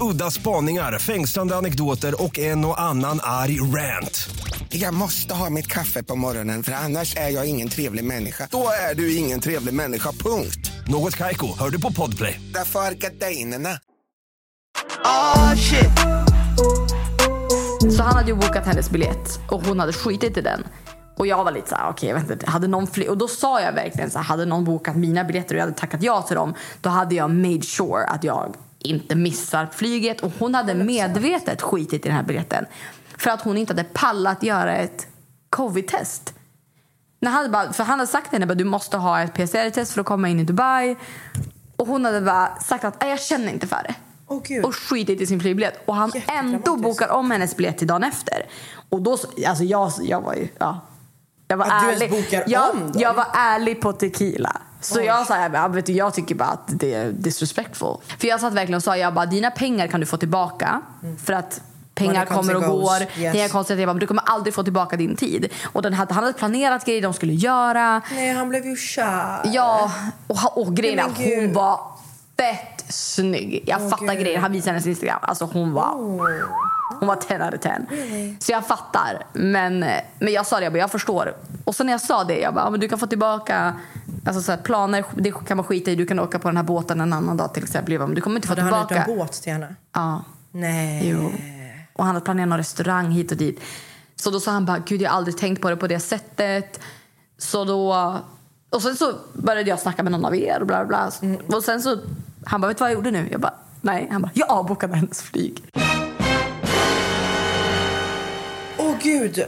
Udda 0.00 0.30
spaningar, 0.30 0.98
fängslande 0.98 1.56
anekdoter 1.56 2.22
och 2.22 2.38
en 2.38 2.64
och 2.64 2.80
annan 2.80 3.20
arg 3.22 3.60
rant. 3.60 4.28
Jag 4.68 4.94
måste 4.94 5.34
ha 5.34 5.50
mitt 5.50 5.66
kaffe 5.66 6.02
på 6.02 6.16
morgonen 6.16 6.62
för 6.62 6.72
annars 6.72 7.16
är 7.16 7.28
jag 7.28 7.46
ingen 7.46 7.68
trevlig 7.68 8.04
människa. 8.04 8.48
Då 8.50 8.68
är 8.90 8.94
du 8.94 9.16
ingen 9.16 9.40
trevlig 9.40 9.74
människa, 9.74 10.12
punkt. 10.12 10.72
Något 10.88 11.16
Kaiko, 11.16 11.46
hör 11.58 11.70
du 11.70 11.80
på 11.80 11.92
Podplay. 11.92 12.40
Därför 12.54 12.80
är 12.80 12.92
gardinerna. 12.92 13.78
Oh 15.04 15.54
shit. 15.54 15.98
Så 17.96 18.02
han 18.02 18.16
hade 18.16 18.30
ju 18.30 18.34
bokat 18.34 18.66
hennes 18.66 18.90
biljett 18.90 19.38
och 19.50 19.66
hon 19.66 19.80
hade 19.80 19.92
skitit 19.92 20.36
i 20.36 20.40
den. 20.40 20.64
Och 21.18 21.26
jag 21.26 21.44
var 21.44 21.52
lite 21.52 21.68
såhär, 21.68 21.88
okej 21.90 22.12
vet 22.12 22.30
inte, 22.30 22.50
hade 22.50 22.68
någon 22.68 22.86
fler? 22.86 23.10
Och 23.10 23.18
då 23.18 23.28
sa 23.28 23.60
jag 23.60 23.72
verkligen 23.72 24.10
så 24.10 24.18
här, 24.18 24.24
hade 24.24 24.44
någon 24.44 24.64
bokat 24.64 24.96
mina 24.96 25.24
biljetter 25.24 25.54
och 25.54 25.58
jag 25.58 25.64
hade 25.64 25.78
tackat 25.78 26.02
ja 26.02 26.22
till 26.22 26.36
dem, 26.36 26.54
då 26.80 26.90
hade 26.90 27.14
jag 27.14 27.30
made 27.30 27.62
sure 27.62 28.04
att 28.04 28.24
jag 28.24 28.54
inte 28.78 29.14
missar 29.16 29.68
flyget. 29.72 30.20
Och 30.20 30.32
hon 30.38 30.54
hade 30.54 30.74
medvetet 30.74 31.62
skitit 31.62 32.06
i 32.06 32.08
den 32.08 32.16
här 32.16 32.22
biljetten. 32.24 32.66
För 33.18 33.30
att 33.30 33.42
hon 33.42 33.56
inte 33.56 33.72
hade 33.72 33.84
pallat 33.84 34.42
göra 34.42 34.76
ett 34.76 35.06
covid-test. 35.50 36.34
När 37.20 37.30
han 37.30 37.50
bara, 37.52 37.72
för 37.72 37.84
han 37.84 37.98
hade 37.98 38.10
sagt 38.12 38.30
till 38.30 38.40
henne 38.40 38.52
att 38.52 38.58
du 38.58 38.64
måste 38.64 38.96
ha 38.96 39.20
ett 39.20 39.34
PCR-test 39.34 39.92
för 39.92 40.00
att 40.00 40.06
komma 40.06 40.28
in 40.28 40.40
i 40.40 40.44
Dubai. 40.44 40.96
Och 41.76 41.86
hon 41.86 42.04
hade 42.04 42.20
bara 42.20 42.56
sagt 42.60 42.84
att 42.84 43.00
"Nej, 43.00 43.10
jag 43.10 43.20
känner 43.20 43.52
inte 43.52 43.66
för 43.66 43.82
det. 43.88 43.94
och 44.64 44.74
skitit 44.74 45.20
i 45.20 45.26
sin 45.26 45.40
flygbiljett. 45.40 45.80
Och 45.86 45.94
han 45.94 46.12
ändå 46.28 46.76
bokar 46.76 47.08
om 47.08 47.30
hennes 47.30 47.56
biljett 47.56 47.78
till 47.78 47.86
dagen 47.86 48.04
efter. 48.04 48.46
Och 48.88 49.02
då, 49.02 49.16
så- 49.16 49.28
alltså 49.46 49.64
jag, 49.64 49.92
jag 50.02 50.20
var 50.20 50.34
ju, 50.34 50.48
ja. 50.58 50.80
Jag 51.48 51.56
var 51.56 51.64
Att 51.66 51.80
du 51.82 51.86
ens 51.88 52.02
ärlig. 52.02 52.10
bokar 52.24 52.44
jag, 52.46 52.70
om 52.70 52.80
dem? 52.80 52.92
jag 53.02 53.14
var 53.14 53.26
ärlig 53.34 53.80
på 53.80 53.92
tequila. 53.92 54.60
Så 54.94 55.00
jag 55.00 55.26
sa, 55.26 55.48
ja, 55.52 55.68
vet 55.68 55.86
du, 55.86 55.92
jag 55.92 56.14
tycker 56.14 56.34
bara 56.34 56.48
att 56.48 56.62
det 56.66 56.94
är 56.94 57.12
disrespectful. 57.12 57.96
För 58.18 58.28
jag 58.28 58.40
satt 58.40 58.52
verkligen 58.52 58.76
och 58.76 58.82
sa, 58.82 58.96
jag 58.96 59.14
bara, 59.14 59.26
dina 59.26 59.50
pengar 59.50 59.86
kan 59.86 60.00
du 60.00 60.06
få 60.06 60.16
tillbaka. 60.16 60.80
För 61.24 61.32
att 61.32 61.60
pengar 61.94 62.26
kommer 62.26 62.56
och 62.56 62.62
går. 62.62 63.00
Yes. 63.02 63.10
Det 63.32 63.40
är 63.40 63.48
konstigt, 63.48 63.78
jag 63.78 63.88
bara, 63.88 63.98
du 63.98 64.06
kommer 64.06 64.22
aldrig 64.26 64.54
få 64.54 64.62
tillbaka 64.62 64.96
din 64.96 65.16
tid. 65.16 65.52
Och 65.72 65.82
den 65.82 65.94
hade, 65.94 66.14
han 66.14 66.24
hade 66.24 66.38
planerat 66.38 66.84
grejer 66.84 67.02
de 67.02 67.14
skulle 67.14 67.32
göra. 67.34 68.02
Nej, 68.12 68.32
han 68.32 68.48
blev 68.48 68.66
ju 68.66 68.76
kär. 68.76 69.40
Ja, 69.44 69.90
och, 70.26 70.58
och 70.66 70.74
grejen 70.76 70.98
är 70.98 71.24
gud. 71.24 71.38
hon 71.44 71.52
var 71.52 71.80
fett 72.36 72.84
snygg. 72.88 73.64
Jag 73.66 73.82
Åh, 73.82 73.88
fattar 73.88 74.06
gud. 74.14 74.20
grejen. 74.20 74.42
Han 74.42 74.52
visade 74.52 74.70
hennes 74.70 74.86
Instagram. 74.86 75.18
Alltså 75.22 75.44
hon 75.52 75.72
var... 75.72 75.94
Hon 77.00 77.08
var 77.08 77.16
10 77.16 77.44
out 77.44 77.54
of 77.54 77.60
10. 77.60 78.36
Så 78.40 78.52
jag 78.52 78.66
fattar. 78.66 79.26
Men, 79.32 79.78
men 80.18 80.32
jag 80.32 80.46
sa 80.46 80.56
det, 80.58 80.64
jag, 80.64 80.72
bara, 80.72 80.78
jag 80.78 80.90
förstår. 80.90 81.36
Och 81.64 81.74
sen 81.74 81.86
när 81.86 81.92
jag 81.92 82.00
sa 82.00 82.24
det, 82.24 82.38
jag 82.40 82.54
bara, 82.54 82.64
"Ja, 82.64 82.70
men 82.70 82.80
du 82.80 82.88
kan 82.88 82.98
få 82.98 83.06
tillbaka 83.06 83.74
alltså, 84.26 84.42
så 84.42 84.52
här, 84.52 84.58
planer. 84.58 85.04
Det 85.14 85.32
kan 85.46 85.56
man 85.56 85.66
skita 85.66 85.90
i. 85.90 85.94
Du 85.96 86.06
kan 86.06 86.20
åka 86.20 86.38
på 86.38 86.48
den 86.48 86.56
här 86.56 86.64
båten 86.64 87.00
en 87.00 87.12
annan 87.12 87.36
dag 87.36 87.54
till 87.54 87.62
exempel. 87.62 87.92
Jag 87.92 88.00
bara, 88.00 88.06
Men 88.06 88.14
du 88.14 88.20
kommer 88.20 88.36
inte 88.36 88.48
få 88.48 88.52
Hade 88.54 88.62
han 88.62 88.86
tillbaka. 88.86 89.10
en 89.12 89.18
båt 89.18 89.32
till 89.32 89.52
henne? 89.52 89.74
Ja. 89.94 90.22
Nej. 90.50 91.08
Jo. 91.08 91.32
Och 91.92 92.04
han 92.04 92.14
hade 92.14 92.24
planerat 92.24 92.48
någon 92.48 92.58
restaurang 92.58 93.10
hit 93.10 93.30
och 93.30 93.36
dit. 93.36 93.60
Så 94.16 94.30
då 94.30 94.40
sa 94.40 94.50
han 94.50 94.64
bara, 94.64 94.78
gud 94.78 95.02
jag 95.02 95.10
har 95.10 95.16
aldrig 95.16 95.38
tänkt 95.38 95.62
på 95.62 95.70
det 95.70 95.76
på 95.76 95.86
det 95.86 96.00
sättet. 96.00 96.80
Så 97.38 97.64
då... 97.64 98.16
Och 98.70 98.82
sen 98.82 98.96
så 98.96 99.12
började 99.32 99.70
jag 99.70 99.78
snacka 99.78 100.02
med 100.02 100.12
någon 100.12 100.24
av 100.24 100.36
er 100.36 100.60
och 100.60 100.66
bla 100.66 100.84
bla 100.84 101.10
bla. 101.48 101.56
Och 101.56 101.64
sen 101.64 101.82
så, 101.82 101.98
han 102.44 102.60
bara, 102.60 102.68
vet 102.68 102.78
du 102.78 102.82
vad 102.84 102.90
jag 102.90 102.94
gjorde 102.94 103.10
nu? 103.10 103.28
Jag 103.32 103.40
bara, 103.40 103.54
nej. 103.80 104.08
Han 104.12 104.22
bara, 104.22 104.30
jag 104.34 104.50
avbokade 104.50 104.96
hennes 104.96 105.22
flyg. 105.22 105.64
Gud. 109.02 109.44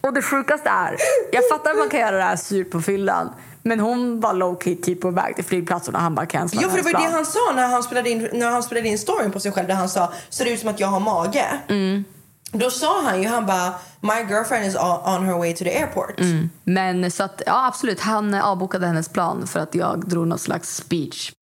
Och 0.00 0.14
det 0.14 0.22
sjukaste 0.22 0.68
är, 0.68 0.96
jag 1.32 1.48
fattar 1.48 1.70
att 1.70 1.78
man 1.78 1.88
kan 1.88 2.00
göra 2.00 2.16
det 2.16 2.22
här 2.22 2.36
surt 2.36 2.70
på 2.70 2.80
fyllan. 2.80 3.30
Men 3.62 3.80
hon 3.80 4.20
var 4.20 4.34
low 4.34 4.58
key 4.64 4.76
typ 4.76 5.00
på 5.00 5.10
väg 5.10 5.34
till 5.34 5.44
flygplatsen 5.44 5.94
och 5.94 6.00
han 6.00 6.14
bara 6.14 6.26
cancelade 6.26 6.66
Ja, 6.66 6.70
för 6.70 6.76
det 6.76 6.82
var 6.82 7.00
ju 7.00 7.06
det 7.06 7.12
han 7.12 7.26
sa 7.26 7.52
när 7.54 7.66
han 7.66 7.82
spelade 7.82 8.10
in, 8.10 8.28
när 8.32 8.50
han 8.50 8.62
spelade 8.62 8.88
in 8.88 8.98
storyn 8.98 9.30
på 9.30 9.40
sig 9.40 9.52
själv 9.52 9.68
där 9.68 9.74
han 9.74 9.88
sa 9.88 10.12
ser 10.28 10.44
det 10.44 10.50
ut 10.50 10.60
som 10.60 10.68
att 10.68 10.80
jag 10.80 10.88
har 10.88 11.00
mage. 11.00 11.46
Mm. 11.68 12.04
Då 12.52 12.70
sa 12.70 13.02
han 13.02 13.22
ju, 13.22 13.28
han 13.28 13.46
bara 13.46 13.74
my 14.00 14.32
girlfriend 14.34 14.66
is 14.66 14.76
on 15.04 15.26
her 15.26 15.38
way 15.38 15.52
to 15.54 15.64
the 15.64 15.78
airport. 15.78 16.20
Mm. 16.20 16.50
Men 16.64 17.10
så 17.10 17.22
att, 17.22 17.42
ja 17.46 17.66
absolut, 17.66 18.00
han 18.00 18.34
avbokade 18.34 18.86
hennes 18.86 19.08
plan 19.08 19.46
för 19.46 19.60
att 19.60 19.74
jag 19.74 20.08
drog 20.08 20.26
någon 20.26 20.38
slags 20.38 20.76
speech. 20.76 21.32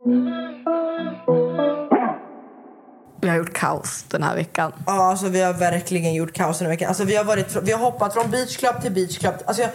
Vi 3.24 3.30
har 3.30 3.36
gjort 3.36 3.52
kaos 3.52 4.04
den 4.08 4.22
här 4.22 4.34
veckan. 4.34 4.72
Ja, 4.86 5.10
alltså 5.10 5.28
vi 5.28 5.40
har 5.40 5.52
verkligen 5.52 6.14
gjort 6.14 6.32
kaos 6.32 6.58
den 6.58 6.66
här 6.66 6.72
veckan. 6.72 6.88
Alltså 6.88 7.04
vi 7.04 7.16
har, 7.16 7.24
varit, 7.24 7.56
vi 7.62 7.72
har 7.72 7.78
hoppat 7.78 8.14
från 8.14 8.30
beach 8.30 8.56
club 8.56 8.82
till 8.82 8.92
beach 8.92 9.18
club. 9.18 9.34
Alltså 9.46 9.62
jag, 9.62 9.70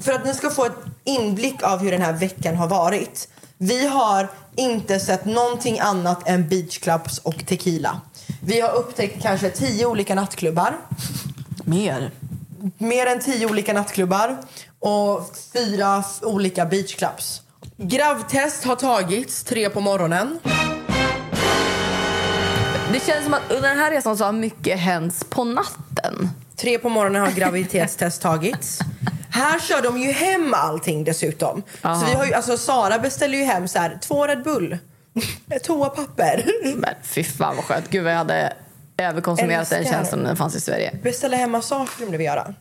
för 0.00 0.12
att 0.12 0.24
ni 0.24 0.34
ska 0.34 0.50
få 0.50 0.64
ett 0.64 0.72
inblick 1.04 1.62
av 1.62 1.78
hur 1.78 1.90
den 1.90 2.02
här 2.02 2.12
veckan 2.12 2.56
har 2.56 2.68
varit. 2.68 3.28
Vi 3.58 3.86
har 3.86 4.28
inte 4.56 5.00
sett 5.00 5.24
någonting 5.24 5.80
annat 5.80 6.28
än 6.28 6.48
beach 6.48 6.78
clubs 6.78 7.18
och 7.18 7.46
tequila. 7.46 8.00
Vi 8.40 8.60
har 8.60 8.72
upptäckt 8.72 9.22
kanske 9.22 9.50
tio 9.50 9.86
olika 9.86 10.14
nattklubbar. 10.14 10.76
Mer? 11.64 12.10
Mer 12.78 13.06
än 13.06 13.20
tio 13.20 13.46
olika 13.50 13.72
nattklubbar 13.72 14.36
och 14.78 15.30
fyra 15.52 16.04
olika 16.22 16.66
beachclubs. 16.66 17.42
Gravtest 17.76 18.64
har 18.64 18.76
tagits, 18.76 19.44
tre 19.44 19.70
på 19.70 19.80
morgonen. 19.80 20.38
Det 22.92 23.06
känns 23.06 23.24
som 23.24 23.34
att 23.34 23.42
under 23.50 23.68
den 23.68 23.78
här 23.78 23.90
resan 23.90 24.16
så 24.16 24.24
har 24.24 24.32
mycket 24.32 24.78
hänt 24.78 25.30
på 25.30 25.44
natten. 25.44 26.30
Tre 26.56 26.78
på 26.78 26.88
morgonen 26.88 27.22
har 27.22 27.30
graviditetstest 27.30 28.22
tagits. 28.22 28.78
Här 29.30 29.58
kör 29.60 29.82
de 29.82 29.98
ju 29.98 30.12
hem 30.12 30.54
allting 30.54 31.04
dessutom. 31.04 31.62
Aha. 31.82 32.00
Så 32.00 32.06
vi 32.06 32.12
har 32.12 32.26
ju, 32.26 32.32
alltså 32.32 32.56
Sara 32.56 32.98
beställer 32.98 33.38
ju 33.38 33.44
hem 33.44 33.68
så 33.68 33.78
här, 33.78 33.98
två 34.02 34.26
Red 34.26 34.42
Bull, 34.42 34.78
ett 35.50 35.64
toapapper. 35.64 36.44
Men 36.76 36.94
fy 37.02 37.24
fan 37.24 37.56
vad 37.56 37.64
skönt. 37.64 37.90
Gud 37.90 38.04
vad 38.04 38.12
jag 38.12 38.18
hade 38.18 38.52
överkonsumerat 38.96 39.70
den 39.70 39.84
tjänsten 39.84 40.18
när 40.18 40.26
den 40.26 40.36
fanns 40.36 40.56
i 40.56 40.60
Sverige. 40.60 40.98
Beställa 41.02 41.36
hem 41.36 41.50
massage 41.50 41.98
kunde 41.98 42.18
vi 42.18 42.24
göra. 42.24 42.54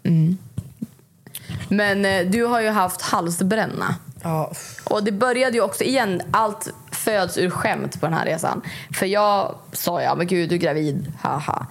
Men 1.70 2.06
eh, 2.06 2.26
du 2.26 2.46
har 2.46 2.62
ju 2.62 2.70
haft 2.70 3.02
halsbränna. 3.02 3.96
Ja. 4.24 4.52
Och 4.84 5.04
det 5.04 5.12
började 5.12 5.58
ju 5.58 5.62
också 5.62 5.84
igen, 5.84 6.22
allt 6.32 6.70
föds 7.02 7.38
ur 7.38 7.50
skämt 7.50 8.00
på 8.00 8.06
den 8.06 8.14
här 8.16 8.26
resan. 8.26 8.62
För 8.94 9.06
jag 9.06 9.56
sa 9.72 10.02
ja 10.02 10.16
men 10.16 10.28
gud 10.28 10.50
du 10.50 10.56
är 10.56 10.60
gravid, 10.60 11.14
haha. 11.22 11.68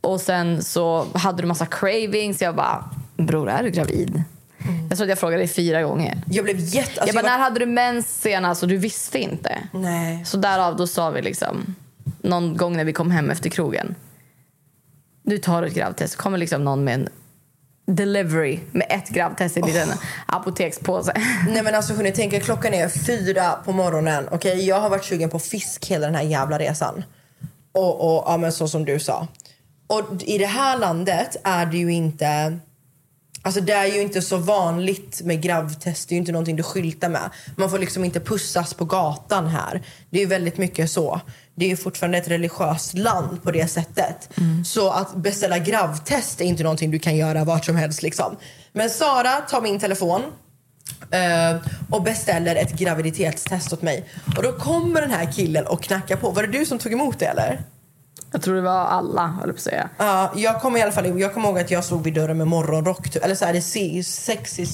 Och 0.00 0.20
sen 0.20 0.62
så 0.62 1.06
hade 1.14 1.42
du 1.42 1.46
massa 1.48 1.66
cravings. 1.66 2.42
Jag 2.42 2.56
bara, 2.56 2.90
bror 3.16 3.48
är 3.50 3.62
du 3.62 3.70
gravid? 3.70 4.22
Jag 4.88 4.98
tror 4.98 5.04
att 5.04 5.08
jag 5.08 5.18
frågade 5.18 5.40
dig 5.40 5.48
fyra 5.48 5.82
gånger. 5.82 6.22
Jag 6.30 6.44
blev 6.44 6.58
jätte... 6.58 7.00
Alltså 7.00 7.06
jag 7.06 7.14
bara, 7.14 7.18
jag 7.18 7.22
var- 7.22 7.38
när 7.38 7.44
hade 7.44 7.58
du 7.60 7.66
mens 7.66 8.20
senast? 8.20 8.62
Och 8.62 8.68
du 8.68 8.76
visste 8.76 9.18
inte. 9.18 9.58
Nej. 9.72 10.24
Så 10.24 10.36
därav 10.36 10.76
då 10.76 10.86
sa 10.86 11.10
vi 11.10 11.22
liksom, 11.22 11.74
någon 12.22 12.56
gång 12.56 12.76
när 12.76 12.84
vi 12.84 12.92
kom 12.92 13.10
hem 13.10 13.30
efter 13.30 13.50
krogen. 13.50 13.94
Du 15.22 15.38
tar 15.38 15.62
ett 15.62 15.74
gravtest. 15.74 16.12
Så 16.14 16.18
kommer 16.22 16.38
liksom 16.38 16.64
någon 16.64 16.84
med 16.84 16.94
en 16.94 17.08
delivery 17.86 18.60
med 18.72 18.86
ett 18.90 19.08
gravtest 19.08 19.56
i 19.56 19.60
en 19.60 19.66
liten 19.66 19.88
apotekspåse. 20.26 21.12
Nej 21.48 21.62
men 21.62 21.74
alltså 21.74 21.94
hörni, 21.94 22.12
tänk 22.12 22.32
er 22.32 22.40
klockan 22.40 22.74
är 22.74 22.88
fyra 22.88 23.52
på 23.64 23.72
morgonen. 23.72 24.28
Okej, 24.30 24.66
jag 24.66 24.80
har 24.80 24.90
varit 24.90 25.04
sugen 25.04 25.30
på 25.30 25.38
fisk 25.38 25.86
hela 25.86 26.06
den 26.06 26.14
här 26.14 26.22
jävla 26.22 26.58
resan. 26.58 27.04
Och, 27.72 28.16
och 28.16 28.24
ja 28.26 28.36
men 28.36 28.52
så 28.52 28.68
som 28.68 28.84
du 28.84 28.98
sa. 28.98 29.28
Och 29.86 30.22
i 30.22 30.38
det 30.38 30.46
här 30.46 30.78
landet 30.78 31.36
är 31.44 31.66
det 31.66 31.76
ju 31.76 31.92
inte... 31.92 32.58
Alltså 33.42 33.60
det 33.60 33.72
är 33.72 33.86
ju 33.86 34.02
inte 34.02 34.22
så 34.22 34.36
vanligt 34.36 35.20
med 35.24 35.42
gravtest. 35.42 36.08
Det 36.08 36.12
är 36.12 36.16
ju 36.16 36.20
inte 36.20 36.32
någonting 36.32 36.56
du 36.56 36.62
skyltar 36.62 37.08
med. 37.08 37.30
Man 37.56 37.70
får 37.70 37.78
liksom 37.78 38.04
inte 38.04 38.20
pussas 38.20 38.74
på 38.74 38.84
gatan 38.84 39.46
här. 39.46 39.82
Det 40.10 40.18
är 40.18 40.20
ju 40.20 40.26
väldigt 40.26 40.58
mycket 40.58 40.90
så. 40.90 41.20
Det 41.54 41.64
är 41.64 41.68
ju 41.68 41.76
fortfarande 41.76 42.18
ett 42.18 42.28
religiöst 42.28 42.98
land 42.98 43.42
på 43.42 43.50
det 43.50 43.70
sättet. 43.70 44.30
Så 44.64 44.90
att 44.90 45.14
beställa 45.16 45.58
gravtest 45.58 46.40
är 46.40 46.44
inte 46.44 46.62
någonting 46.62 46.90
du 46.90 46.98
kan 46.98 47.16
göra 47.16 47.44
vart 47.44 47.64
som 47.64 47.76
helst 47.76 48.02
liksom. 48.02 48.36
Men 48.72 48.90
Sara 48.90 49.40
tar 49.40 49.60
min 49.60 49.80
telefon 49.80 50.22
eh, 51.10 51.56
och 51.90 52.02
beställer 52.02 52.56
ett 52.56 52.72
graviditetstest 52.72 53.72
åt 53.72 53.82
mig. 53.82 54.08
Och 54.36 54.42
då 54.42 54.52
kommer 54.52 55.00
den 55.00 55.10
här 55.10 55.32
killen 55.32 55.66
och 55.66 55.82
knackar 55.82 56.16
på. 56.16 56.30
Var 56.30 56.42
det 56.42 56.58
du 56.58 56.66
som 56.66 56.78
tog 56.78 56.92
emot 56.92 57.18
det 57.18 57.26
eller? 57.26 57.60
Jag 58.32 58.42
tror 58.42 58.54
det 58.54 58.60
var 58.60 58.84
alla, 58.84 59.26
höll 59.26 59.48
på 59.48 59.54
att 59.54 59.60
säga. 59.60 59.88
Ja, 59.98 60.32
jag 60.36 60.60
kommer 60.60 60.78
i 60.78 60.82
alla 60.82 60.92
fall 60.92 61.20
jag 61.20 61.34
kommer 61.34 61.48
ihåg 61.48 61.58
att 61.58 61.70
jag 61.70 61.84
stod 61.84 62.04
vid 62.04 62.14
dörren 62.14 62.38
med 62.38 62.46
morgonrock. 62.46 63.10
Typ. 63.10 63.24
Eller 63.24 63.34
så 63.34 63.44
här, 63.44 63.52
det 63.52 63.62
sexy 64.02 64.66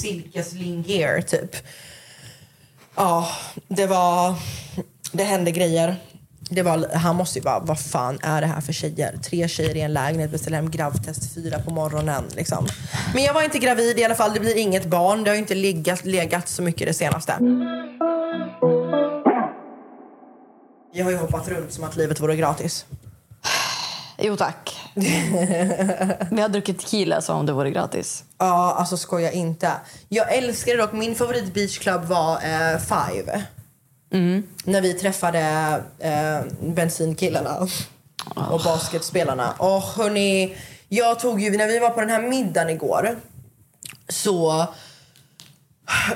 typ. 1.22 1.57
Ja, 2.97 3.28
det 3.68 3.87
var... 3.87 4.35
Det 5.12 5.24
hände 5.24 5.51
grejer. 5.51 5.97
Det 6.53 6.62
var, 6.62 6.88
han 6.94 7.16
måste 7.16 7.38
ju 7.38 7.42
bara, 7.42 7.61
vad 7.61 7.80
fan 7.80 8.18
är 8.22 8.40
det 8.40 8.46
här 8.46 8.61
för 8.61 8.72
tjejer? 8.72 9.16
Tre 9.22 9.48
tjejer 9.48 9.76
i 9.76 9.80
en 9.80 9.92
lägenhet, 9.92 10.30
beställer 10.30 10.57
hem 10.57 10.70
gravtest 10.70 11.34
fyra 11.34 11.59
på 11.59 11.70
morgonen. 11.70 12.24
Liksom. 12.36 12.66
Men 13.14 13.22
jag 13.22 13.34
var 13.34 13.42
inte 13.42 13.59
gravid 13.59 13.98
i 13.98 14.05
alla 14.05 14.14
fall. 14.14 14.34
Det 14.34 14.40
blir 14.40 14.57
inget 14.57 14.86
barn. 14.86 15.24
Det 15.24 15.30
har 15.30 15.34
ju 15.34 15.40
inte 15.40 15.55
legat, 15.55 16.05
legat 16.05 16.48
så 16.48 16.62
mycket 16.62 16.86
det 16.86 16.94
senaste. 16.94 17.32
Jag 20.92 21.05
har 21.05 21.11
ju 21.11 21.16
hoppat 21.16 21.48
runt 21.48 21.72
som 21.72 21.84
att 21.84 21.96
livet 21.96 22.20
vore 22.20 22.36
gratis. 22.36 22.86
Jo 24.18 24.36
tack. 24.36 24.76
Vi 26.30 26.40
har 26.40 26.48
druckit 26.48 26.78
tequila 26.78 27.20
som 27.20 27.38
om 27.38 27.46
det 27.46 27.53
vore 27.53 27.70
gratis. 27.70 28.24
Ja, 28.38 28.74
alltså 28.78 28.96
skoja 28.96 29.32
inte. 29.32 29.72
Jag 30.09 30.34
älskar 30.34 30.72
det 30.72 30.78
dock. 30.78 30.92
Min 30.92 31.14
favorit 31.14 31.55
beachclub 31.55 32.05
var 32.05 32.32
eh, 32.34 32.78
Five. 32.78 33.42
När 34.64 34.80
vi 34.80 34.94
träffade 34.94 35.40
eh, 35.98 36.40
bensinkillarna 36.62 37.68
och 38.50 38.61
basketspelarna. 38.64 39.52
Och 39.58 39.82
hörni, 39.82 40.56
jag 40.88 41.20
tog 41.20 41.40
ju, 41.40 41.56
när 41.56 41.66
vi 41.66 41.78
var 41.78 41.90
på 41.90 42.00
den 42.00 42.11
här 42.11 42.22
middagen 42.22 42.70
igår 42.70 43.16
så 44.08 44.66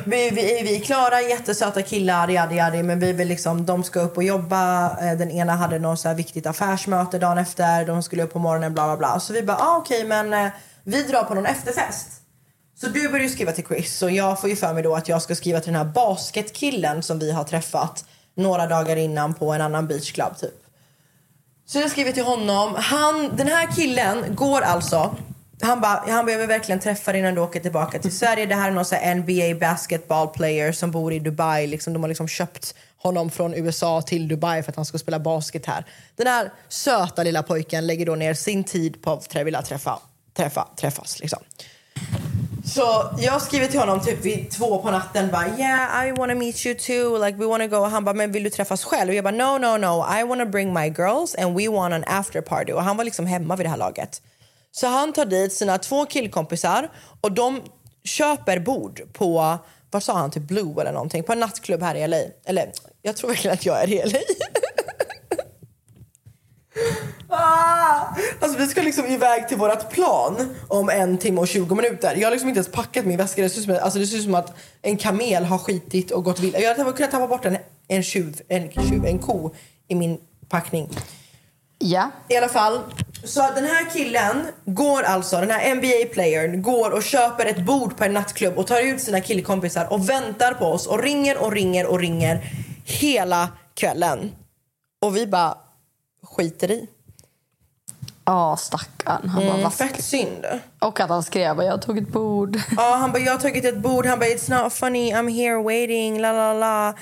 Vi, 0.04 0.30
vi, 0.30 0.62
vi 0.62 0.76
är 0.76 0.80
klara, 0.80 1.20
jättesöta 1.20 1.82
killar, 1.82 2.30
yadi 2.30 2.54
yadi, 2.56 2.82
men 2.82 3.00
vi 3.00 3.12
vill 3.12 3.28
liksom, 3.28 3.66
de 3.66 3.82
ska 3.84 4.00
upp 4.00 4.16
och 4.16 4.22
jobba. 4.22 4.90
Eh, 5.00 5.18
Den 5.18 5.30
ena 5.30 5.52
hade 5.56 5.78
något 5.78 6.00
så 6.00 6.08
här 6.08 6.14
viktigt 6.14 6.46
affärsmöte 6.46 7.18
dagen 7.18 7.38
efter, 7.38 7.86
de 7.86 8.02
skulle 8.02 8.22
upp 8.22 8.32
på 8.32 8.38
morgonen, 8.38 8.74
bla 8.74 8.86
bla 8.86 8.96
bla. 8.96 9.20
Så 9.20 9.32
vi 9.32 9.42
bara, 9.42 9.56
ah, 9.56 9.76
okej 9.76 10.04
men 10.04 10.32
eh, 10.32 10.52
vi 10.84 11.02
drar 11.02 11.22
på 11.22 11.34
någon 11.34 11.46
efterfest. 11.46 12.08
Så 12.84 12.90
du 12.90 13.08
börjar 13.08 13.24
ju 13.24 13.30
skriva 13.30 13.52
till 13.52 13.64
Chris 13.64 14.02
och 14.02 14.10
jag 14.10 14.40
får 14.40 14.50
ju 14.50 14.56
för 14.56 14.74
mig 14.74 14.82
då 14.82 14.94
att 14.94 15.08
jag 15.08 15.22
ska 15.22 15.34
skriva 15.34 15.60
till 15.60 15.72
den 15.72 15.86
här 15.86 15.92
basketkillen 15.92 17.02
som 17.02 17.18
vi 17.18 17.32
har 17.32 17.44
träffat 17.44 18.04
några 18.34 18.66
dagar 18.66 18.96
innan 18.96 19.34
på 19.34 19.52
en 19.52 19.60
annan 19.60 19.86
beachclub 19.86 20.36
typ. 20.40 20.64
Så 21.66 21.78
jag 21.78 21.90
skriver 21.90 22.12
till 22.12 22.24
honom. 22.24 22.74
Han, 22.76 23.36
den 23.36 23.48
här 23.48 23.76
killen 23.76 24.34
går 24.34 24.60
alltså 24.60 25.16
han 25.62 25.80
bara, 25.80 26.04
han 26.08 26.26
behöver 26.26 26.46
verkligen 26.46 26.80
träffa 26.80 27.12
dig 27.12 27.20
innan 27.20 27.34
du 27.34 27.40
åker 27.40 27.60
tillbaka 27.60 27.98
till 27.98 28.16
Sverige. 28.16 28.46
Det 28.46 28.54
här 28.54 28.68
är 28.68 28.74
någon 28.74 28.84
så 28.84 28.94
här 28.94 29.14
NBA 29.14 29.66
basketball 29.66 30.28
player 30.28 30.72
som 30.72 30.90
bor 30.90 31.12
i 31.12 31.18
Dubai. 31.18 31.66
Liksom, 31.66 31.92
de 31.92 32.02
har 32.02 32.08
liksom 32.08 32.28
köpt 32.28 32.74
honom 32.96 33.30
från 33.30 33.54
USA 33.54 34.02
till 34.02 34.28
Dubai 34.28 34.62
för 34.62 34.72
att 34.72 34.76
han 34.76 34.84
ska 34.84 34.98
spela 34.98 35.18
basket 35.18 35.66
här. 35.66 35.84
Den 36.16 36.26
här 36.26 36.52
söta 36.68 37.22
lilla 37.22 37.42
pojken 37.42 37.86
lägger 37.86 38.06
då 38.06 38.14
ner 38.14 38.34
sin 38.34 38.64
tid 38.64 39.02
på 39.02 39.12
att 39.12 39.36
vilja 39.36 39.62
träffa, 39.62 39.98
träffa, 40.36 40.68
träffas. 40.76 41.20
Liksom. 41.20 41.38
Så 42.66 43.14
jag 43.18 43.42
skriver 43.42 43.66
till 43.66 43.80
honom 43.80 44.00
typ 44.00 44.24
vid 44.24 44.50
två 44.50 44.78
på 44.78 44.90
natten 44.90 45.30
bara 45.30 45.48
yeah 45.58 46.08
I 46.08 46.12
wanna 46.12 46.34
meet 46.34 46.66
you 46.66 46.74
too 46.74 47.24
like 47.24 47.38
we 47.38 47.46
wanna 47.46 47.66
go 47.66 47.76
och 47.76 47.90
han 47.90 48.04
bara 48.04 48.14
men 48.14 48.32
vill 48.32 48.42
du 48.42 48.50
träffas 48.50 48.84
själv? 48.84 49.08
Och 49.08 49.14
jag 49.14 49.24
bara 49.24 49.30
no 49.30 49.58
no 49.58 49.76
no 49.76 50.18
I 50.20 50.24
wanna 50.24 50.46
bring 50.46 50.72
my 50.72 50.86
girls 50.88 51.34
and 51.34 51.58
we 51.58 51.68
want 51.68 51.94
an 51.94 52.04
after 52.06 52.40
party 52.40 52.72
och 52.72 52.82
han 52.82 52.96
var 52.96 53.04
liksom 53.04 53.26
hemma 53.26 53.56
vid 53.56 53.66
det 53.66 53.70
här 53.70 53.76
laget. 53.76 54.22
Så 54.72 54.86
han 54.86 55.12
tar 55.12 55.24
dit 55.24 55.52
sina 55.52 55.78
två 55.78 56.06
killkompisar 56.06 56.88
och 57.20 57.32
de 57.32 57.62
köper 58.04 58.58
bord 58.58 59.02
på, 59.12 59.58
vad 59.90 60.02
sa 60.02 60.12
han, 60.12 60.30
typ 60.30 60.42
Blue 60.42 60.80
eller 60.80 60.92
någonting, 60.92 61.22
på 61.22 61.32
en 61.32 61.40
nattklubb 61.40 61.82
här 61.82 61.94
i 61.94 62.08
LA. 62.08 62.16
Eller 62.44 62.72
jag 63.02 63.16
tror 63.16 63.28
verkligen 63.28 63.54
att 63.54 63.66
jag 63.66 63.82
är 63.82 63.88
i 63.92 63.96
LA. 64.12 64.18
Ah! 68.54 68.56
Alltså 68.56 68.66
vi 68.66 68.70
ska 68.70 68.82
liksom 68.82 69.06
iväg 69.06 69.48
till 69.48 69.56
vårt 69.56 69.90
plan 69.90 70.54
om 70.68 70.88
en 70.88 71.18
timme 71.18 71.40
och 71.40 71.48
20 71.48 71.74
minuter. 71.74 72.16
Jag 72.16 72.26
har 72.26 72.30
liksom 72.30 72.48
inte 72.48 72.58
ens 72.58 72.72
packat 72.72 73.04
min 73.04 73.16
väska. 73.16 73.42
Det 73.42 73.48
ser 73.48 73.60
ut 73.60 73.64
som, 73.64 73.78
alltså 73.82 73.98
det 73.98 74.06
ser 74.06 74.16
ut 74.16 74.24
som 74.24 74.34
att 74.34 74.56
en 74.82 74.96
kamel 74.96 75.44
har 75.44 75.58
skitit 75.58 76.10
och 76.10 76.24
gått 76.24 76.40
vilse. 76.40 76.60
Jag 76.60 76.74
hade 76.74 76.92
kunnat 76.92 77.10
tappa 77.10 77.26
bort 77.26 77.44
en, 77.44 77.56
en, 77.88 78.02
tjuv, 78.02 78.40
en, 78.48 78.70
tjuv, 78.70 79.04
en 79.06 79.18
ko 79.18 79.54
i 79.88 79.94
min 79.94 80.18
packning. 80.48 80.88
Ja. 81.78 82.10
I 82.28 82.36
alla 82.36 82.48
fall. 82.48 82.80
Så 83.24 83.40
den 83.40 83.64
här 83.64 83.90
killen 83.90 84.46
går 84.64 85.02
alltså, 85.02 85.40
den 85.40 85.50
här 85.50 85.74
NBA-playern 85.74 86.62
går 86.62 86.90
och 86.90 87.02
köper 87.02 87.46
ett 87.46 87.66
bord 87.66 87.96
på 87.96 88.04
en 88.04 88.12
nattklubb 88.12 88.58
och 88.58 88.66
tar 88.66 88.80
ut 88.80 89.00
sina 89.00 89.20
killkompisar 89.20 89.92
och 89.92 90.08
väntar 90.08 90.54
på 90.54 90.64
oss 90.64 90.86
och 90.86 91.02
ringer 91.02 91.38
och 91.38 91.52
ringer 91.52 91.86
och 91.86 91.98
ringer 91.98 92.40
hela 92.84 93.48
kvällen. 93.74 94.32
Och 95.02 95.16
vi 95.16 95.26
bara 95.26 95.58
skiter 96.22 96.70
i. 96.70 96.88
Ja, 98.26 98.56
stackarn. 98.56 99.28
Han 99.28 99.42
bara, 99.42 99.50
Mm, 99.50 99.62
vad 99.62 99.74
fett 99.74 100.04
synd. 100.04 100.44
Och 100.78 101.00
att 101.00 101.08
han 101.08 101.22
skrev 101.22 101.62
jag 101.62 101.82
tog 101.82 101.98
ett 101.98 102.08
bord. 102.08 102.56
Ja, 102.76 102.96
han 103.00 103.12
bara, 103.12 103.18
jag 103.18 103.32
har 103.32 103.38
tagit 103.38 103.64
ett 103.64 103.78
bord. 103.78 104.06
Han 104.06 104.18
bara, 104.18 104.26
it's 104.28 104.62
not 104.64 104.72
funny, 104.72 105.12
I'm 105.12 105.28
here 105.34 105.62
waiting, 105.62 106.20
la 106.20 106.32
la 106.32 106.52
la. 106.52 106.94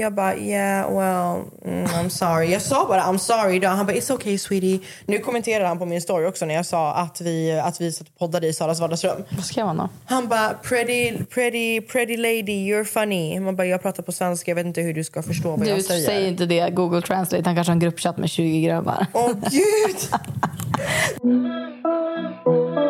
Jag 0.00 0.14
bara, 0.14 0.36
yeah, 0.36 0.90
well, 0.98 1.42
mm, 1.64 1.84
I'm 1.86 2.08
sorry. 2.08 2.52
Jag 2.52 2.62
sa 2.62 2.86
bara, 2.88 3.00
I'm 3.02 3.18
sorry. 3.18 3.58
Då. 3.58 3.68
Han 3.68 3.86
bara, 3.86 3.92
it's 3.96 4.12
okay 4.12 4.38
sweetie. 4.38 4.80
Nu 5.06 5.18
kommenterar 5.18 5.64
han 5.64 5.78
på 5.78 5.86
min 5.86 6.00
story 6.02 6.26
också 6.26 6.46
när 6.46 6.54
jag 6.54 6.66
sa 6.66 6.94
att 6.94 7.20
vi, 7.20 7.60
att 7.60 7.80
vi 7.80 7.92
satt 7.92 8.08
och 8.08 8.18
poddade 8.18 8.46
i 8.46 8.52
Saras 8.52 8.80
vardagsrum. 8.80 9.24
Vad 9.30 9.44
skrev 9.44 9.66
han 9.66 9.76
då? 9.76 9.88
Han 10.06 10.28
bara, 10.28 10.54
pretty, 10.54 11.24
pretty, 11.24 11.80
pretty 11.80 12.16
lady, 12.16 12.52
you're 12.72 12.84
funny. 12.84 13.40
Man 13.40 13.56
bara, 13.56 13.66
jag 13.66 13.82
pratar 13.82 14.02
på 14.02 14.12
svenska, 14.12 14.50
jag 14.50 14.56
vet 14.56 14.66
inte 14.66 14.80
hur 14.80 14.94
du 14.94 15.04
ska 15.04 15.22
förstå 15.22 15.50
vad 15.50 15.60
Du 15.60 15.66
jag 15.68 15.82
säger. 15.84 16.06
säger 16.06 16.28
inte 16.28 16.46
det. 16.46 16.70
Google 16.70 17.02
Translate. 17.02 17.42
Han 17.48 17.54
kanske 17.54 17.70
har 17.70 17.74
en 17.74 17.80
gruppchatt 17.80 18.16
med 18.18 18.30
20 18.30 18.60
grabbar. 18.62 19.06
Åh 19.12 19.30
gud! 19.50 19.96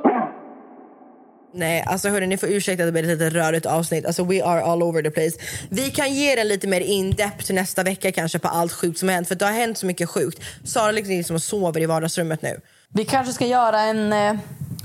Nej, 1.56 1.84
alltså 1.88 2.10
hörni, 2.10 2.28
ni 2.28 2.38
får 2.38 2.50
ursäkta 2.50 2.84
att 2.84 2.88
det 2.88 2.92
blir 2.92 3.04
ett 3.04 3.20
lite 3.20 3.30
rörigt 3.30 3.66
avsnitt. 3.66 4.06
Alltså 4.06 4.24
we 4.24 4.44
are 4.46 4.62
all 4.62 4.84
over 4.84 5.04
the 5.04 5.12
place. 5.12 5.38
Vi 5.70 5.90
kan 5.92 6.14
ge 6.14 6.36
den 6.36 6.48
lite 6.48 6.68
mer 6.68 6.82
in-depth 6.82 7.54
nästa 7.54 7.84
vecka 7.84 8.12
kanske 8.12 8.40
på 8.40 8.48
allt 8.48 8.74
sjukt 8.74 9.00
som 9.00 9.10
har 9.10 9.16
hänt. 9.16 9.28
För 9.28 9.36
det 9.36 9.46
har 9.46 9.52
hänt 9.52 9.78
så 9.78 9.86
mycket 9.86 10.10
sjukt. 10.10 10.40
Sara 10.64 10.92
liksom, 10.92 11.16
liksom 11.16 11.40
sover 11.40 11.82
i 11.82 11.86
vardagsrummet 11.86 12.42
nu. 12.42 12.60
Vi 12.90 13.06
kanske 13.06 13.34
ska 13.34 13.46
göra 13.46 13.82
en 13.82 14.14
eh, 14.14 14.36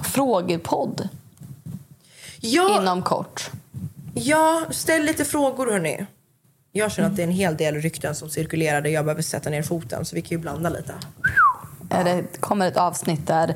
frågepodd 0.04 1.08
ja. 2.40 2.80
inom 2.80 3.02
kort. 3.02 3.50
Ja, 4.14 4.62
ställ 4.70 5.02
lite 5.02 5.24
frågor 5.24 5.72
hörni. 5.72 6.06
Jag 6.72 6.92
känner 6.92 7.08
att 7.08 7.16
det 7.16 7.22
är 7.22 7.26
en 7.26 7.32
hel 7.32 7.56
del 7.56 7.74
rykten 7.74 8.14
som 8.14 8.30
cirkulerar 8.30 8.80
där 8.80 8.90
jag 8.90 9.04
behöver 9.04 9.22
sätta 9.22 9.50
ner 9.50 9.62
foten. 9.62 10.04
Så 10.04 10.14
vi 10.14 10.22
kan 10.22 10.30
ju 10.30 10.38
blanda 10.38 10.70
lite. 10.70 10.94
Är 11.90 12.04
det 12.04 12.40
kommer 12.40 12.68
ett 12.68 12.76
avsnitt 12.76 13.26
där 13.26 13.54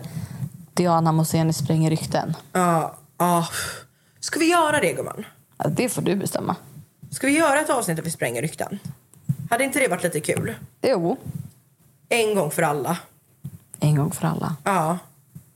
Diana 0.74 1.12
Moseni 1.12 1.52
springer 1.52 1.90
rykten. 1.90 2.34
Ja, 2.52 2.94
ja. 3.22 3.48
Ska 4.20 4.38
vi 4.38 4.50
göra 4.50 4.80
det 4.80 4.92
gumman? 4.92 5.24
Ja, 5.58 5.68
det 5.68 5.88
får 5.88 6.02
du 6.02 6.16
bestämma. 6.16 6.56
Ska 7.10 7.26
vi 7.26 7.32
göra 7.38 7.60
ett 7.60 7.70
avsnitt 7.70 7.96
där 7.96 8.04
vi 8.04 8.10
spränger 8.10 8.42
rykten? 8.42 8.78
Hade 9.50 9.64
inte 9.64 9.78
det 9.78 9.88
varit 9.88 10.02
lite 10.02 10.20
kul? 10.20 10.54
Jo. 10.82 11.16
En 12.08 12.34
gång 12.34 12.50
för 12.50 12.62
alla. 12.62 12.98
En 13.80 13.96
gång 13.96 14.10
för 14.12 14.26
alla. 14.26 14.56
Ja. 14.64 14.98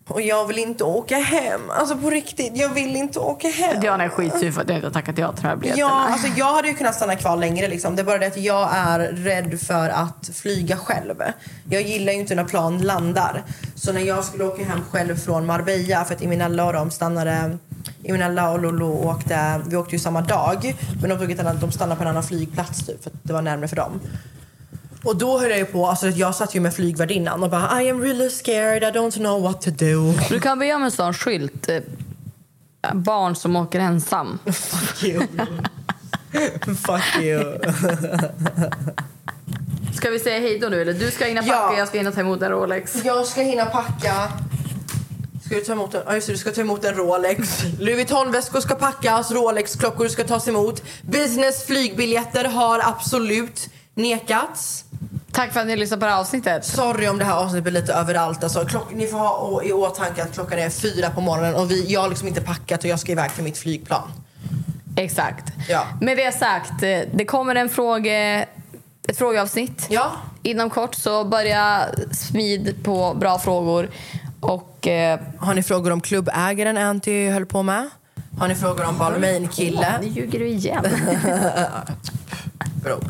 Och 0.09 0.21
jag 0.23 0.47
vill 0.47 0.59
inte 0.59 0.85
åka 0.85 1.17
hem. 1.17 1.71
Alltså 1.71 1.97
på 1.97 2.11
riktigt, 2.11 2.53
jag 2.57 2.69
vill 2.69 2.97
inte 2.97 3.19
åka 3.19 3.49
hem. 3.49 3.81
Diana 3.81 4.05
är 4.05 4.09
skitsur 4.09 4.53
för 4.53 4.61
att 4.61 4.69
jag 4.69 4.77
inte 4.77 4.87
har 4.87 4.93
tackat 4.93 5.19
ja 5.19 5.33
till 5.33 5.43
de 5.43 5.49
här 5.49 5.57
biljetterna. 5.57 5.89
Ja, 5.89 6.09
alltså 6.13 6.29
jag 6.37 6.55
hade 6.55 6.69
ju 6.69 6.75
kunnat 6.75 6.95
stanna 6.95 7.17
kvar 7.17 7.37
längre 7.37 7.69
liksom. 7.69 7.97
Det 7.97 8.03
är 8.03 8.05
bara 8.05 8.19
det 8.19 8.27
att 8.27 8.37
jag 8.37 8.71
är 8.73 8.99
rädd 8.99 9.61
för 9.61 9.89
att 9.89 10.31
flyga 10.35 10.77
själv. 10.77 11.23
Jag 11.71 11.83
gillar 11.83 12.13
ju 12.13 12.19
inte 12.19 12.35
när 12.35 12.45
plan 12.45 12.79
landar. 12.79 13.45
Så 13.75 13.93
när 13.93 14.01
jag 14.01 14.25
skulle 14.25 14.45
åka 14.45 14.65
hem 14.65 14.81
själv 14.91 15.17
från 15.17 15.47
Marbella, 15.47 16.05
för 16.05 16.15
att 16.15 16.23
Iminella 16.23 16.65
och 16.65 16.73
de 16.73 16.91
stannade 16.91 17.59
Iminella 18.03 18.51
och 18.51 18.63
Lolo 18.63 19.09
åkte, 19.09 19.61
vi 19.67 19.77
åkte 19.77 19.95
ju 19.95 19.99
samma 19.99 20.21
dag. 20.21 20.75
Men 21.01 21.11
de, 21.11 21.19
tog 21.19 21.31
ett 21.31 21.41
annat, 21.41 21.61
de 21.61 21.73
stannade 21.73 21.97
på 21.97 22.03
en 22.03 22.09
annan 22.09 22.23
flygplats 22.23 22.87
typ, 22.87 23.03
för 23.03 23.11
att 23.11 23.17
det 23.23 23.33
var 23.33 23.43
närmare 23.43 23.69
för 23.69 23.77
dem. 23.77 24.01
Och 25.07 25.17
då 25.17 25.39
höll 25.39 25.51
jag 25.51 25.59
ju 25.59 25.65
på, 25.65 25.87
alltså 25.87 26.09
jag 26.09 26.35
satt 26.35 26.55
ju 26.55 26.61
med 26.61 26.75
flygvärdinnan 26.75 27.43
och 27.43 27.51
bara 27.51 27.83
I 27.83 27.91
am 27.91 28.01
really 28.03 28.31
scared, 28.31 28.83
I 28.83 28.87
don't 28.99 29.17
know 29.17 29.43
what 29.43 29.63
to 29.63 29.71
do. 29.71 30.15
Du 30.29 30.41
kan 30.41 30.59
be 30.59 30.75
om 30.75 30.83
en 30.83 30.91
sån 30.91 31.15
skylt. 31.15 31.69
eh, 31.69 31.81
Barn 32.95 33.37
som 33.37 33.57
åker 33.57 33.81
ensam. 33.81 34.39
Fuck 34.47 35.05
you. 35.05 35.23
Fuck 36.87 37.23
you. 37.23 37.59
Ska 39.95 40.11
vi 40.11 40.19
säga 40.19 40.41
hej 40.41 40.59
då 40.59 40.69
nu? 40.69 40.83
Eller 40.83 40.93
du 40.93 41.11
ska 41.11 41.25
hinna 41.25 41.41
packa, 41.43 41.53
Ja. 41.53 41.79
jag 41.79 41.89
ska 41.89 41.99
hinna 41.99 42.13
ta 42.13 42.21
emot 42.21 42.43
en 42.43 42.51
Rolex. 42.51 43.05
Jag 43.05 43.27
ska 43.27 43.41
hinna 43.41 43.65
packa. 43.67 44.15
Ska 45.45 45.55
du 45.55 45.61
ta 45.61 45.73
emot 45.73 45.95
en, 45.95 46.03
ja, 46.07 46.15
just 46.15 46.27
det, 46.27 46.33
du 46.33 46.39
ska 46.39 46.51
ta 46.51 46.61
emot 46.61 46.85
en 46.85 46.95
Rolex. 46.95 47.63
Louis 47.81 47.97
Vuitton-väskor 47.97 48.61
ska 48.61 48.75
packas, 48.75 49.31
Rolex-klockor 49.31 50.09
ska 50.09 50.25
tas 50.25 50.49
emot. 50.49 50.83
Business 51.03 51.65
flygbiljetter 51.67 52.45
har 52.45 52.81
absolut 52.85 53.69
nekats. 53.95 54.85
Tack 55.37 55.53
för 55.53 55.61
att 55.61 55.67
ni 55.67 55.77
lyssnade 55.77 56.01
på 56.01 56.07
det 56.07 56.13
här 56.13 56.21
avsnittet. 56.21 56.65
Sorry 56.65 57.09
om 57.09 57.19
det 57.19 57.25
här 57.25 57.37
avsnittet 57.37 57.63
blir 57.63 57.73
lite 57.73 57.93
överallt. 57.93 58.45
Alltså, 58.45 58.65
klock, 58.65 58.93
ni 58.93 59.07
får 59.07 59.19
ha 59.19 59.63
i 59.63 59.73
åtanke 59.73 60.23
att 60.23 60.35
klockan 60.35 60.59
är 60.59 60.71
fyra 60.71 61.11
på 61.11 61.21
morgonen 61.21 61.55
och 61.55 61.71
vi, 61.71 61.93
jag 61.93 62.01
har 62.01 62.09
liksom 62.09 62.29
inte 62.29 62.41
packat 62.41 62.85
och 62.85 62.91
jag 62.91 63.01
ska 63.01 63.13
iväg 63.13 63.35
till 63.35 63.45
mitt 63.45 63.59
flygplan. 63.59 64.13
Exakt. 64.97 65.53
Ja. 65.69 65.87
Med 66.01 66.17
det 66.17 66.33
sagt, 66.33 66.83
eh, 66.83 66.99
det 67.15 67.25
kommer 67.25 67.55
en 67.55 67.69
fråge, 67.69 68.49
ett 69.09 69.19
frågeavsnitt 69.19 69.87
ja. 69.89 70.11
inom 70.43 70.71
kort. 70.71 70.95
Så 70.95 71.25
börja 71.25 71.87
smid 72.13 72.75
på 72.85 73.15
bra 73.15 73.39
frågor. 73.39 73.91
Och, 74.41 74.89
eh, 74.89 75.21
Har 75.39 75.55
ni 75.55 75.63
frågor 75.63 75.91
om 75.91 76.01
klubbägaren 76.01 76.77
Anty 76.77 77.31
höll 77.31 77.47
på 77.47 77.63
med? 77.63 77.91
Har 78.39 78.49
ni 78.49 78.55
frågor 78.55 78.85
om 78.85 78.99
Balmain-kille? 78.99 79.99
Nu 80.01 80.09
ljuger 80.09 80.39
du 80.39 80.49
igen. 80.49 80.85
Bror. 82.83 83.05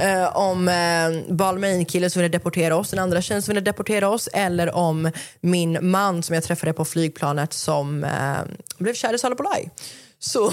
Eh, 0.00 0.36
om 0.36 0.68
eh, 0.68 1.34
Balmain-kille 1.34 2.10
som 2.10 2.22
ville 2.22 2.32
deportera 2.32 2.76
oss, 2.76 2.90
den 2.90 2.98
andra 2.98 3.22
tjejen 3.22 3.42
som 3.42 3.52
ville 3.52 3.60
deportera 3.60 4.08
oss 4.08 4.28
eller 4.32 4.74
om 4.74 5.10
min 5.40 5.78
man 5.90 6.22
som 6.22 6.34
jag 6.34 6.44
träffade 6.44 6.72
på 6.72 6.84
flygplanet 6.84 7.52
som 7.52 8.04
eh, 8.04 8.10
blev 8.78 8.94
kär 8.94 9.14
i 9.14 9.18
Sara 9.18 9.34
Bolaj. 9.34 9.70
Så 10.18 10.52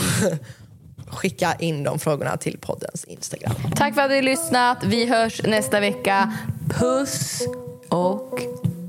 skicka 1.08 1.56
in 1.60 1.84
de 1.84 2.00
frågorna 2.00 2.38
till 2.38 2.58
poddens 2.62 3.06
Instagram. 3.06 3.56
Tack 3.76 3.96
för 3.96 4.02
att 4.02 4.10
ni 4.10 4.16
har 4.16 4.24
lyssnat. 4.24 4.78
Vi 4.84 5.06
hörs 5.06 5.44
nästa 5.44 5.80
vecka. 5.80 6.34
Puss 6.70 7.42
och 7.90 8.40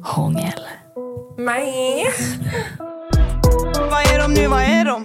hångel. 0.02 0.60
Nej. 1.38 2.06
Vad 3.90 4.00
är 4.00 4.18
de 4.18 4.34
nu, 4.34 4.46
vad 4.46 4.62
är 4.62 4.84
de? 4.84 5.04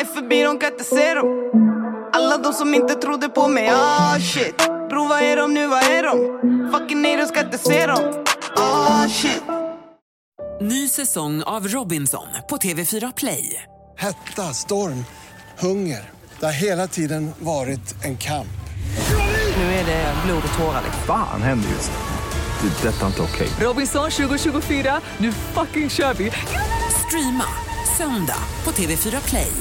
Är 0.00 0.04
förbi, 0.04 0.42
de 0.42 0.58
kan 0.58 0.72
inte 0.72 0.84
se 0.84 1.14
dem 1.14 1.67
Alla 2.12 2.38
de 2.38 2.52
som 2.52 2.74
inte 2.74 2.94
trodde 2.94 3.28
på 3.28 3.48
mig, 3.48 3.68
ah 3.68 4.18
shit 4.20 4.56
Bro, 4.88 5.08
vad 5.08 5.22
är 5.22 5.36
de 5.36 5.54
nu, 5.54 5.66
vad 5.66 5.82
är 5.82 6.02
de? 6.02 6.38
Fucking 6.72 7.02
nej, 7.02 7.16
de 7.16 7.26
ska 7.26 7.40
inte 7.40 7.58
se 7.58 7.86
dem 7.86 8.24
Ah 8.56 9.08
shit 9.08 9.42
Ny 10.60 10.88
säsong 10.88 11.42
av 11.42 11.68
Robinson 11.68 12.26
på 12.50 12.56
TV4 12.56 13.12
Play. 13.16 13.62
Hetta, 13.98 14.42
storm, 14.42 15.04
hunger. 15.58 16.10
Det 16.40 16.46
har 16.46 16.52
hela 16.52 16.86
tiden 16.86 17.30
varit 17.38 18.04
en 18.04 18.16
kamp. 18.16 18.48
Nu 19.56 19.62
är 19.62 19.86
det 19.86 20.14
blod 20.26 20.42
och 20.52 20.58
tårar. 20.58 20.82
Fan 21.06 21.42
händer 21.42 21.68
just 21.68 21.90
nu. 21.90 22.68
Det. 22.68 22.88
är 22.88 22.92
Detta 22.92 23.02
är 23.02 23.06
inte 23.06 23.22
okej. 23.22 23.48
Robinson 23.60 24.10
2024, 24.10 25.00
nu 25.18 25.32
fucking 25.32 25.90
kör 25.90 26.14
vi! 26.14 26.32
Streama 27.06 27.44
söndag 27.96 28.42
på 28.64 28.70
TV4 28.70 29.28
Play. 29.28 29.52